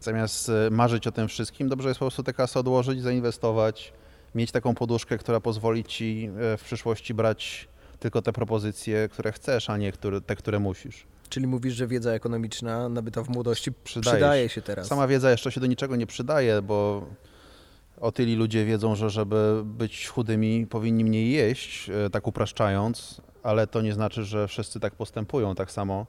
Zamiast 0.00 0.48
e, 0.48 0.70
marzyć 0.70 1.06
o 1.06 1.12
tym 1.12 1.28
wszystkim, 1.28 1.68
dobrze 1.68 1.88
jest 1.88 1.98
po 1.98 2.04
prostu 2.04 2.22
tę 2.22 2.32
kasę 2.32 2.60
odłożyć, 2.60 3.02
zainwestować, 3.02 3.92
mieć 4.34 4.52
taką 4.52 4.74
poduszkę, 4.74 5.18
która 5.18 5.40
pozwoli 5.40 5.84
ci 5.84 6.30
e, 6.38 6.56
w 6.56 6.64
przyszłości 6.64 7.14
brać 7.14 7.68
tylko 7.98 8.22
te 8.22 8.32
propozycje, 8.32 9.08
które 9.08 9.32
chcesz, 9.32 9.70
a 9.70 9.76
nie 9.76 9.92
które, 9.92 10.20
te, 10.20 10.36
które 10.36 10.58
musisz. 10.58 11.06
Czyli 11.28 11.46
mówisz, 11.46 11.74
że 11.74 11.86
wiedza 11.86 12.12
ekonomiczna 12.12 12.88
nabyta 12.88 13.22
w 13.22 13.28
młodości 13.28 13.72
Przydaje 13.84 14.16
przydaje, 14.16 14.48
się 14.48 14.62
teraz. 14.62 14.86
Sama 14.86 15.06
wiedza 15.06 15.30
jeszcze 15.30 15.52
się 15.52 15.60
do 15.60 15.66
niczego 15.66 15.96
nie 15.96 16.06
przydaje, 16.06 16.62
bo 16.62 17.06
otyli 18.00 18.36
ludzie 18.36 18.64
wiedzą, 18.64 18.94
że 18.94 19.10
żeby 19.10 19.62
być 19.64 20.08
chudymi 20.08 20.66
powinni 20.66 21.04
mniej 21.04 21.30
jeść, 21.30 21.90
e, 21.90 22.10
tak 22.10 22.26
upraszczając, 22.26 23.20
ale 23.44 23.66
to 23.66 23.82
nie 23.82 23.92
znaczy, 23.92 24.24
że 24.24 24.48
wszyscy 24.48 24.80
tak 24.80 24.94
postępują. 24.94 25.54
Tak 25.54 25.70
samo 25.70 26.06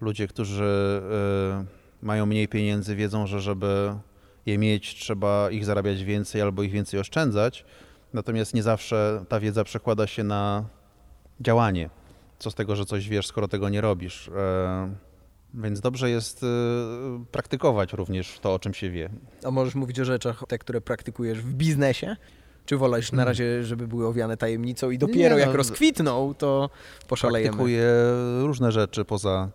ludzie, 0.00 0.28
którzy 0.28 1.02
e, 1.62 1.64
mają 2.02 2.26
mniej 2.26 2.48
pieniędzy, 2.48 2.96
wiedzą, 2.96 3.26
że 3.26 3.40
żeby 3.40 3.94
je 4.46 4.58
mieć, 4.58 4.94
trzeba 4.94 5.50
ich 5.50 5.64
zarabiać 5.64 6.04
więcej 6.04 6.42
albo 6.42 6.62
ich 6.62 6.72
więcej 6.72 7.00
oszczędzać. 7.00 7.64
Natomiast 8.12 8.54
nie 8.54 8.62
zawsze 8.62 9.24
ta 9.28 9.40
wiedza 9.40 9.64
przekłada 9.64 10.06
się 10.06 10.24
na 10.24 10.64
działanie. 11.40 11.90
Co 12.38 12.50
z 12.50 12.54
tego, 12.54 12.76
że 12.76 12.84
coś 12.84 13.08
wiesz, 13.08 13.26
skoro 13.26 13.48
tego 13.48 13.68
nie 13.68 13.80
robisz? 13.80 14.28
E, 14.28 14.94
Więc 15.54 15.80
dobrze 15.80 16.10
jest 16.10 16.42
e, 16.42 16.46
praktykować 17.30 17.92
również 17.92 18.38
to, 18.38 18.54
o 18.54 18.58
czym 18.58 18.74
się 18.74 18.90
wie. 18.90 19.10
A 19.44 19.50
możesz 19.50 19.74
mówić 19.74 20.00
o 20.00 20.04
rzeczach, 20.04 20.44
te, 20.48 20.58
które 20.58 20.80
praktykujesz 20.80 21.38
w 21.38 21.54
biznesie? 21.54 22.16
Czy 22.66 22.76
wolasz 22.76 23.12
na 23.12 23.24
razie, 23.24 23.64
żeby 23.64 23.88
były 23.88 24.06
owiane 24.06 24.36
tajemnicą 24.36 24.90
i 24.90 24.98
dopiero 24.98 25.34
Nie, 25.34 25.40
jak 25.40 25.50
no, 25.50 25.56
rozkwitną, 25.56 26.34
to 26.38 26.70
poszalejemy? 27.08 27.48
Praktykuję 27.48 27.86
różne 28.42 28.72
rzeczy 28.72 29.04
poza, 29.04 29.48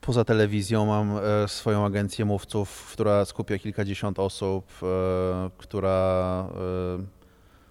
poza 0.00 0.24
telewizją. 0.24 0.86
Mam 0.86 1.18
e, 1.18 1.48
swoją 1.48 1.86
agencję 1.86 2.24
mówców, 2.24 2.88
która 2.92 3.24
skupia 3.24 3.58
kilkadziesiąt 3.58 4.18
osób, 4.18 4.64
e, 4.82 5.50
która 5.58 6.48
e, 6.98 7.04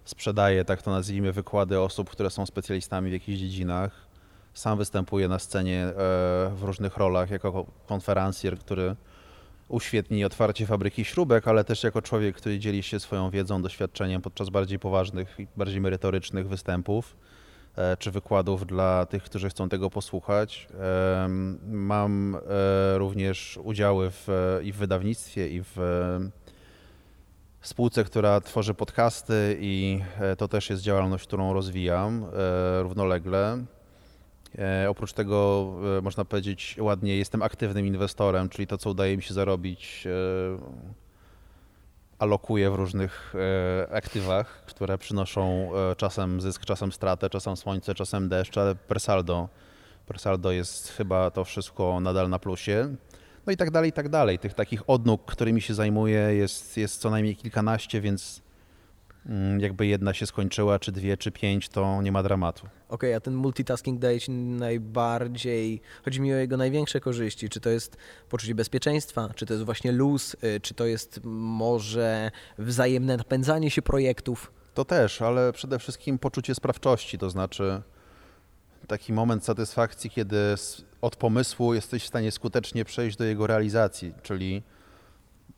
sprzedaje, 0.06 0.66
tak 0.66 0.82
to 0.82 0.92
nazwijmy, 0.92 1.32
wykłady 1.32 1.80
osób, 1.80 2.10
które 2.10 2.30
są 2.30 2.46
specjalistami 2.46 3.10
w 3.10 3.14
jakichś 3.14 3.40
dziedzinach. 3.40 4.10
Sam 4.54 4.78
występuję 4.78 5.28
na 5.28 5.40
scenie 5.40 5.88
w 6.56 6.60
różnych 6.62 6.98
rolach 6.98 7.30
jako 7.30 7.66
konferencjer, 7.88 8.60
który 8.60 8.96
uświetni 9.70 10.26
otwarcie 10.26 10.66
fabryki 10.66 11.06
śrubek, 11.06 11.48
ale 11.48 11.64
też 11.64 11.84
jako 11.84 12.02
człowiek, 12.02 12.36
który 12.36 12.60
dzieli 12.60 12.84
się 12.84 13.00
swoją 13.00 13.30
wiedzą, 13.30 13.62
doświadczeniem 13.62 14.22
podczas 14.22 14.50
bardziej 14.50 14.80
poważnych 14.80 15.36
i 15.40 15.48
bardziej 15.58 15.82
merytorycznych 15.82 16.48
występów 16.48 17.16
e, 17.76 17.98
czy 17.98 18.12
wykładów 18.12 18.66
dla 18.66 19.06
tych, 19.06 19.24
którzy 19.24 19.50
chcą 19.50 19.70
tego 19.70 19.90
posłuchać. 19.90 20.68
Mam 21.68 22.36
e, 22.36 22.98
również 22.98 23.60
udziały 23.64 24.12
w, 24.12 24.28
i 24.64 24.72
w 24.72 24.76
wydawnictwie, 24.76 25.50
i 25.50 25.64
w 25.64 25.80
e, 25.80 26.50
spółce, 27.62 28.04
która 28.04 28.42
tworzy 28.42 28.74
podcasty 28.74 29.58
i 29.60 30.02
e, 30.20 30.36
to 30.36 30.48
też 30.48 30.70
jest 30.70 30.82
działalność, 30.82 31.28
którą 31.28 31.54
rozwijam 31.54 32.24
e, 32.24 32.84
równolegle. 32.84 33.66
E, 34.58 34.90
Oprócz 34.90 35.14
tego, 35.14 35.68
e, 35.98 36.02
można 36.02 36.26
powiedzieć 36.26 36.76
ładnie, 36.80 37.18
jestem 37.18 37.42
aktywnym 37.42 37.86
inwestorem, 37.86 38.50
czyli 38.50 38.68
to, 38.68 38.78
co 38.78 38.90
udaje 38.90 39.18
mi 39.18 39.24
się 39.24 39.34
zarobić, 39.34 40.08
e, 40.08 40.10
alokuję 42.20 42.72
w 42.72 42.76
różnych 42.76 43.34
aktywach, 43.92 44.64
które 44.66 44.98
przynoszą 44.98 45.72
czasem 45.98 46.42
zysk, 46.42 46.66
czasem 46.66 46.92
stratę, 46.92 47.30
czasem 47.30 47.58
słońce, 47.58 47.96
czasem 47.96 48.30
deszcz, 48.30 48.58
ale 48.58 48.76
per 48.76 49.00
saldo, 49.00 49.50
per 50.08 50.20
saldo 50.20 50.52
jest 50.52 50.90
chyba 50.90 51.32
to 51.32 51.44
wszystko 51.44 52.00
nadal 52.00 52.30
na 52.30 52.40
plusie. 52.40 52.96
No 53.46 53.54
i 53.54 53.58
tak 53.58 53.72
dalej, 53.72 53.90
i 53.90 53.94
tak 53.94 54.10
dalej. 54.10 54.40
Tych 54.40 54.54
takich 54.54 54.90
odnóg, 54.90 55.26
którymi 55.26 55.62
się 55.62 55.74
zajmuję 55.74 56.20
jest, 56.20 56.78
jest 56.78 57.02
co 57.02 57.10
najmniej 57.10 57.36
kilkanaście, 57.36 58.02
więc 58.02 58.42
jakby 59.60 59.88
jedna 59.88 60.14
się 60.14 60.26
skończyła, 60.26 60.80
czy 60.80 60.92
dwie, 60.92 61.18
czy 61.18 61.32
pięć, 61.32 61.70
to 61.70 62.02
nie 62.02 62.12
ma 62.12 62.24
dramatu. 62.24 62.68
Okej, 62.90 63.14
a 63.14 63.20
ten 63.20 63.34
multitasking 63.34 64.00
daje 64.00 64.20
ci 64.20 64.32
najbardziej, 64.32 65.82
chodzi 66.06 66.22
mi 66.22 66.34
o 66.34 66.36
jego 66.36 66.58
największe 66.58 67.00
korzyści, 67.00 67.50
czy 67.50 67.60
to 67.60 67.70
jest 67.70 67.98
poczucie 68.30 68.56
bezpieczeństwa, 68.56 69.30
czy 69.36 69.46
to 69.46 69.54
jest 69.54 69.66
właśnie 69.66 69.92
luz, 69.92 70.36
y, 70.44 70.60
czy 70.60 70.74
to 70.74 70.86
jest 70.86 71.20
może 71.24 72.32
wzajemne 72.58 73.18
napędzanie 73.18 73.72
się 73.72 73.82
projektów. 73.82 74.52
To 74.74 74.86
też, 74.86 75.22
ale 75.22 75.54
przede 75.54 75.80
wszystkim 75.80 76.20
poczucie 76.20 76.56
sprawczości, 76.56 77.18
to 77.18 77.30
znaczy 77.30 77.82
taki 78.88 79.14
moment 79.14 79.46
satysfakcji, 79.46 80.10
kiedy 80.10 80.56
od 81.02 81.16
pomysłu 81.16 81.74
jesteś 81.74 82.04
w 82.04 82.08
stanie 82.08 82.32
skutecznie 82.32 82.86
przejść 82.86 83.18
do 83.18 83.24
jego 83.24 83.48
realizacji, 83.48 84.14
czyli 84.24 84.64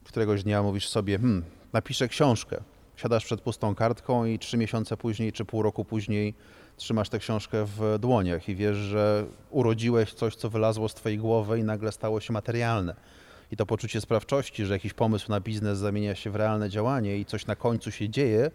któregoś 0.04 0.44
dnia 0.44 0.64
mówisz 0.64 0.90
sobie, 0.90 1.18
hmm, 1.18 1.44
napiszę 1.74 2.08
książkę. 2.08 2.64
Siadasz 3.02 3.26
przed 3.26 3.42
pustą 3.42 3.76
kartką 3.76 4.26
i 4.26 4.40
trzy 4.40 4.58
miesiące 4.58 4.98
później 4.98 5.34
czy 5.34 5.46
pół 5.46 5.62
roku 5.62 5.86
później 5.86 6.34
trzymasz 6.78 7.10
tę 7.10 7.20
książkę 7.20 7.66
w 7.66 7.98
dłoniach 8.00 8.50
i 8.50 8.56
wiesz, 8.56 8.78
że 8.78 9.26
urodziłeś 9.50 10.14
coś, 10.14 10.36
co 10.36 10.50
wylazło 10.50 10.90
z 10.90 10.94
twojej 10.94 11.18
głowy 11.18 11.60
i 11.60 11.64
nagle 11.64 11.92
stało 11.92 12.20
się 12.20 12.34
materialne. 12.34 12.96
I 13.52 13.58
to 13.58 13.66
poczucie 13.66 14.02
sprawczości, 14.02 14.66
że 14.66 14.74
jakiś 14.74 14.94
pomysł 14.94 15.32
na 15.32 15.40
biznes 15.40 15.78
zamienia 15.78 16.16
się 16.16 16.30
w 16.30 16.36
realne 16.36 16.70
działanie 16.70 17.18
i 17.18 17.26
coś 17.26 17.46
na 17.46 17.56
końcu 17.56 17.92
się 17.92 18.10
dzieje, 18.10 18.52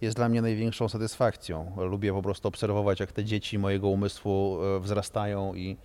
jest 0.00 0.16
dla 0.16 0.28
mnie 0.28 0.42
największą 0.42 0.88
satysfakcją. 0.88 1.72
Lubię 1.76 2.12
po 2.12 2.22
prostu 2.22 2.48
obserwować, 2.48 3.00
jak 3.00 3.12
te 3.12 3.24
dzieci 3.24 3.58
mojego 3.58 3.88
umysłu 3.88 4.58
e, 4.62 4.80
wzrastają 4.80 5.54
i 5.54 5.76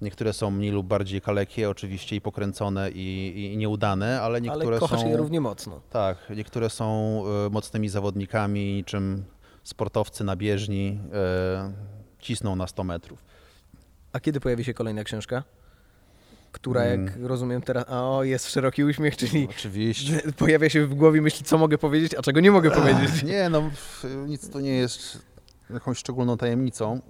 niektóre 0.00 0.32
są 0.32 0.50
mniej 0.50 0.70
lub 0.70 0.86
bardziej 0.86 1.20
kalekie, 1.20 1.70
oczywiście 1.70 2.16
i 2.16 2.20
pokręcone 2.20 2.90
i, 2.90 3.32
i 3.52 3.56
nieudane, 3.56 4.20
ale 4.22 4.40
niektóre 4.40 4.66
ale 4.66 4.78
kochasz 4.78 5.00
są... 5.00 5.08
je 5.08 5.16
równie 5.16 5.40
mocno. 5.40 5.80
Tak, 5.90 6.18
niektóre 6.36 6.70
są 6.70 7.22
e, 7.46 7.50
mocnymi 7.50 7.88
zawodnikami, 7.88 8.74
niczym 8.74 9.24
sportowcy 9.64 10.24
na 10.24 10.36
bieżni 10.36 11.00
e, 11.12 11.72
cisną 12.18 12.56
na 12.56 12.66
100 12.66 12.84
metrów. 12.84 13.24
A 14.12 14.20
kiedy 14.20 14.40
pojawi 14.40 14.64
się 14.64 14.74
kolejna 14.74 15.04
książka? 15.04 15.42
Która, 16.52 16.84
jak 16.84 17.00
Mm. 17.00 17.26
rozumiem 17.26 17.62
teraz, 17.62 17.84
o, 17.88 18.24
jest 18.24 18.50
szeroki 18.50 18.84
uśmiech, 18.84 19.16
czyli 19.16 19.48
Oczywiście. 19.50 20.20
pojawia 20.38 20.70
się 20.70 20.86
w 20.86 20.94
głowie 20.94 21.22
myśl, 21.22 21.44
co 21.44 21.58
mogę 21.58 21.78
powiedzieć, 21.78 22.14
a 22.14 22.22
czego 22.22 22.40
nie 22.40 22.50
mogę 22.50 22.70
powiedzieć. 22.70 23.22
Nie, 23.22 23.48
no 23.48 23.70
nic 24.26 24.50
to 24.50 24.60
nie 24.60 24.76
jest 24.76 25.18
jakąś 25.70 25.98
szczególną 25.98 26.36
tajemnicą. 26.36 27.00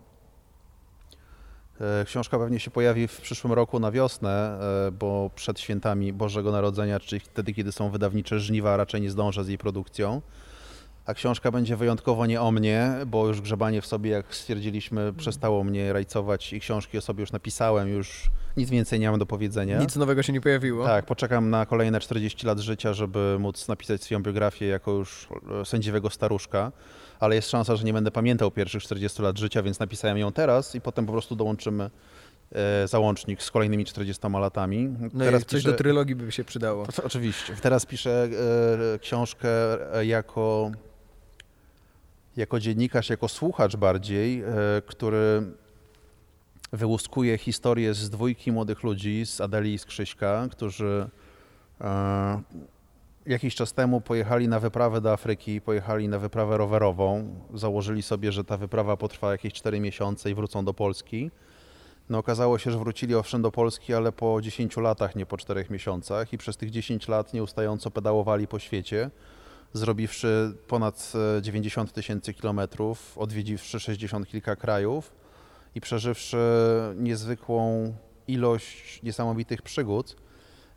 E, 1.81 2.05
książka 2.05 2.39
pewnie 2.39 2.61
się 2.61 2.71
pojawi 2.71 3.09
w 3.09 3.21
przyszłym 3.21 3.53
roku 3.53 3.81
na 3.81 3.91
wiosnę, 3.91 4.59
e, 4.89 4.91
bo 4.93 5.31
przed 5.35 5.61
świętami 5.61 6.13
Bożego 6.13 6.53
Narodzenia, 6.53 7.01
czyli 7.01 7.21
wtedy, 7.21 7.55
kiedy 7.55 7.73
są 7.73 7.91
wydawnicze 7.91 8.41
żniwa, 8.41 8.77
raczej 8.77 9.01
nie 9.01 9.11
zdążę 9.11 9.45
z 9.45 9.49
jej 9.49 9.59
produkcją. 9.59 10.23
A 11.07 11.15
książka 11.15 11.51
będzie 11.51 11.77
wyjątkowo 11.77 12.27
nie 12.27 12.41
o 12.41 12.53
mnie, 12.53 12.93
bo 13.07 13.29
już 13.29 13.41
grzebanie 13.41 13.83
w 13.83 13.87
sobie, 13.87 14.11
jak 14.11 14.35
stwierdziliśmy, 14.35 15.13
przestało 15.13 15.65
mnie 15.65 15.93
rajcować 15.93 16.53
i 16.53 16.61
książki 16.61 16.99
o 16.99 17.01
sobie 17.01 17.21
już 17.21 17.33
napisałem, 17.33 17.89
już 17.89 18.31
nic 18.57 18.71
więcej 18.71 19.01
nie 19.01 19.11
mam 19.11 19.19
do 19.19 19.27
powiedzenia. 19.27 19.79
Nic 19.79 19.97
nowego 19.97 20.23
się 20.23 20.33
nie 20.33 20.41
pojawiło. 20.41 20.87
Tak, 20.87 21.07
poczekam 21.07 21.51
na 21.51 21.67
kolejne 21.67 22.01
40 22.01 22.47
lat 22.47 22.59
życia, 22.59 22.93
żeby 22.93 23.37
móc 23.39 23.69
napisać 23.69 24.03
swoją 24.03 24.23
biografię 24.23 24.67
jako 24.67 24.91
już 24.91 25.29
e, 25.61 25.65
sędziwego 25.65 26.11
staruszka, 26.11 26.73
ale 27.21 27.35
jest 27.35 27.51
szansa, 27.51 27.77
że 27.77 27.85
nie 27.85 27.93
będę 27.93 28.11
pamiętał 28.11 28.51
pierwszych 28.51 28.83
40 28.83 29.23
lat 29.23 29.39
życia, 29.39 29.63
więc 29.63 29.79
napisałem 29.79 30.19
ją 30.19 30.33
teraz 30.33 30.75
i 30.75 30.81
potem 30.81 31.07
po 31.07 31.13
prostu 31.13 31.37
dołączymy 31.37 31.91
e, 32.53 32.89
załącznik 32.89 33.43
z 33.43 33.51
kolejnymi 33.51 33.85
40 33.85 34.23
latami. 34.33 34.89
No 35.13 35.25
teraz 35.25 35.43
i 35.43 35.45
coś 35.45 35.61
piszę, 35.61 35.71
do 35.71 35.79
trylogii 35.79 36.15
by 36.15 36.33
się 36.33 36.45
przydało. 36.45 36.87
to, 36.87 37.03
oczywiście. 37.05 37.57
Teraz 37.63 37.87
piszę 37.87 38.29
e, 38.95 38.99
książkę 38.99 39.49
e, 39.95 40.07
jako, 40.07 40.71
jako 42.37 42.61
dziennikarz, 42.61 43.11
jako 43.11 43.29
słuchacz 43.29 43.77
bardziej, 43.77 44.43
e, 44.43 44.47
który 44.87 45.43
wyłuskuje 46.73 47.39
historię 47.39 47.95
z 47.95 48.11
dwójki 48.11 48.53
młodych 48.53 48.83
ludzi, 48.83 49.27
z 49.27 49.41
Adeli 49.41 49.75
i 49.75 49.79
z 49.79 49.85
Krzyśka, 49.85 50.49
którzy 50.51 51.09
e, 51.81 52.43
jakiś 53.27 53.55
czas 53.55 53.73
temu 53.73 54.01
pojechali 54.01 54.49
na 54.49 54.61
wyprawę 54.61 55.01
do 55.01 55.13
Afryki, 55.13 55.61
pojechali 55.61 56.09
na 56.09 56.19
wyprawę 56.19 56.57
rowerową. 56.57 57.35
Założyli 57.55 58.03
sobie, 58.03 58.33
że 58.33 58.45
ta 58.45 58.57
wyprawa 58.57 58.97
potrwa 58.97 59.33
jakieś 59.33 59.53
4 59.53 59.81
miesiące 59.81 60.31
i 60.31 60.35
wrócą 60.35 60.65
do 60.65 60.75
Polski. 60.75 61.31
No 62.09 62.19
okazało 62.19 62.59
się, 62.59 62.71
że 62.71 62.79
wrócili 62.79 63.15
owszem 63.15 63.43
do 63.43 63.51
Polski, 63.51 63.95
ale 63.95 64.13
po 64.13 64.41
10 64.43 64.77
latach, 64.77 65.17
nie 65.17 65.27
po 65.27 65.37
4 65.37 65.67
miesiącach 65.71 66.33
i 66.33 66.39
przez 66.39 66.57
tych 66.57 66.71
10 66.71 67.09
lat 67.09 67.35
nieustająco 67.35 67.91
pedałowali 67.91 68.47
po 68.47 68.59
świecie, 68.59 69.11
zrobiwszy 69.73 70.55
ponad 70.67 71.13
e, 71.39 71.43
90 71.43 71.93
tysięcy 71.93 72.35
kilometrów, 72.35 73.19
odwiedziwszy 73.19 73.81
60 73.81 74.29
kilka 74.29 74.57
krajów 74.57 75.13
i 75.75 75.81
przeżywszy 75.81 76.39
niezwykłą 76.97 77.93
ilość 78.29 79.03
niesamowitych 79.03 79.63
przygód, 79.63 80.17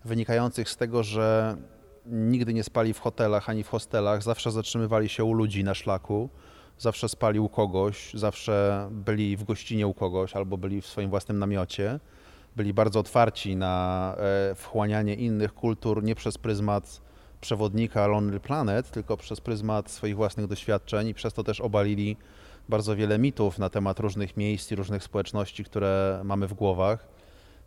wynikających 0.05 0.69
z 0.69 0.77
tego, 0.77 1.03
że 1.03 1.57
nigdy 2.12 2.53
nie 2.53 2.64
spali 2.64 2.93
w 2.93 2.99
hotelach 2.99 3.49
ani 3.49 3.64
w 3.64 3.70
hostelach, 3.70 4.24
zawsze 4.24 4.51
zatrzymywali 4.51 5.10
się 5.10 5.24
u 5.24 5.34
ludzi 5.34 5.64
na 5.64 5.74
szlaku, 5.74 6.30
zawsze 6.78 7.10
spali 7.10 7.39
u 7.39 7.49
kogoś, 7.49 8.14
zawsze 8.14 8.88
byli 8.91 9.38
w 9.38 9.43
gościnie 9.43 9.88
u 9.88 9.93
kogoś 9.93 10.36
albo 10.36 10.57
byli 10.57 10.82
w 10.82 10.88
swoim 10.88 11.10
własnym 11.10 11.39
namiocie. 11.39 11.99
Byli 12.55 12.74
bardzo 12.74 12.99
otwarci 12.99 13.55
na 13.55 14.16
e, 14.18 14.55
wchłanianie 14.55 15.16
innych 15.16 15.53
kultur 15.53 16.03
nie 16.03 16.16
przez 16.16 16.38
pryzmat 16.38 17.01
przewodnika 17.41 18.07
Lonely 18.07 18.39
Planet, 18.39 18.91
tylko 18.91 19.18
przez 19.18 19.41
pryzmat 19.41 19.91
swoich 19.91 20.16
własnych 20.16 20.47
doświadczeń 20.47 21.07
i 21.07 21.14
przez 21.14 21.34
to 21.34 21.43
też 21.43 21.62
obalili 21.62 22.18
bardzo 22.70 22.95
wiele 22.95 23.20
mitów 23.20 23.60
na 23.60 23.70
temat 23.70 23.99
różnych 23.99 24.38
miejsc 24.38 24.72
i 24.72 24.76
różnych 24.76 25.03
społeczności, 25.03 25.64
które 25.64 26.22
mamy 26.24 26.47
w 26.47 26.53
głowach. 26.53 27.07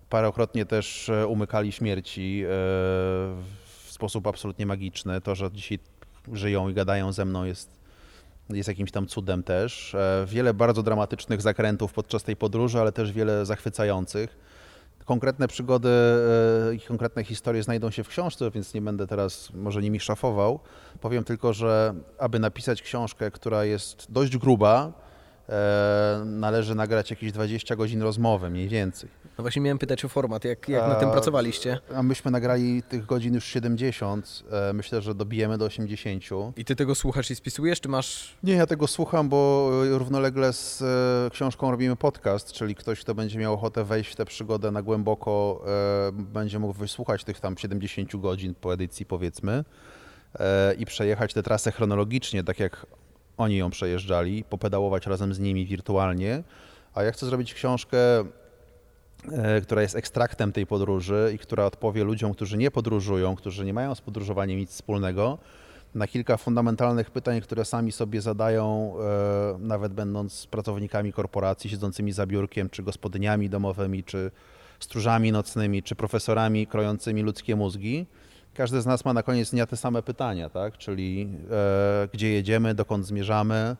Parokrotnie 0.08 0.66
też 0.66 1.08
e, 1.08 1.26
umykali 1.26 1.72
śmierci 1.72 2.44
e, 2.44 3.61
sposób 4.02 4.26
absolutnie 4.26 4.66
magiczny. 4.66 5.20
To, 5.20 5.34
że 5.34 5.50
dzisiaj 5.52 5.78
żyją 6.32 6.68
i 6.68 6.74
gadają 6.74 7.12
ze 7.12 7.24
mną 7.24 7.44
jest, 7.44 7.70
jest 8.50 8.68
jakimś 8.68 8.90
tam 8.90 9.06
cudem 9.06 9.42
też. 9.42 9.94
E, 9.94 10.26
Wiele 10.28 10.54
bardzo 10.54 10.82
dramatycznych 10.82 11.42
zakrętów 11.42 11.92
podczas 11.92 12.22
tej 12.22 12.36
podróży, 12.36 12.80
ale 12.80 12.92
też 12.92 13.12
wiele 13.12 13.46
zachwycających. 13.46 14.36
Konkretne 15.04 15.48
przygody 15.48 15.88
e, 15.88 16.74
i 16.74 16.80
konkretne 16.80 17.24
historie 17.24 17.62
znajdą 17.62 17.90
się 17.90 18.04
w 18.04 18.08
książce, 18.08 18.50
więc 18.50 18.74
nie 18.74 18.80
będę 18.80 19.06
teraz 19.06 19.50
może 19.54 19.82
nimi 19.82 20.00
szafował. 20.00 20.60
Powiem 21.00 21.24
tylko, 21.24 21.52
że 21.52 21.94
aby 22.18 22.38
napisać 22.38 22.82
książkę, 22.82 23.30
która 23.30 23.64
jest 23.64 24.06
dość 24.08 24.36
gruba, 24.36 24.92
należy 26.24 26.74
nagrać 26.74 27.10
jakieś 27.10 27.32
20 27.32 27.76
godzin 27.76 28.02
rozmowy, 28.02 28.50
mniej 28.50 28.68
więcej. 28.68 29.10
No 29.38 29.42
właśnie 29.42 29.62
miałem 29.62 29.78
pytać 29.78 30.04
o 30.04 30.08
format, 30.08 30.44
jak, 30.44 30.68
jak 30.68 30.88
na 30.88 30.94
tym 30.94 31.10
pracowaliście. 31.10 31.78
A 31.94 32.02
myśmy 32.02 32.30
nagrali 32.30 32.82
tych 32.82 33.06
godzin 33.06 33.34
już 33.34 33.44
70. 33.44 34.42
E, 34.50 34.72
Myślę, 34.72 35.02
że 35.02 35.14
dobijemy 35.14 35.58
do 35.58 35.64
80. 35.64 36.24
I 36.56 36.64
ty 36.64 36.76
tego 36.76 36.94
słuchasz 36.94 37.30
i 37.30 37.34
spisujesz, 37.34 37.80
czy 37.80 37.88
masz... 37.88 38.34
Nie, 38.42 38.54
ja 38.54 38.66
tego 38.66 38.86
słucham, 38.86 39.28
bo 39.28 39.70
równolegle 39.98 40.52
z 40.52 40.82
e, 40.82 41.30
książką 41.30 41.70
robimy 41.70 41.96
podcast, 41.96 42.52
czyli 42.52 42.74
ktoś, 42.74 43.00
kto 43.00 43.14
będzie 43.14 43.38
miał 43.38 43.54
ochotę 43.54 43.84
wejść 43.84 44.12
w 44.12 44.16
tę 44.16 44.24
przygodę 44.24 44.70
na 44.70 44.82
głęboko, 44.82 45.64
e, 46.08 46.12
będzie 46.12 46.58
mógł 46.58 46.72
wysłuchać 46.72 47.24
tych 47.24 47.40
tam 47.40 47.58
70 47.58 48.16
godzin 48.16 48.54
po 48.54 48.74
edycji, 48.74 49.06
powiedzmy, 49.06 49.64
e, 50.38 50.74
i 50.74 50.86
przejechać 50.86 51.34
tę 51.34 51.42
trasę 51.42 51.72
chronologicznie, 51.72 52.44
tak 52.44 52.60
jak 52.60 52.86
oni 53.36 53.56
ją 53.56 53.70
przejeżdżali, 53.70 54.44
popedałować 54.44 55.06
razem 55.06 55.34
z 55.34 55.38
nimi 55.38 55.66
wirtualnie. 55.66 56.42
A 56.94 57.02
ja 57.02 57.12
chcę 57.12 57.26
zrobić 57.26 57.54
książkę, 57.54 57.98
e, 59.32 59.60
która 59.60 59.82
jest 59.82 59.96
ekstraktem 59.96 60.52
tej 60.52 60.66
podróży 60.66 61.32
i 61.34 61.38
która 61.38 61.64
odpowie 61.64 62.04
ludziom, 62.04 62.34
którzy 62.34 62.58
nie 62.58 62.70
podróżują, 62.70 63.36
którzy 63.36 63.64
nie 63.64 63.74
mają 63.74 63.94
z 63.94 64.00
podróżowaniem 64.00 64.58
nic 64.58 64.70
wspólnego, 64.70 65.38
na 65.94 66.06
kilka 66.06 66.36
fundamentalnych 66.36 67.10
pytań, 67.10 67.40
które 67.40 67.64
sami 67.64 67.92
sobie 67.92 68.20
zadają, 68.20 68.94
e, 69.00 69.58
nawet 69.58 69.92
będąc 69.92 70.46
pracownikami 70.46 71.12
korporacji, 71.12 71.70
siedzącymi 71.70 72.12
za 72.12 72.26
biurkiem, 72.26 72.70
czy 72.70 72.82
gospodyniami 72.82 73.50
domowymi, 73.50 74.04
czy 74.04 74.30
stróżami 74.80 75.32
nocnymi, 75.32 75.82
czy 75.82 75.94
profesorami 75.94 76.66
krojącymi 76.66 77.22
ludzkie 77.22 77.56
mózgi. 77.56 78.06
Każdy 78.54 78.80
z 78.80 78.86
nas 78.86 79.04
ma 79.04 79.12
na 79.12 79.22
koniec 79.22 79.50
dnia 79.50 79.66
te 79.66 79.76
same 79.76 80.02
pytania, 80.02 80.48
tak? 80.48 80.78
czyli 80.78 81.28
e, 81.50 82.08
gdzie 82.12 82.32
jedziemy, 82.32 82.74
dokąd 82.74 83.06
zmierzamy 83.06 83.76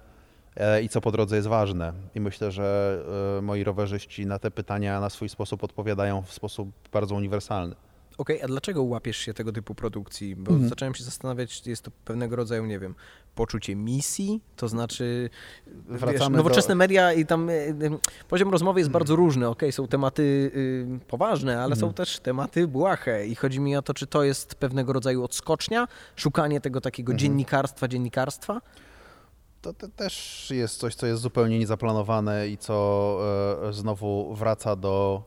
e, 0.57 0.83
i 0.83 0.89
co 0.89 1.01
po 1.01 1.12
drodze 1.12 1.37
jest 1.37 1.49
ważne. 1.49 1.93
I 2.14 2.20
myślę, 2.20 2.53
że 2.53 2.99
e, 3.39 3.43
moi 3.43 3.64
rowerzyści 3.64 4.27
na 4.27 4.39
te 4.39 4.51
pytania 4.51 5.01
na 5.01 5.11
swój 5.11 5.29
sposób 5.29 5.64
odpowiadają 5.64 6.23
w 6.23 6.33
sposób 6.33 6.68
bardzo 6.93 7.14
uniwersalny. 7.14 7.75
Okej, 8.23 8.43
a 8.43 8.47
dlaczego 8.47 8.83
łapiesz 8.83 9.16
się 9.16 9.35
tego 9.35 9.53
typu 9.53 9.75
produkcji? 9.75 10.37
Bo 10.37 10.51
Mhm. 10.51 10.68
zacząłem 10.68 10.95
się 10.95 11.05
zastanawiać, 11.05 11.62
czy 11.62 11.70
jest 11.70 11.83
to 11.83 11.91
pewnego 12.05 12.37
rodzaju, 12.37 12.66
nie 12.66 12.79
wiem, 12.79 12.95
poczucie 13.35 13.77
misji, 13.77 14.41
to 14.57 14.68
znaczy 14.68 15.31
wiesz, 15.89 16.29
nowoczesne 16.31 16.75
do- 16.75 16.79
media 16.79 17.12
i 17.12 17.27
tam 17.27 17.51
y, 17.51 17.53
y, 17.53 17.75
poziom 18.29 18.51
rozmowy 18.51 18.81
jest 18.81 18.91
bardzo 18.91 19.16
różny. 19.16 19.49
Okej, 19.49 19.73
są 19.73 19.89
tematy 19.89 20.23
y, 20.23 20.87
poważne, 21.09 21.62
ale 21.62 21.77
są 21.77 21.87
Mhm. 21.87 21.95
też 21.95 22.20
tematy 22.20 22.68
błahe 22.68 23.27
i 23.27 23.35
chodzi 23.35 23.61
mi 23.61 23.77
o 23.77 23.83
to, 23.83 23.95
czy 23.95 24.07
to 24.07 24.25
jest 24.25 24.55
pewnego 24.55 24.93
rodzaju 24.93 25.25
odskocznia, 25.25 25.89
szukanie 26.16 26.61
tego 26.61 26.81
takiego 26.81 27.12
Mhm. 27.12 27.18
dziennikarstwa, 27.18 27.89
dziennikarstwa? 27.89 28.61
To, 29.62 29.75
to 29.75 29.89
też 29.89 30.47
jest 30.51 30.77
coś, 30.79 30.95
co 30.95 31.07
jest 31.07 31.23
zupełnie 31.23 31.59
niezaplanowane 31.59 32.49
i 32.49 32.59
co 32.59 33.18
e, 33.68 33.73
znowu 33.73 34.35
wraca 34.35 34.77
do 34.77 35.23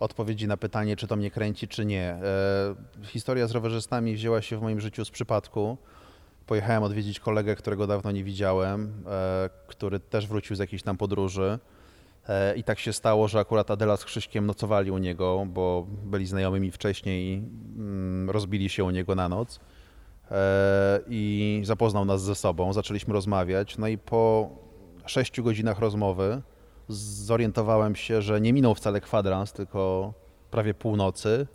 odpowiedzi 0.00 0.46
na 0.46 0.56
pytanie, 0.56 0.96
czy 0.96 1.06
to 1.06 1.16
mnie 1.16 1.30
kręci, 1.30 1.68
czy 1.68 1.84
nie. 1.86 2.02
E, 2.02 2.74
historia 3.02 3.46
z 3.46 3.50
rowerzystami 3.50 4.14
wzięła 4.14 4.42
się 4.42 4.58
w 4.58 4.62
moim 4.62 4.80
życiu 4.80 5.04
z 5.04 5.10
przypadku. 5.10 5.76
Pojechałem 6.46 6.82
odwiedzić 6.82 7.20
kolegę, 7.20 7.56
którego 7.56 7.86
dawno 7.86 8.12
nie 8.12 8.24
widziałem, 8.24 9.04
e, 9.06 9.50
który 9.66 10.00
też 10.00 10.26
wrócił 10.26 10.56
z 10.56 10.58
jakiejś 10.58 10.82
tam 10.82 10.96
podróży. 10.96 11.58
E, 12.28 12.56
I 12.56 12.64
tak 12.64 12.78
się 12.78 12.92
stało, 12.92 13.28
że 13.28 13.38
akurat 13.38 13.70
Adela 13.70 13.96
z 13.96 14.04
Krzyśkiem 14.04 14.46
nocowali 14.46 14.90
u 14.90 14.98
niego, 14.98 15.46
bo 15.48 15.86
byli 16.04 16.26
znajomymi 16.26 16.70
wcześniej 16.70 17.24
i 17.24 17.34
mm, 17.76 18.30
rozbili 18.30 18.68
się 18.68 18.84
u 18.84 18.90
niego 18.90 19.14
na 19.14 19.28
noc 19.28 19.60
i 21.08 21.60
zapoznał 21.64 22.04
nas 22.04 22.22
ze 22.22 22.34
sobą. 22.34 22.72
Zaczęliśmy 22.72 23.14
rozmawiać. 23.14 23.78
No 23.78 23.88
i 23.88 23.98
po 23.98 24.50
sześciu 25.06 25.44
godzinach 25.44 25.78
rozmowy 25.78 26.42
zorientowałem 26.94 27.96
się, 27.96 28.22
że 28.22 28.40
nie 28.40 28.52
minął 28.52 28.74
wcale 28.74 29.00
kwadrans, 29.00 29.52
tylko 29.52 30.12
prawie 30.50 30.74
północy 30.74 31.46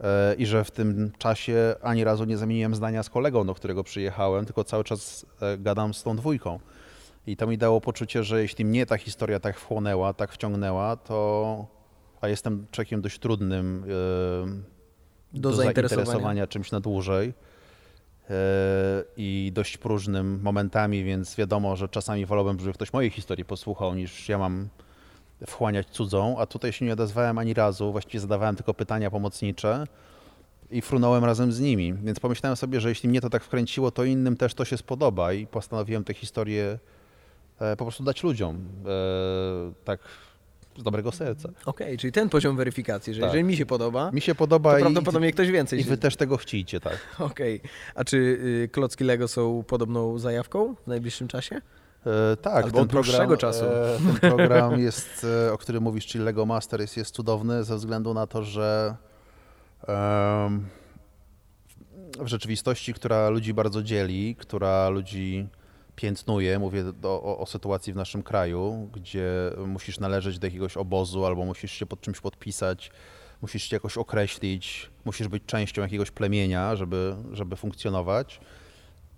e, 0.00 0.34
i 0.34 0.46
że 0.46 0.64
w 0.64 0.70
tym 0.70 1.12
czasie 1.18 1.74
ani 1.82 2.04
razu 2.04 2.24
nie 2.24 2.36
zamieniłem 2.36 2.74
zdania 2.74 3.02
z 3.02 3.10
kolegą, 3.10 3.46
do 3.46 3.54
którego 3.54 3.84
przyjechałem, 3.84 4.46
tylko 4.46 4.64
cały 4.64 4.84
czas 4.84 5.26
e, 5.40 5.58
gadam 5.58 5.94
z 5.94 6.02
tą 6.02 6.16
dwójką. 6.16 6.60
I 7.26 7.36
to 7.36 7.46
mi 7.46 7.58
dało 7.58 7.80
poczucie, 7.80 8.24
że 8.24 8.42
jeśli 8.42 8.64
mnie 8.64 8.86
ta 8.86 8.96
historia 8.96 9.40
tak 9.40 9.58
wchłonęła, 9.58 10.14
tak 10.14 10.32
wciągnęła, 10.32 10.96
to 10.96 11.66
a 12.20 12.28
jestem 12.28 12.66
człowiekiem 12.70 13.00
dość 13.00 13.18
trudnym 13.18 13.84
e, 15.34 15.38
Do 15.40 15.52
zainteresowania. 15.52 16.46
czymś 16.46 16.72
na 16.72 16.80
dłużej 16.80 17.34
i 19.16 19.52
dość 19.54 19.78
próżnym 19.78 20.40
momentami, 20.42 21.04
więc 21.04 21.36
wiadomo, 21.36 21.76
że 21.76 21.88
czasami 21.88 22.26
wolałbym, 22.26 22.60
żeby 22.60 22.72
ktoś 22.72 22.92
mojej 22.92 23.10
historii 23.10 23.44
posłuchał, 23.44 23.94
niż 23.94 24.28
ja 24.28 24.38
mam 24.38 24.68
wchłaniać 25.46 25.86
cudzą, 25.86 26.38
a 26.38 26.46
tutaj 26.46 26.72
się 26.72 26.84
nie 26.84 26.92
odezwałem 26.92 27.38
ani 27.38 27.54
razu, 27.54 27.92
właściwie 27.92 28.20
zadawałem 28.20 28.56
tylko 28.56 28.74
pytania 28.74 29.10
pomocnicze 29.10 29.86
i 30.70 30.82
frunąłem 30.82 31.24
razem 31.24 31.52
z 31.52 31.60
nimi, 31.60 31.94
więc 31.94 32.20
pomyślałem 32.20 32.56
sobie, 32.56 32.80
że 32.80 32.88
jeśli 32.88 33.08
mnie 33.08 33.20
to 33.20 33.30
tak 33.30 33.44
wkręciło, 33.44 33.90
to 33.90 34.04
innym 34.04 34.36
też 34.36 34.54
to 34.54 34.64
się 34.64 34.76
spodoba 34.76 35.32
i 35.32 35.46
postanowiłem 35.46 36.04
tę 36.04 36.14
historię 36.14 36.78
e, 37.58 37.76
po 37.76 37.84
prostu 37.84 38.04
dać 38.04 38.22
ludziom. 38.22 38.56
E, 38.56 39.72
Tak 39.84 40.00
z 40.78 40.82
dobrego 40.82 41.12
serca. 41.12 41.48
Okej, 41.66 41.98
czyli 41.98 42.12
ten 42.12 42.28
poziom 42.28 42.56
weryfikacji, 42.56 43.14
że 43.14 43.20
Tak. 43.20 43.28
jeżeli 43.28 43.44
mi 43.44 43.56
się 43.56 43.66
podoba, 43.66 44.10
Mi 44.10 44.20
się 44.20 44.34
podoba 44.34 44.72
to 44.72 44.78
i, 44.78 44.80
prawdopodobnie 44.80 45.32
ktoś 45.32 45.50
więcej 45.50 45.80
i 45.80 45.82
się... 45.82 45.90
wy 45.90 45.96
też 45.96 46.16
tego 46.16 46.36
chcicie, 46.36 46.80
tak. 46.80 46.98
Okej. 47.18 47.60
A 47.94 48.04
czy 48.04 48.16
y, 48.16 48.68
klocki 48.72 49.04
Lego 49.04 49.28
są 49.28 49.64
podobną 49.66 50.18
zajawką 50.18 50.74
w 50.74 50.86
najbliższym 50.86 51.28
czasie? 51.28 51.60
E, 52.06 52.36
tak, 52.36 52.64
Albo 52.64 52.80
od 52.80 52.88
dłuższego 52.88 53.36
czasu. 53.36 53.64
E, 53.64 53.98
ten 54.20 54.30
program 54.30 54.80
jest, 54.80 55.26
e, 55.46 55.52
o 55.52 55.58
którym 55.58 55.82
mówisz, 55.82 56.06
czyli 56.06 56.24
Lego 56.24 56.46
Master 56.46 56.80
jest, 56.80 56.96
jest 56.96 57.14
cudowny 57.14 57.64
ze 57.64 57.76
względu 57.76 58.14
na 58.14 58.26
to, 58.26 58.42
że 58.42 58.96
w 62.18 62.26
rzeczywistości, 62.26 62.94
która 62.94 63.28
ludzi 63.28 63.54
bardzo 63.54 63.82
dzieli, 63.82 64.36
która 64.38 64.88
ludzi 64.88 65.48
piętnuje, 65.96 66.58
mówię 66.58 66.84
do, 66.92 67.22
o, 67.22 67.38
o 67.38 67.46
sytuacji 67.46 67.92
w 67.92 67.96
naszym 67.96 68.22
kraju, 68.22 68.90
gdzie 68.92 69.30
musisz 69.66 70.00
należeć 70.00 70.38
do 70.38 70.46
jakiegoś 70.46 70.76
obozu 70.76 71.26
albo 71.26 71.44
musisz 71.44 71.72
się 71.72 71.86
pod 71.86 72.00
czymś 72.00 72.20
podpisać, 72.20 72.90
musisz 73.42 73.62
się 73.62 73.76
jakoś 73.76 73.98
określić, 73.98 74.90
musisz 75.04 75.28
być 75.28 75.42
częścią 75.46 75.82
jakiegoś 75.82 76.10
plemienia, 76.10 76.76
żeby, 76.76 77.16
żeby 77.32 77.56
funkcjonować. 77.56 78.40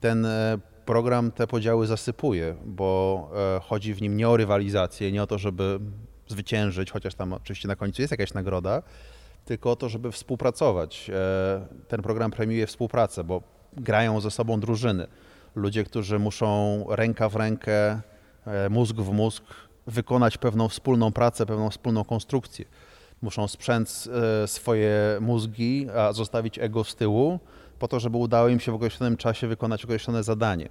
Ten 0.00 0.26
e, 0.26 0.58
program 0.86 1.30
te 1.32 1.46
podziały 1.46 1.86
zasypuje, 1.86 2.56
bo 2.64 3.30
e, 3.56 3.60
chodzi 3.60 3.94
w 3.94 4.02
nim 4.02 4.16
nie 4.16 4.28
o 4.28 4.36
rywalizację, 4.36 5.12
nie 5.12 5.22
o 5.22 5.26
to, 5.26 5.38
żeby 5.38 5.80
zwyciężyć, 6.28 6.90
chociaż 6.90 7.14
tam 7.14 7.32
oczywiście 7.32 7.68
na 7.68 7.76
końcu 7.76 8.02
jest 8.02 8.10
jakaś 8.10 8.34
nagroda, 8.34 8.82
tylko 9.44 9.70
o 9.70 9.76
to, 9.76 9.88
żeby 9.88 10.12
współpracować. 10.12 11.10
E, 11.14 11.66
Ten 11.88 12.02
program 12.02 12.30
premiuje 12.30 12.66
współpracę, 12.66 13.24
bo 13.24 13.42
grają 13.76 14.20
ze 14.20 14.30
sobą 14.30 14.60
drużyny. 14.60 15.06
Ludzie, 15.58 15.84
którzy 15.84 16.18
muszą 16.18 16.84
ręka 16.88 17.28
w 17.28 17.36
rękę, 17.36 18.00
e, 18.46 18.68
mózg 18.70 18.96
w 18.96 19.12
mózg 19.12 19.44
wykonać 19.86 20.38
pewną 20.38 20.68
wspólną 20.68 21.12
pracę, 21.12 21.46
pewną 21.46 21.70
wspólną 21.70 22.04
konstrukcję. 22.04 22.64
Muszą 23.22 23.48
sprzęc 23.48 24.06
e, 24.42 24.48
swoje 24.48 24.92
mózgi, 25.20 25.86
a 25.96 26.12
zostawić 26.12 26.58
ego 26.58 26.84
z 26.84 26.94
tyłu, 26.94 27.40
po 27.78 27.88
to, 27.88 28.00
żeby 28.00 28.16
udało 28.16 28.48
im 28.48 28.60
się 28.60 28.72
w 28.72 28.74
określonym 28.74 29.16
czasie 29.16 29.46
wykonać 29.46 29.84
określone 29.84 30.22
zadanie. 30.22 30.68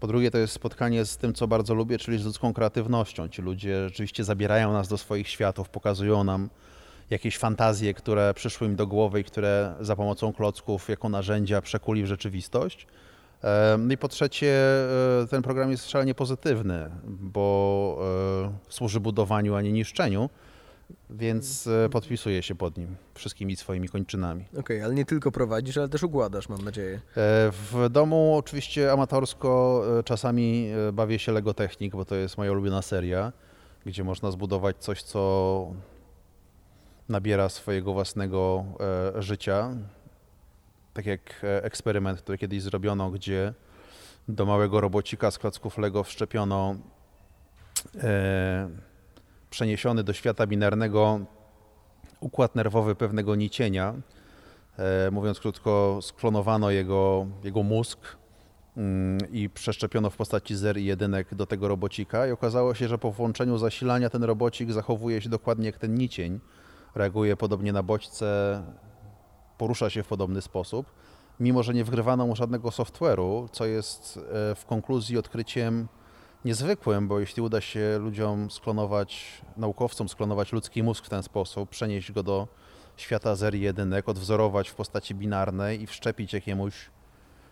Po 0.00 0.06
drugie, 0.06 0.30
to 0.30 0.38
jest 0.38 0.52
spotkanie 0.52 1.04
z 1.04 1.16
tym, 1.16 1.34
co 1.34 1.48
bardzo 1.48 1.74
lubię, 1.74 1.98
czyli 1.98 2.18
z 2.18 2.24
ludzką 2.24 2.52
kreatywnością. 2.52 3.28
Ci 3.28 3.42
ludzie 3.42 3.88
rzeczywiście 3.88 4.24
zabierają 4.24 4.72
nas 4.72 4.88
do 4.88 4.98
swoich 4.98 5.28
światów, 5.28 5.68
pokazują 5.68 6.24
nam 6.24 6.48
jakieś 7.10 7.38
fantazje, 7.38 7.94
które 7.94 8.34
przyszły 8.34 8.66
im 8.66 8.76
do 8.76 8.86
głowy 8.86 9.20
i 9.20 9.24
które 9.24 9.74
za 9.80 9.96
pomocą 9.96 10.32
klocków 10.32 10.88
jako 10.88 11.08
narzędzia 11.08 11.62
przekuli 11.62 12.02
w 12.02 12.06
rzeczywistość. 12.06 12.86
E, 13.44 13.76
No 13.78 13.94
i 13.94 13.96
po 13.96 14.08
trzecie, 14.08 14.54
e, 15.22 15.26
ten 15.26 15.42
program 15.42 15.70
jest 15.70 15.90
szalenie 15.90 16.14
pozytywny, 16.14 16.90
bo 17.04 17.98
e, 18.44 18.72
służy 18.72 19.00
budowaniu, 19.00 19.54
a 19.54 19.62
nie 19.62 19.72
niszczeniu, 19.72 20.30
więc 21.10 21.68
podpisuję 21.90 22.42
się 22.42 22.54
pod 22.54 22.78
nim 22.78 22.96
wszystkimi 23.14 23.56
swoimi 23.56 23.88
kończynami. 23.88 24.44
Okej, 24.58 24.82
ale 24.82 24.94
nie 24.94 25.04
tylko 25.04 25.32
prowadzisz, 25.32 25.76
ale 25.76 25.88
też 25.88 26.02
układasz, 26.02 26.48
mam 26.48 26.64
nadzieję. 26.64 27.00
W 27.52 27.86
domu 27.90 28.36
oczywiście 28.36 28.92
amatorsko 28.92 29.82
czasami 30.04 30.70
bawię 30.92 31.18
się 31.18 31.32
Lego 31.32 31.54
Technik, 31.54 31.92
bo 31.96 32.04
to 32.04 32.14
jest 32.14 32.38
moja 32.38 32.52
ulubiona 32.52 32.82
seria, 32.82 33.32
gdzie 33.86 34.04
można 34.04 34.30
zbudować 34.30 34.76
coś, 34.76 35.02
co 35.02 35.72
nabiera 37.08 37.48
swojego 37.48 37.92
własnego 37.92 38.64
życia. 39.18 39.76
Tak 40.98 41.06
jak 41.06 41.44
e, 41.44 41.64
eksperyment, 41.64 42.20
który 42.22 42.38
kiedyś 42.38 42.62
zrobiono, 42.62 43.10
gdzie 43.10 43.54
do 44.28 44.46
małego 44.46 44.80
robocika 44.80 45.30
z 45.30 45.38
klocków 45.38 45.78
Lego 45.78 46.04
wszczepiono 46.04 46.76
e, 48.02 48.68
przeniesiony 49.50 50.04
do 50.04 50.12
świata 50.12 50.46
binarnego 50.46 51.20
układ 52.20 52.54
nerwowy 52.54 52.94
pewnego 52.94 53.34
nicienia. 53.34 53.94
E, 54.78 55.10
mówiąc 55.10 55.40
krótko, 55.40 55.98
sklonowano 56.02 56.70
jego, 56.70 57.26
jego 57.44 57.62
mózg 57.62 58.16
mm, 58.76 59.18
i 59.32 59.50
przeszczepiono 59.50 60.10
w 60.10 60.16
postaci 60.16 60.56
zer 60.56 60.78
i 60.78 60.84
jedynek 60.84 61.34
do 61.34 61.46
tego 61.46 61.68
robocika 61.68 62.26
i 62.26 62.30
okazało 62.30 62.74
się, 62.74 62.88
że 62.88 62.98
po 62.98 63.12
włączeniu 63.12 63.58
zasilania 63.58 64.10
ten 64.10 64.24
robocik 64.24 64.72
zachowuje 64.72 65.22
się 65.22 65.28
dokładnie 65.28 65.66
jak 65.66 65.78
ten 65.78 65.94
nicień, 65.94 66.40
reaguje 66.94 67.36
podobnie 67.36 67.72
na 67.72 67.82
bodźce, 67.82 68.62
porusza 69.58 69.90
się 69.90 70.02
w 70.02 70.06
podobny 70.06 70.42
sposób, 70.42 70.86
mimo 71.40 71.62
że 71.62 71.74
nie 71.74 71.84
wgrywano 71.84 72.26
mu 72.26 72.36
żadnego 72.36 72.68
software'u, 72.68 73.48
co 73.52 73.66
jest 73.66 74.16
e, 74.16 74.54
w 74.54 74.64
konkluzji 74.66 75.18
odkryciem 75.18 75.88
niezwykłym, 76.44 77.08
bo 77.08 77.20
jeśli 77.20 77.42
uda 77.42 77.60
się 77.60 77.98
ludziom 77.98 78.50
sklonować, 78.50 79.42
naukowcom 79.56 80.08
sklonować 80.08 80.52
ludzki 80.52 80.82
mózg 80.82 81.04
w 81.04 81.08
ten 81.08 81.22
sposób, 81.22 81.70
przenieść 81.70 82.12
go 82.12 82.22
do 82.22 82.48
świata 82.96 83.34
zer 83.36 83.54
i 83.54 83.60
jedynek, 83.60 84.08
odwzorować 84.08 84.68
w 84.68 84.74
postaci 84.74 85.14
binarnej 85.14 85.82
i 85.82 85.86
wszczepić 85.86 86.32
jakiemuś 86.32 86.90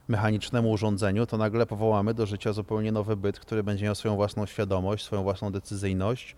mechanicznemu 0.09 0.71
urządzeniu, 0.71 1.27
to 1.27 1.37
nagle 1.37 1.67
powołamy 1.67 2.15
do 2.15 2.27
życia 2.27 2.53
zupełnie 2.53 2.93
nowy 2.93 3.17
byt, 3.17 3.41
który 3.41 3.63
będzie 3.63 3.85
miał 3.85 3.95
swoją 3.95 4.17
własną 4.17 4.47
świadomość, 4.47 5.05
swoją 5.05 5.23
własną 5.23 5.53
decyzyjność 5.53 6.37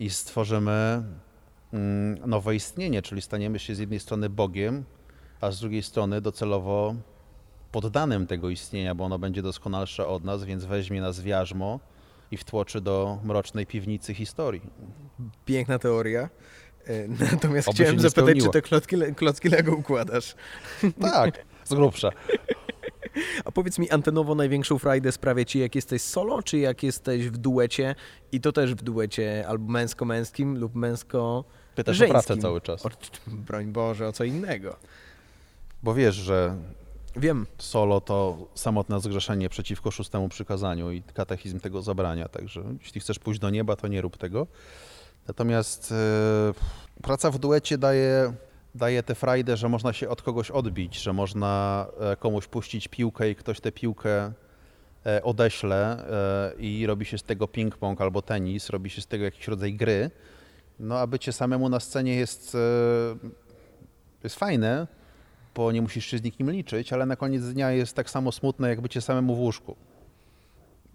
i 0.00 0.10
stworzymy 0.10 1.02
nowe 2.26 2.54
istnienie, 2.54 3.02
czyli 3.02 3.22
staniemy 3.22 3.58
się 3.58 3.74
z 3.74 3.78
jednej 3.78 4.00
strony 4.00 4.30
Bogiem, 4.30 4.84
a 5.40 5.50
z 5.50 5.60
drugiej 5.60 5.82
strony 5.82 6.20
docelowo 6.20 6.94
poddanym 7.72 8.26
tego 8.26 8.50
istnienia, 8.50 8.94
bo 8.94 9.04
ono 9.04 9.18
będzie 9.18 9.42
doskonalsze 9.42 10.06
od 10.06 10.24
nas, 10.24 10.44
więc 10.44 10.64
weźmie 10.64 11.00
nas 11.00 11.20
w 11.20 11.26
jarzmo 11.26 11.80
i 12.30 12.36
wtłoczy 12.36 12.80
do 12.80 13.18
mrocznej 13.24 13.66
piwnicy 13.66 14.14
historii. 14.14 14.62
Piękna 15.44 15.78
teoria. 15.78 16.28
E, 16.86 17.08
Natomiast 17.32 17.68
Oby 17.68 17.74
chciałem 17.74 18.00
zapytać, 18.00 18.24
spełniło. 18.24 18.46
czy 18.46 18.52
te 18.52 18.62
klocki, 18.62 18.96
klocki 19.16 19.48
Lego 19.48 19.72
układasz? 19.76 20.34
Tak, 21.12 21.44
z 21.64 21.74
grubsza. 21.74 22.10
A 23.44 23.52
powiedz 23.52 23.78
mi, 23.78 23.90
antenowo 23.90 24.34
największą 24.34 24.78
frajdę 24.78 25.12
sprawia 25.12 25.44
ci, 25.44 25.58
jak 25.58 25.74
jesteś 25.74 26.02
solo, 26.02 26.42
czy 26.42 26.58
jak 26.58 26.82
jesteś 26.82 27.28
w 27.28 27.36
duecie 27.38 27.94
i 28.32 28.40
to 28.40 28.52
też 28.52 28.74
w 28.74 28.82
duecie 28.82 29.44
albo 29.48 29.72
męsko-męskim 29.72 30.58
lub 30.58 30.74
męsko 30.74 31.44
Pytasz 31.74 31.96
o 31.96 31.98
żeńskim. 31.98 32.12
pracę 32.12 32.36
cały 32.36 32.60
czas. 32.60 32.86
O, 32.86 32.90
broń 33.26 33.66
Boże, 33.66 34.08
o 34.08 34.12
co 34.12 34.24
innego. 34.24 34.76
Bo 35.82 35.94
wiesz, 35.94 36.14
że 36.14 36.56
Wiem, 37.16 37.46
solo 37.58 38.00
to 38.00 38.38
samotne 38.54 39.00
zgrzeszenie 39.00 39.48
przeciwko 39.48 39.90
szóstemu 39.90 40.28
przykazaniu 40.28 40.90
i 40.90 41.02
katechizm 41.02 41.60
tego 41.60 41.82
zabrania. 41.82 42.28
Także 42.28 42.62
jeśli 42.80 43.00
chcesz 43.00 43.18
pójść 43.18 43.40
do 43.40 43.50
nieba, 43.50 43.76
to 43.76 43.88
nie 43.88 44.00
rób 44.00 44.16
tego. 44.16 44.46
Natomiast 45.28 45.92
e, 45.92 47.02
praca 47.02 47.30
w 47.30 47.38
duecie 47.38 47.78
daje, 47.78 48.32
daje 48.74 49.02
tę 49.02 49.14
frajdę, 49.14 49.56
że 49.56 49.68
można 49.68 49.92
się 49.92 50.08
od 50.08 50.22
kogoś 50.22 50.50
odbić, 50.50 51.02
że 51.02 51.12
można 51.12 51.86
e, 52.00 52.16
komuś 52.16 52.46
puścić 52.46 52.88
piłkę 52.88 53.30
i 53.30 53.34
ktoś 53.34 53.60
tę 53.60 53.72
piłkę 53.72 54.32
e, 55.06 55.22
odeśle 55.22 56.06
e, 56.56 56.60
i 56.60 56.86
robi 56.86 57.04
się 57.04 57.18
z 57.18 57.22
tego 57.22 57.46
ping-pong 57.46 58.02
albo 58.02 58.22
tenis, 58.22 58.70
robi 58.70 58.90
się 58.90 59.00
z 59.00 59.06
tego 59.06 59.24
jakiś 59.24 59.48
rodzaj 59.48 59.74
gry. 59.74 60.10
No 60.80 60.98
a 60.98 61.06
bycie 61.06 61.32
samemu 61.32 61.68
na 61.68 61.80
scenie 61.80 62.14
jest, 62.14 62.54
e, 62.54 62.58
jest 64.24 64.36
fajne, 64.36 64.86
bo 65.54 65.72
nie 65.72 65.82
musisz 65.82 66.06
się 66.06 66.18
z 66.18 66.22
nikim 66.22 66.50
liczyć, 66.50 66.92
ale 66.92 67.06
na 67.06 67.16
koniec 67.16 67.44
dnia 67.44 67.70
jest 67.70 67.96
tak 67.96 68.10
samo 68.10 68.32
smutne, 68.32 68.68
jak 68.68 68.80
bycie 68.80 69.00
samemu 69.00 69.36
w 69.36 69.38
łóżku. 69.38 69.76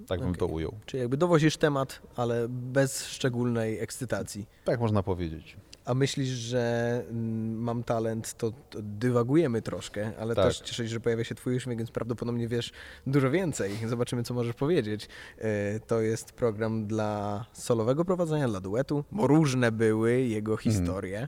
Tak 0.07 0.19
bym 0.19 0.35
to 0.35 0.45
Okej. 0.45 0.55
ujął. 0.55 0.73
czyli 0.85 1.01
jakby 1.01 1.17
dowozisz 1.17 1.57
temat, 1.57 2.01
ale 2.15 2.47
bez 2.49 3.07
szczególnej 3.07 3.79
ekscytacji. 3.79 4.45
Tak 4.63 4.79
można 4.79 5.03
powiedzieć. 5.03 5.57
A 5.85 5.93
myślisz, 5.93 6.29
że 6.29 7.03
mm, 7.09 7.55
mam 7.55 7.83
talent, 7.83 8.33
to, 8.37 8.51
to 8.69 8.79
dywagujemy 8.81 9.61
troszkę, 9.61 10.11
ale 10.19 10.35
Tak. 10.35 10.45
też 10.45 10.59
cieszę 10.59 10.83
się, 10.83 10.89
że 10.89 10.99
pojawia 10.99 11.23
się 11.23 11.35
twój 11.35 11.55
uśmiech, 11.55 11.77
więc 11.77 11.91
prawdopodobnie 11.91 12.47
wiesz 12.47 12.71
dużo 13.07 13.31
więcej. 13.31 13.71
Zobaczymy, 13.87 14.23
co 14.23 14.33
możesz 14.33 14.55
powiedzieć. 14.55 15.07
E, 15.37 15.79
To 15.79 16.01
jest 16.01 16.31
program 16.31 16.87
dla 16.87 17.45
solowego 17.53 18.05
prowadzenia, 18.05 18.47
dla 18.47 18.59
duetu, 18.59 19.03
bo 19.11 19.27
różne 19.27 19.71
były 19.71 20.11
Mhm. 20.11 20.29
jego 20.31 20.57
historie. 20.57 21.27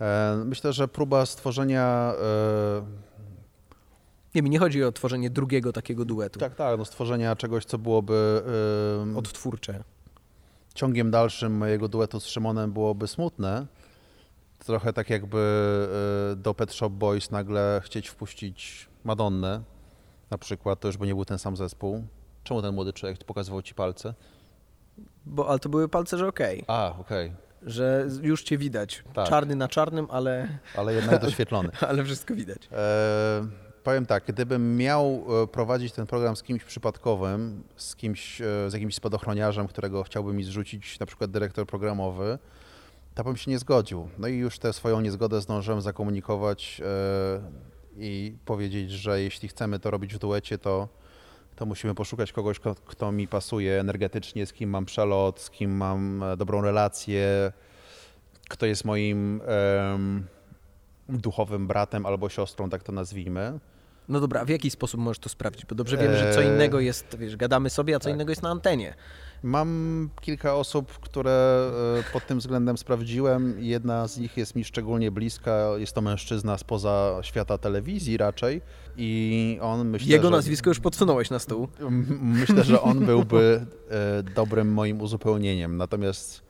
E, 0.00 0.42
Myślę, 0.44 0.72
że 0.72 0.88
próba 0.88 1.26
stworzenia. 1.26 2.14
e, 2.22 2.82
Nie, 4.34 4.42
mi 4.42 4.50
nie 4.50 4.58
chodzi 4.58 4.84
o 4.84 4.92
tworzenie 4.92 5.30
drugiego 5.30 5.72
takiego 5.72 6.04
duetu. 6.04 6.40
Tak, 6.40 6.54
tak, 6.54 6.78
no 6.78 6.84
stworzenia 6.84 7.36
czegoś, 7.36 7.64
co 7.64 7.78
byłoby 7.78 8.42
Odtwórcze. 9.16 9.84
Ciągiem 10.72 11.10
dalszym 11.10 11.52
mojego 11.52 11.88
duetu 11.88 12.20
z 12.20 12.26
Szymonem 12.26 12.72
byłoby 12.72 13.08
smutne. 13.08 13.66
Trochę 14.58 14.92
tak 14.92 15.10
jakby 15.10 15.38
e, 16.32 16.36
do 16.36 16.54
Pet 16.54 16.72
Shop 16.72 16.90
Boys 16.90 17.30
nagle 17.30 17.80
chcieć 17.84 18.08
wpuścić 18.08 18.88
Madonnę 19.04 19.62
na 20.30 20.38
przykład, 20.38 20.80
to 20.80 20.88
już 20.88 20.96
by 20.96 21.06
nie 21.06 21.14
był 21.14 21.24
ten 21.24 21.38
sam 21.38 21.56
zespół. 21.56 22.04
Czemu 22.44 22.62
ten 22.62 22.74
młody 22.74 22.92
człowiek 22.92 23.24
pokazywał 23.24 23.62
ci 23.62 23.74
palce? 23.74 24.14
Bo, 25.26 25.48
ale 25.48 25.58
to 25.58 25.68
były 25.68 25.88
palce, 25.88 26.18
że 26.18 26.28
okej, 26.28 26.64
A, 26.66 26.94
okej, 26.98 27.32
że 27.62 28.08
już 28.22 28.42
cię 28.42 28.58
widać. 28.58 29.04
Tak. 29.14 29.28
Czarny 29.28 29.56
na 29.56 29.68
czarnym, 29.68 30.06
ale, 30.10 30.58
ale 30.76 30.94
jednak 30.94 31.20
doświetlony. 31.20 31.70
ale 31.88 32.04
wszystko 32.04 32.34
widać. 32.34 32.68
E, 32.72 33.46
powiem 33.84 34.06
tak, 34.06 34.24
gdybym 34.26 34.76
miał 34.76 35.24
e, 35.42 35.46
prowadzić 35.46 35.92
ten 35.92 36.06
program 36.06 36.36
z 36.36 36.42
kimś 36.42 36.64
przypadkowym, 36.64 37.62
z 37.76 37.96
kimś, 37.96 38.40
e, 38.40 38.44
z 38.70 38.72
jakimś 38.72 38.94
spadochroniarzem, 38.94 39.68
którego 39.68 40.02
chciałby 40.02 40.32
mi 40.32 40.44
zrzucić 40.44 40.98
na 40.98 41.06
przykład 41.06 41.30
dyrektor 41.30 41.66
programowy, 41.66 42.38
to 43.14 43.24
bym 43.24 43.36
się 43.36 43.50
nie 43.50 43.58
zgodził. 43.58 44.08
No 44.18 44.28
i 44.28 44.36
już 44.36 44.58
tę 44.58 44.72
swoją 44.72 45.00
niezgodę 45.00 45.40
zdążyłem 45.40 45.80
zakomunikować 45.80 46.82
i 47.96 48.36
powiedzieć, 48.44 48.90
że 48.90 49.22
jeśli 49.22 49.48
chcemy 49.48 49.78
to 49.78 49.90
robić 49.90 50.14
w 50.14 50.18
duecie, 50.18 50.58
to, 50.58 50.88
to 51.56 51.66
musimy 51.66 51.94
poszukać 51.94 52.32
kogoś, 52.32 52.58
kto, 52.58 52.74
kto 52.74 53.12
mi 53.12 53.28
pasuje 53.28 53.80
energetycznie, 53.80 54.46
z 54.46 54.52
kim 54.52 54.70
mam 54.70 54.84
przelot, 54.84 55.40
z 55.40 55.50
kim 55.50 55.76
mam 55.76 56.24
dobrą 56.36 56.60
relację, 56.60 57.52
kto 58.48 58.66
jest 58.66 58.84
moim 58.84 59.40
um, 59.40 60.26
duchowym 61.08 61.66
bratem 61.66 62.06
albo 62.06 62.28
siostrą, 62.28 62.70
tak 62.70 62.82
to 62.82 62.92
nazwijmy. 62.92 63.58
No 64.08 64.20
dobra, 64.20 64.40
a 64.40 64.44
w 64.44 64.48
jaki 64.48 64.70
sposób 64.70 65.00
możesz 65.00 65.18
to 65.18 65.28
sprawdzić? 65.28 65.66
Bo 65.66 65.74
dobrze 65.74 65.96
wiemy, 65.96 66.16
że 66.16 66.34
co 66.34 66.42
eee, 66.42 66.48
innego 66.48 66.80
jest, 66.80 67.16
wiesz, 67.18 67.36
gadamy 67.36 67.70
sobie, 67.70 67.96
a 67.96 67.98
co 67.98 68.04
tak. 68.04 68.14
innego 68.14 68.30
jest 68.30 68.42
na 68.42 68.50
antenie. 68.50 68.94
Mam 69.42 70.10
kilka 70.20 70.54
osób, 70.54 70.92
które 70.92 71.70
e, 72.08 72.12
pod 72.12 72.26
tym 72.26 72.38
względem 72.38 72.78
sprawdziłem. 72.78 73.54
Jedna 73.58 74.08
z 74.08 74.18
nich 74.18 74.36
jest 74.36 74.56
mi 74.56 74.64
szczególnie 74.64 75.10
bliska. 75.10 75.68
Jest 75.76 75.92
to 75.92 76.00
mężczyzna 76.00 76.58
spoza 76.58 77.18
świata 77.22 77.58
telewizji 77.58 78.16
raczej. 78.16 78.60
I 78.96 79.58
on 79.62 79.88
myślę, 79.88 80.08
Jego 80.12 80.28
że... 80.28 80.30
nazwisko 80.30 80.70
już 80.70 80.80
podsunąłeś 80.80 81.30
na 81.30 81.38
stół. 81.38 81.68
Myślę, 82.20 82.64
że 82.64 82.80
on 82.80 83.06
byłby 83.06 83.66
e, 83.90 84.22
dobrym 84.22 84.72
moim 84.72 85.00
uzupełnieniem. 85.00 85.76
Natomiast 85.76 86.42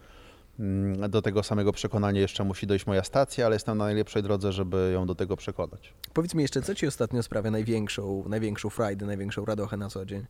do 1.08 1.22
tego 1.22 1.42
samego 1.42 1.72
przekonania 1.72 2.20
jeszcze 2.20 2.44
musi 2.44 2.66
dojść 2.66 2.86
moja 2.86 3.04
stacja, 3.04 3.46
ale 3.46 3.54
jestem 3.54 3.78
na 3.78 3.84
najlepszej 3.84 4.22
drodze, 4.22 4.52
żeby 4.52 4.90
ją 4.94 5.06
do 5.06 5.14
tego 5.14 5.36
przekonać. 5.36 5.94
Powiedz 6.14 6.34
mi 6.34 6.42
jeszcze, 6.42 6.62
co 6.62 6.74
Ci 6.74 6.86
ostatnio 6.86 7.22
sprawia 7.22 7.50
największą, 7.50 8.24
największą 8.28 8.70
frajdę, 8.70 9.06
największą 9.06 9.44
radochę 9.44 9.76
na 9.76 9.88
co 9.88 10.06
dzień? 10.06 10.26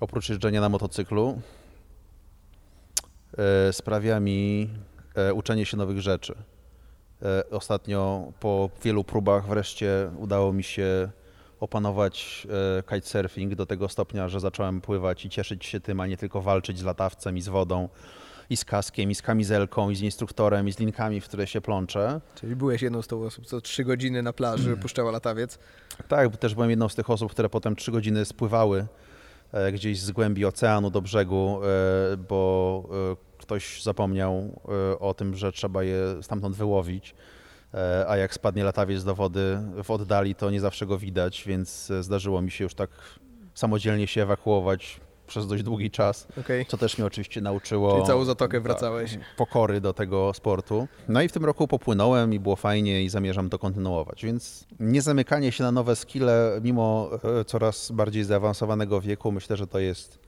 Oprócz 0.00 0.28
jeżdżenia 0.28 0.60
na 0.60 0.68
motocyklu 0.68 1.40
e, 3.38 3.72
sprawia 3.72 4.20
mi 4.20 4.70
e, 5.14 5.34
uczenie 5.34 5.66
się 5.66 5.76
nowych 5.76 6.00
rzeczy. 6.00 6.34
E, 7.22 7.50
ostatnio 7.50 8.32
po 8.40 8.70
wielu 8.84 9.04
próbach 9.04 9.46
wreszcie 9.46 10.10
udało 10.18 10.52
mi 10.52 10.64
się 10.64 11.10
opanować 11.60 12.46
kitesurfing 12.88 13.54
do 13.54 13.66
tego 13.66 13.88
stopnia, 13.88 14.28
że 14.28 14.40
zacząłem 14.40 14.80
pływać 14.80 15.24
i 15.24 15.30
cieszyć 15.30 15.64
się 15.64 15.80
tym, 15.80 16.00
a 16.00 16.06
nie 16.06 16.16
tylko 16.16 16.42
walczyć 16.42 16.78
z 16.78 16.84
latawcem 16.84 17.36
i 17.36 17.42
z 17.42 17.48
wodą 17.48 17.88
i 18.50 18.56
z 18.56 18.64
kaskiem, 18.64 19.10
i 19.10 19.14
z 19.14 19.22
kamizelką, 19.22 19.90
i 19.90 19.96
z 19.96 20.00
instruktorem, 20.00 20.68
i 20.68 20.72
z 20.72 20.78
linkami, 20.78 21.20
w 21.20 21.24
które 21.24 21.46
się 21.46 21.60
plączę. 21.60 22.20
Czyli 22.34 22.56
byłeś 22.56 22.82
jedną 22.82 23.02
z 23.02 23.06
tych 23.06 23.18
osób, 23.18 23.46
co 23.46 23.60
trzy 23.60 23.84
godziny 23.84 24.22
na 24.22 24.32
plaży 24.32 24.68
mm. 24.68 24.80
puszczała 24.80 25.10
latawiec? 25.10 25.58
Tak, 26.08 26.36
też 26.36 26.54
byłem 26.54 26.70
jedną 26.70 26.88
z 26.88 26.94
tych 26.94 27.10
osób, 27.10 27.30
które 27.30 27.48
potem 27.48 27.76
trzy 27.76 27.92
godziny 27.92 28.24
spływały 28.24 28.86
e, 29.52 29.72
gdzieś 29.72 30.00
z 30.00 30.10
głębi 30.10 30.44
oceanu 30.44 30.90
do 30.90 31.02
brzegu, 31.02 31.60
e, 31.62 32.16
bo 32.16 32.82
e, 33.12 33.16
ktoś 33.38 33.82
zapomniał 33.82 34.60
o 35.00 35.14
tym, 35.14 35.36
że 35.36 35.52
trzeba 35.52 35.82
je 35.82 36.22
stamtąd 36.22 36.56
wyłowić. 36.56 37.14
A 38.08 38.16
jak 38.16 38.34
spadnie 38.34 38.64
latawiec 38.64 39.04
do 39.04 39.14
wody 39.14 39.58
w 39.84 39.90
oddali, 39.90 40.34
to 40.34 40.50
nie 40.50 40.60
zawsze 40.60 40.86
go 40.86 40.98
widać, 40.98 41.44
więc 41.46 41.92
zdarzyło 42.00 42.42
mi 42.42 42.50
się 42.50 42.64
już 42.64 42.74
tak 42.74 42.90
samodzielnie 43.54 44.06
się 44.06 44.22
ewakuować 44.22 45.00
przez 45.32 45.46
dość 45.46 45.62
długi 45.62 45.90
czas, 45.90 46.28
okay. 46.40 46.64
co 46.68 46.76
też 46.76 46.98
mnie 46.98 47.06
oczywiście 47.06 47.40
nauczyło. 47.40 47.94
Czyli 47.94 48.06
całą 48.06 48.24
zatokę 48.24 48.60
wracałeś. 48.60 49.18
Pokory 49.36 49.80
do 49.80 49.94
tego 49.94 50.34
sportu. 50.34 50.88
No 51.08 51.22
i 51.22 51.28
w 51.28 51.32
tym 51.32 51.44
roku 51.44 51.68
popłynąłem 51.68 52.34
i 52.34 52.40
było 52.40 52.56
fajnie 52.56 53.04
i 53.04 53.08
zamierzam 53.08 53.50
to 53.50 53.58
kontynuować, 53.58 54.24
więc 54.24 54.66
nie 54.80 55.02
zamykanie 55.02 55.52
się 55.52 55.64
na 55.64 55.72
nowe 55.72 55.96
skille 55.96 56.60
mimo 56.62 57.10
e, 57.40 57.44
coraz 57.44 57.92
bardziej 57.92 58.24
zaawansowanego 58.24 59.00
wieku, 59.00 59.32
myślę, 59.32 59.56
że 59.56 59.66
to 59.66 59.78
jest 59.78 60.18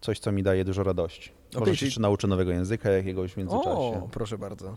coś, 0.00 0.18
co 0.18 0.32
mi 0.32 0.42
daje 0.42 0.64
dużo 0.64 0.82
radości. 0.82 1.30
Okay, 1.50 1.60
Może 1.60 1.76
się 1.76 1.86
czyli... 1.86 2.02
nauczę 2.02 2.28
nowego 2.28 2.52
języka 2.52 2.90
jakiegoś 2.90 3.32
w 3.32 3.36
międzyczasie. 3.36 4.02
O, 4.04 4.08
proszę 4.12 4.38
bardzo. 4.38 4.76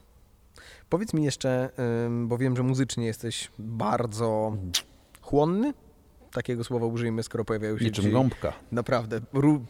Powiedz 0.89 1.13
mi 1.13 1.23
jeszcze, 1.23 1.69
bo 2.11 2.37
wiem, 2.37 2.55
że 2.55 2.63
muzycznie 2.63 3.05
jesteś 3.05 3.51
bardzo 3.59 4.57
chłonny, 5.21 5.73
takiego 6.37 6.63
słowa 6.63 6.85
użyjmy, 6.85 7.23
skoro 7.23 7.45
pojawiają 7.45 7.77
się 7.77 7.85
Niczym 7.85 8.11
gąbka. 8.11 8.53
Naprawdę, 8.71 9.21
ru, 9.33 9.65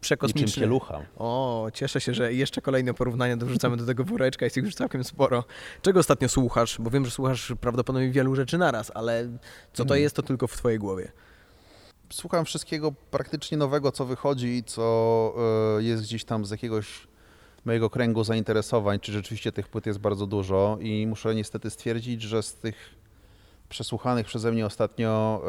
przekosmiczne. 0.00 0.46
Niczym 0.46 0.62
pielucha. 0.62 1.00
O, 1.16 1.68
cieszę 1.74 2.00
się, 2.00 2.14
że 2.14 2.34
jeszcze 2.34 2.60
kolejne 2.60 2.94
porównania 2.94 3.36
dorzucamy 3.36 3.76
do 3.76 3.86
tego 3.86 4.04
woreczka, 4.04 4.46
jest 4.46 4.56
ich 4.56 4.64
już 4.64 4.74
całkiem 4.74 5.04
sporo. 5.04 5.44
Czego 5.82 6.00
ostatnio 6.00 6.28
słuchasz? 6.28 6.76
Bo 6.80 6.90
wiem, 6.90 7.04
że 7.04 7.10
słuchasz 7.10 7.52
prawdopodobnie 7.60 8.10
wielu 8.10 8.36
rzeczy 8.36 8.58
naraz, 8.58 8.92
ale 8.94 9.28
co 9.72 9.84
to 9.84 9.88
hmm. 9.88 10.02
jest, 10.02 10.16
to 10.16 10.22
tylko 10.22 10.46
w 10.46 10.56
twojej 10.56 10.78
głowie. 10.78 11.12
Słucham 12.12 12.44
wszystkiego 12.44 12.92
praktycznie 13.10 13.58
nowego, 13.58 13.92
co 13.92 14.04
wychodzi, 14.04 14.62
co 14.66 15.34
e, 15.78 15.82
jest 15.82 16.02
gdzieś 16.02 16.24
tam 16.24 16.44
z 16.44 16.50
jakiegoś 16.50 17.08
mojego 17.64 17.90
kręgu 17.90 18.24
zainteresowań, 18.24 19.00
czy 19.00 19.12
rzeczywiście 19.12 19.52
tych 19.52 19.68
płyt 19.68 19.86
jest 19.86 19.98
bardzo 19.98 20.26
dużo 20.26 20.78
i 20.80 21.06
muszę 21.06 21.34
niestety 21.34 21.70
stwierdzić, 21.70 22.22
że 22.22 22.42
z 22.42 22.54
tych 22.54 22.99
przesłuchanych 23.70 24.26
przeze 24.26 24.52
mnie 24.52 24.66
ostatnio 24.66 25.42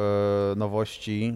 e, 0.51 0.55
nowości 0.55 1.33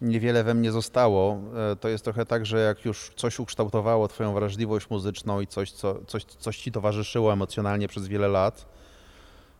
niewiele 0.00 0.44
we 0.44 0.54
mnie 0.54 0.72
zostało. 0.72 1.38
E, 1.72 1.76
to 1.76 1.88
jest 1.88 2.04
trochę 2.04 2.26
tak, 2.26 2.46
że 2.46 2.58
jak 2.58 2.84
już 2.84 3.12
coś 3.16 3.38
ukształtowało 3.38 4.08
Twoją 4.08 4.34
wrażliwość 4.34 4.90
muzyczną 4.90 5.40
i 5.40 5.46
coś, 5.46 5.72
co, 5.72 6.00
coś, 6.06 6.24
coś 6.24 6.58
Ci 6.58 6.72
towarzyszyło 6.72 7.32
emocjonalnie 7.32 7.88
przez 7.88 8.08
wiele 8.08 8.28
lat, 8.28 8.66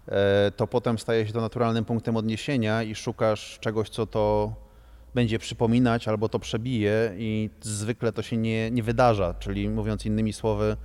e, 0.09 0.51
to 0.57 0.66
potem 0.66 0.99
staje 0.99 1.26
się 1.26 1.33
to 1.33 1.41
naturalnym 1.41 1.85
punktem 1.85 2.16
odniesienia 2.16 2.83
i 2.83 2.95
szukasz 2.95 3.59
czegoś, 3.61 3.89
co 3.89 4.07
to 4.07 4.55
będzie 5.14 5.39
przypominać 5.39 6.09
albo 6.09 6.28
to 6.28 6.39
przebije 6.39 7.12
i 7.16 7.51
zwykle 7.61 8.12
to 8.12 8.22
się 8.22 8.37
nie, 8.37 8.70
nie 8.70 8.83
wydarza. 8.83 9.35
Czyli 9.35 9.68
mówiąc 9.68 10.07
innymi 10.07 10.33
słowy, 10.33 10.76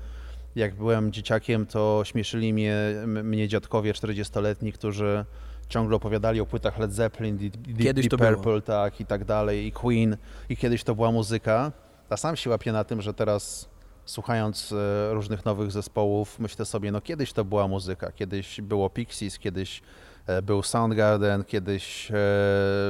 jak 0.56 0.76
byłem 0.76 1.12
dzieciakiem, 1.12 1.66
to 1.66 2.02
śmieszyli 2.06 2.54
mnie, 2.54 2.78
mnie 3.06 3.48
dziadkowie 3.48 3.94
40-letni, 3.94 4.74
którzy 4.74 5.26
ciągle 5.70 5.96
opowiadali 5.96 6.42
o 6.42 6.46
płytach 6.46 6.80
Led 6.80 6.94
Zeppelin, 6.94 7.38
Deep, 7.38 7.58
Deep 7.58 8.10
Purple, 8.10 8.36
było. 8.36 8.62
tak 8.62 9.02
i 9.02 9.06
tak 9.06 9.26
dalej, 9.26 9.66
i 9.66 9.72
Queen, 9.72 10.18
i 10.50 10.58
kiedyś 10.58 10.84
to 10.84 10.96
była 10.96 11.12
muzyka. 11.12 11.72
A 12.10 12.18
sam 12.18 12.36
się 12.36 12.50
łapię 12.50 12.72
na 12.72 12.84
tym, 12.84 13.02
że 13.02 13.14
teraz 13.14 13.70
słuchając 14.06 14.72
e, 14.72 15.14
różnych 15.14 15.46
nowych 15.46 15.72
zespołów, 15.72 16.40
myślę 16.40 16.66
sobie, 16.66 16.92
no 16.92 17.02
kiedyś 17.02 17.34
to 17.34 17.46
była 17.46 17.68
muzyka, 17.68 18.12
kiedyś 18.12 18.62
było 18.62 18.90
Pixies, 18.90 19.40
kiedyś 19.40 19.82
e, 20.28 20.42
był 20.42 20.64
Soundgarden, 20.64 21.44
kiedyś 21.44 22.12
e, 22.12 22.16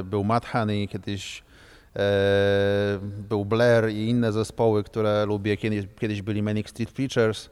był 0.04 0.24
Mad 0.24 0.46
Honey, 0.46 0.88
kiedyś 0.88 1.42
był 3.28 3.44
Blair 3.44 3.90
i 3.90 4.08
inne 4.08 4.32
zespoły, 4.32 4.84
które 4.84 5.26
lubię, 5.26 5.56
kiedyś, 5.56 5.86
kiedyś 5.98 6.22
byli 6.22 6.42
Manic 6.42 6.68
Street 6.68 6.92
Preachers, 6.92 7.50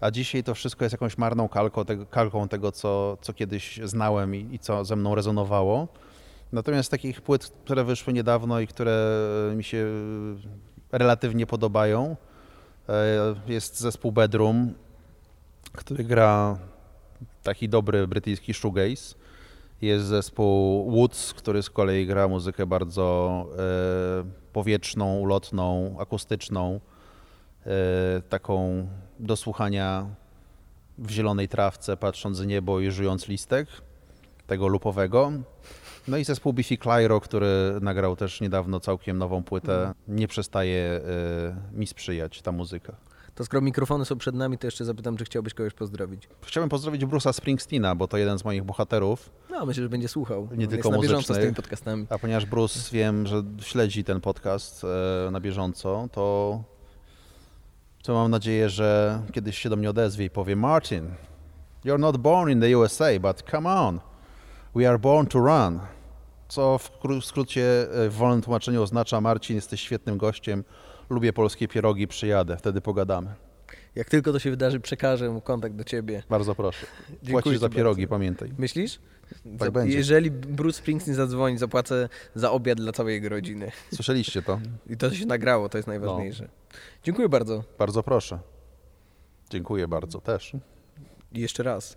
a 0.00 0.10
dzisiaj 0.10 0.44
to 0.44 0.54
wszystko 0.54 0.84
jest 0.84 0.92
jakąś 0.92 1.18
marną 1.18 1.48
kalką 1.48 1.84
tego, 1.84 2.06
kalką 2.06 2.48
tego 2.48 2.72
co, 2.72 3.18
co 3.20 3.32
kiedyś 3.32 3.80
znałem 3.84 4.34
i, 4.34 4.48
i 4.54 4.58
co 4.58 4.84
ze 4.84 4.96
mną 4.96 5.14
rezonowało. 5.14 5.88
Natomiast 6.52 6.90
takich 6.90 7.22
płyt, 7.22 7.52
które 7.64 7.84
wyszły 7.84 8.12
niedawno 8.12 8.60
i 8.60 8.66
które 8.66 9.16
mi 9.56 9.64
się 9.64 9.86
relatywnie 10.92 11.46
podobają, 11.46 12.16
e, 12.88 13.34
jest 13.46 13.80
zespół 13.80 14.12
Bedroom, 14.12 14.74
który 15.72 16.04
gra 16.04 16.58
taki 17.42 17.68
dobry 17.68 18.06
brytyjski 18.06 18.54
shoegaze. 18.54 19.14
Jest 19.82 20.06
zespół 20.06 20.90
Woods, 20.90 21.34
który 21.34 21.62
z 21.62 21.70
kolei 21.70 22.06
gra 22.06 22.28
muzykę 22.28 22.66
bardzo 22.66 23.46
e, 23.58 24.24
powietrzną, 24.52 25.18
ulotną, 25.18 25.96
akustyczną, 25.98 26.80
e, 27.66 27.70
taką 28.28 28.86
do 29.20 29.36
słuchania 29.36 30.06
w 30.98 31.10
zielonej 31.10 31.48
trawce, 31.48 31.96
patrząc 31.96 32.40
w 32.40 32.46
niebo 32.46 32.80
i 32.80 32.90
żyjąc 32.90 33.28
listek, 33.28 33.68
tego 34.46 34.68
lupowego. 34.68 35.32
No 36.08 36.16
i 36.16 36.24
zespół 36.24 36.52
Biffy 36.52 36.76
Clyro, 36.76 37.20
który 37.20 37.78
nagrał 37.80 38.16
też 38.16 38.40
niedawno 38.40 38.80
całkiem 38.80 39.18
nową 39.18 39.42
płytę. 39.42 39.74
Mhm. 39.76 39.94
Nie 40.08 40.28
przestaje 40.28 41.00
y, 41.72 41.76
mi 41.78 41.86
sprzyjać 41.86 42.42
ta 42.42 42.52
muzyka. 42.52 42.96
To 43.34 43.44
skoro 43.44 43.60
mikrofony 43.60 44.04
są 44.04 44.16
przed 44.16 44.34
nami, 44.34 44.58
to 44.58 44.66
jeszcze 44.66 44.84
zapytam, 44.84 45.16
czy 45.16 45.24
chciałbyś 45.24 45.54
kogoś 45.54 45.74
pozdrowić? 45.74 46.28
Chciałbym 46.42 46.68
pozdrowić 46.68 47.04
Bruce'a 47.04 47.32
Springsteena, 47.32 47.94
bo 47.94 48.08
to 48.08 48.16
jeden 48.16 48.38
z 48.38 48.44
moich 48.44 48.64
bohaterów. 48.64 49.30
No, 49.50 49.66
myślę, 49.66 49.82
że 49.82 49.88
będzie 49.88 50.08
słuchał. 50.08 50.48
Nie 50.56 50.68
tylko 50.68 50.90
na 50.90 50.98
bieżąco 50.98 51.34
z 51.34 51.38
tymi 51.38 51.54
podcastami. 51.54 52.06
A 52.10 52.18
ponieważ 52.18 52.46
Bruce 52.46 52.78
wiem, 52.92 53.26
że 53.26 53.42
śledzi 53.60 54.04
ten 54.04 54.20
podcast 54.20 54.84
e, 54.84 55.30
na 55.30 55.40
bieżąco, 55.40 56.08
to 56.12 56.62
to 58.02 58.14
mam 58.14 58.30
nadzieję, 58.30 58.68
że 58.68 59.22
kiedyś 59.32 59.58
się 59.58 59.68
do 59.68 59.76
mnie 59.76 59.90
odezwie 59.90 60.24
i 60.24 60.30
powie 60.30 60.56
Martin, 60.56 61.10
you're 61.84 61.98
not 61.98 62.16
born 62.16 62.50
in 62.50 62.60
the 62.60 62.78
USA, 62.78 63.20
but 63.20 63.50
come 63.50 63.70
on, 63.70 64.00
we 64.74 64.88
are 64.88 64.98
born 64.98 65.26
to 65.26 65.38
run. 65.38 65.80
Co 66.48 66.78
w 66.78 66.90
skrócie 67.24 67.62
e, 67.92 68.08
w 68.08 68.14
wolnym 68.14 68.42
tłumaczeniu 68.42 68.82
oznacza 68.82 69.20
Marcin, 69.20 69.56
jesteś 69.56 69.80
świetnym 69.80 70.18
gościem, 70.18 70.64
lubię 71.10 71.32
polskie 71.32 71.68
pierogi, 71.68 72.08
przyjadę, 72.08 72.56
wtedy 72.56 72.80
pogadamy. 72.80 73.34
Jak 73.94 74.10
tylko 74.10 74.32
to 74.32 74.38
się 74.38 74.50
wydarzy, 74.50 74.80
przekażę 74.80 75.30
mu 75.30 75.40
kontakt 75.40 75.74
do 75.74 75.84
ciebie. 75.84 76.22
Bardzo 76.30 76.54
proszę. 76.54 76.86
Płacisz 77.30 77.58
za 77.58 77.68
pierogi, 77.68 78.02
bardzo. 78.02 78.14
pamiętaj. 78.14 78.52
Myślisz? 78.58 78.98
Tak 79.58 79.70
będzie. 79.70 79.96
Jeżeli 79.96 80.30
Bruce 80.30 80.78
Springsteen 80.78 81.16
zadzwoni, 81.16 81.58
zapłacę 81.58 82.08
za 82.34 82.50
obiad 82.50 82.78
dla 82.78 82.92
całej 82.92 83.14
jego 83.14 83.28
rodziny. 83.28 83.70
Słyszeliście 83.94 84.42
to? 84.42 84.60
I 84.86 84.96
to 84.96 85.14
się 85.14 85.26
nagrało, 85.26 85.68
to 85.68 85.78
jest 85.78 85.88
najważniejsze. 85.88 86.48
Dziękuję 87.02 87.28
bardzo. 87.28 87.64
Bardzo 87.78 88.02
proszę. 88.02 88.38
Dziękuję 89.50 89.88
bardzo 89.88 90.20
też. 90.20 90.52
I 91.32 91.40
jeszcze 91.40 91.62
raz. 91.62 91.96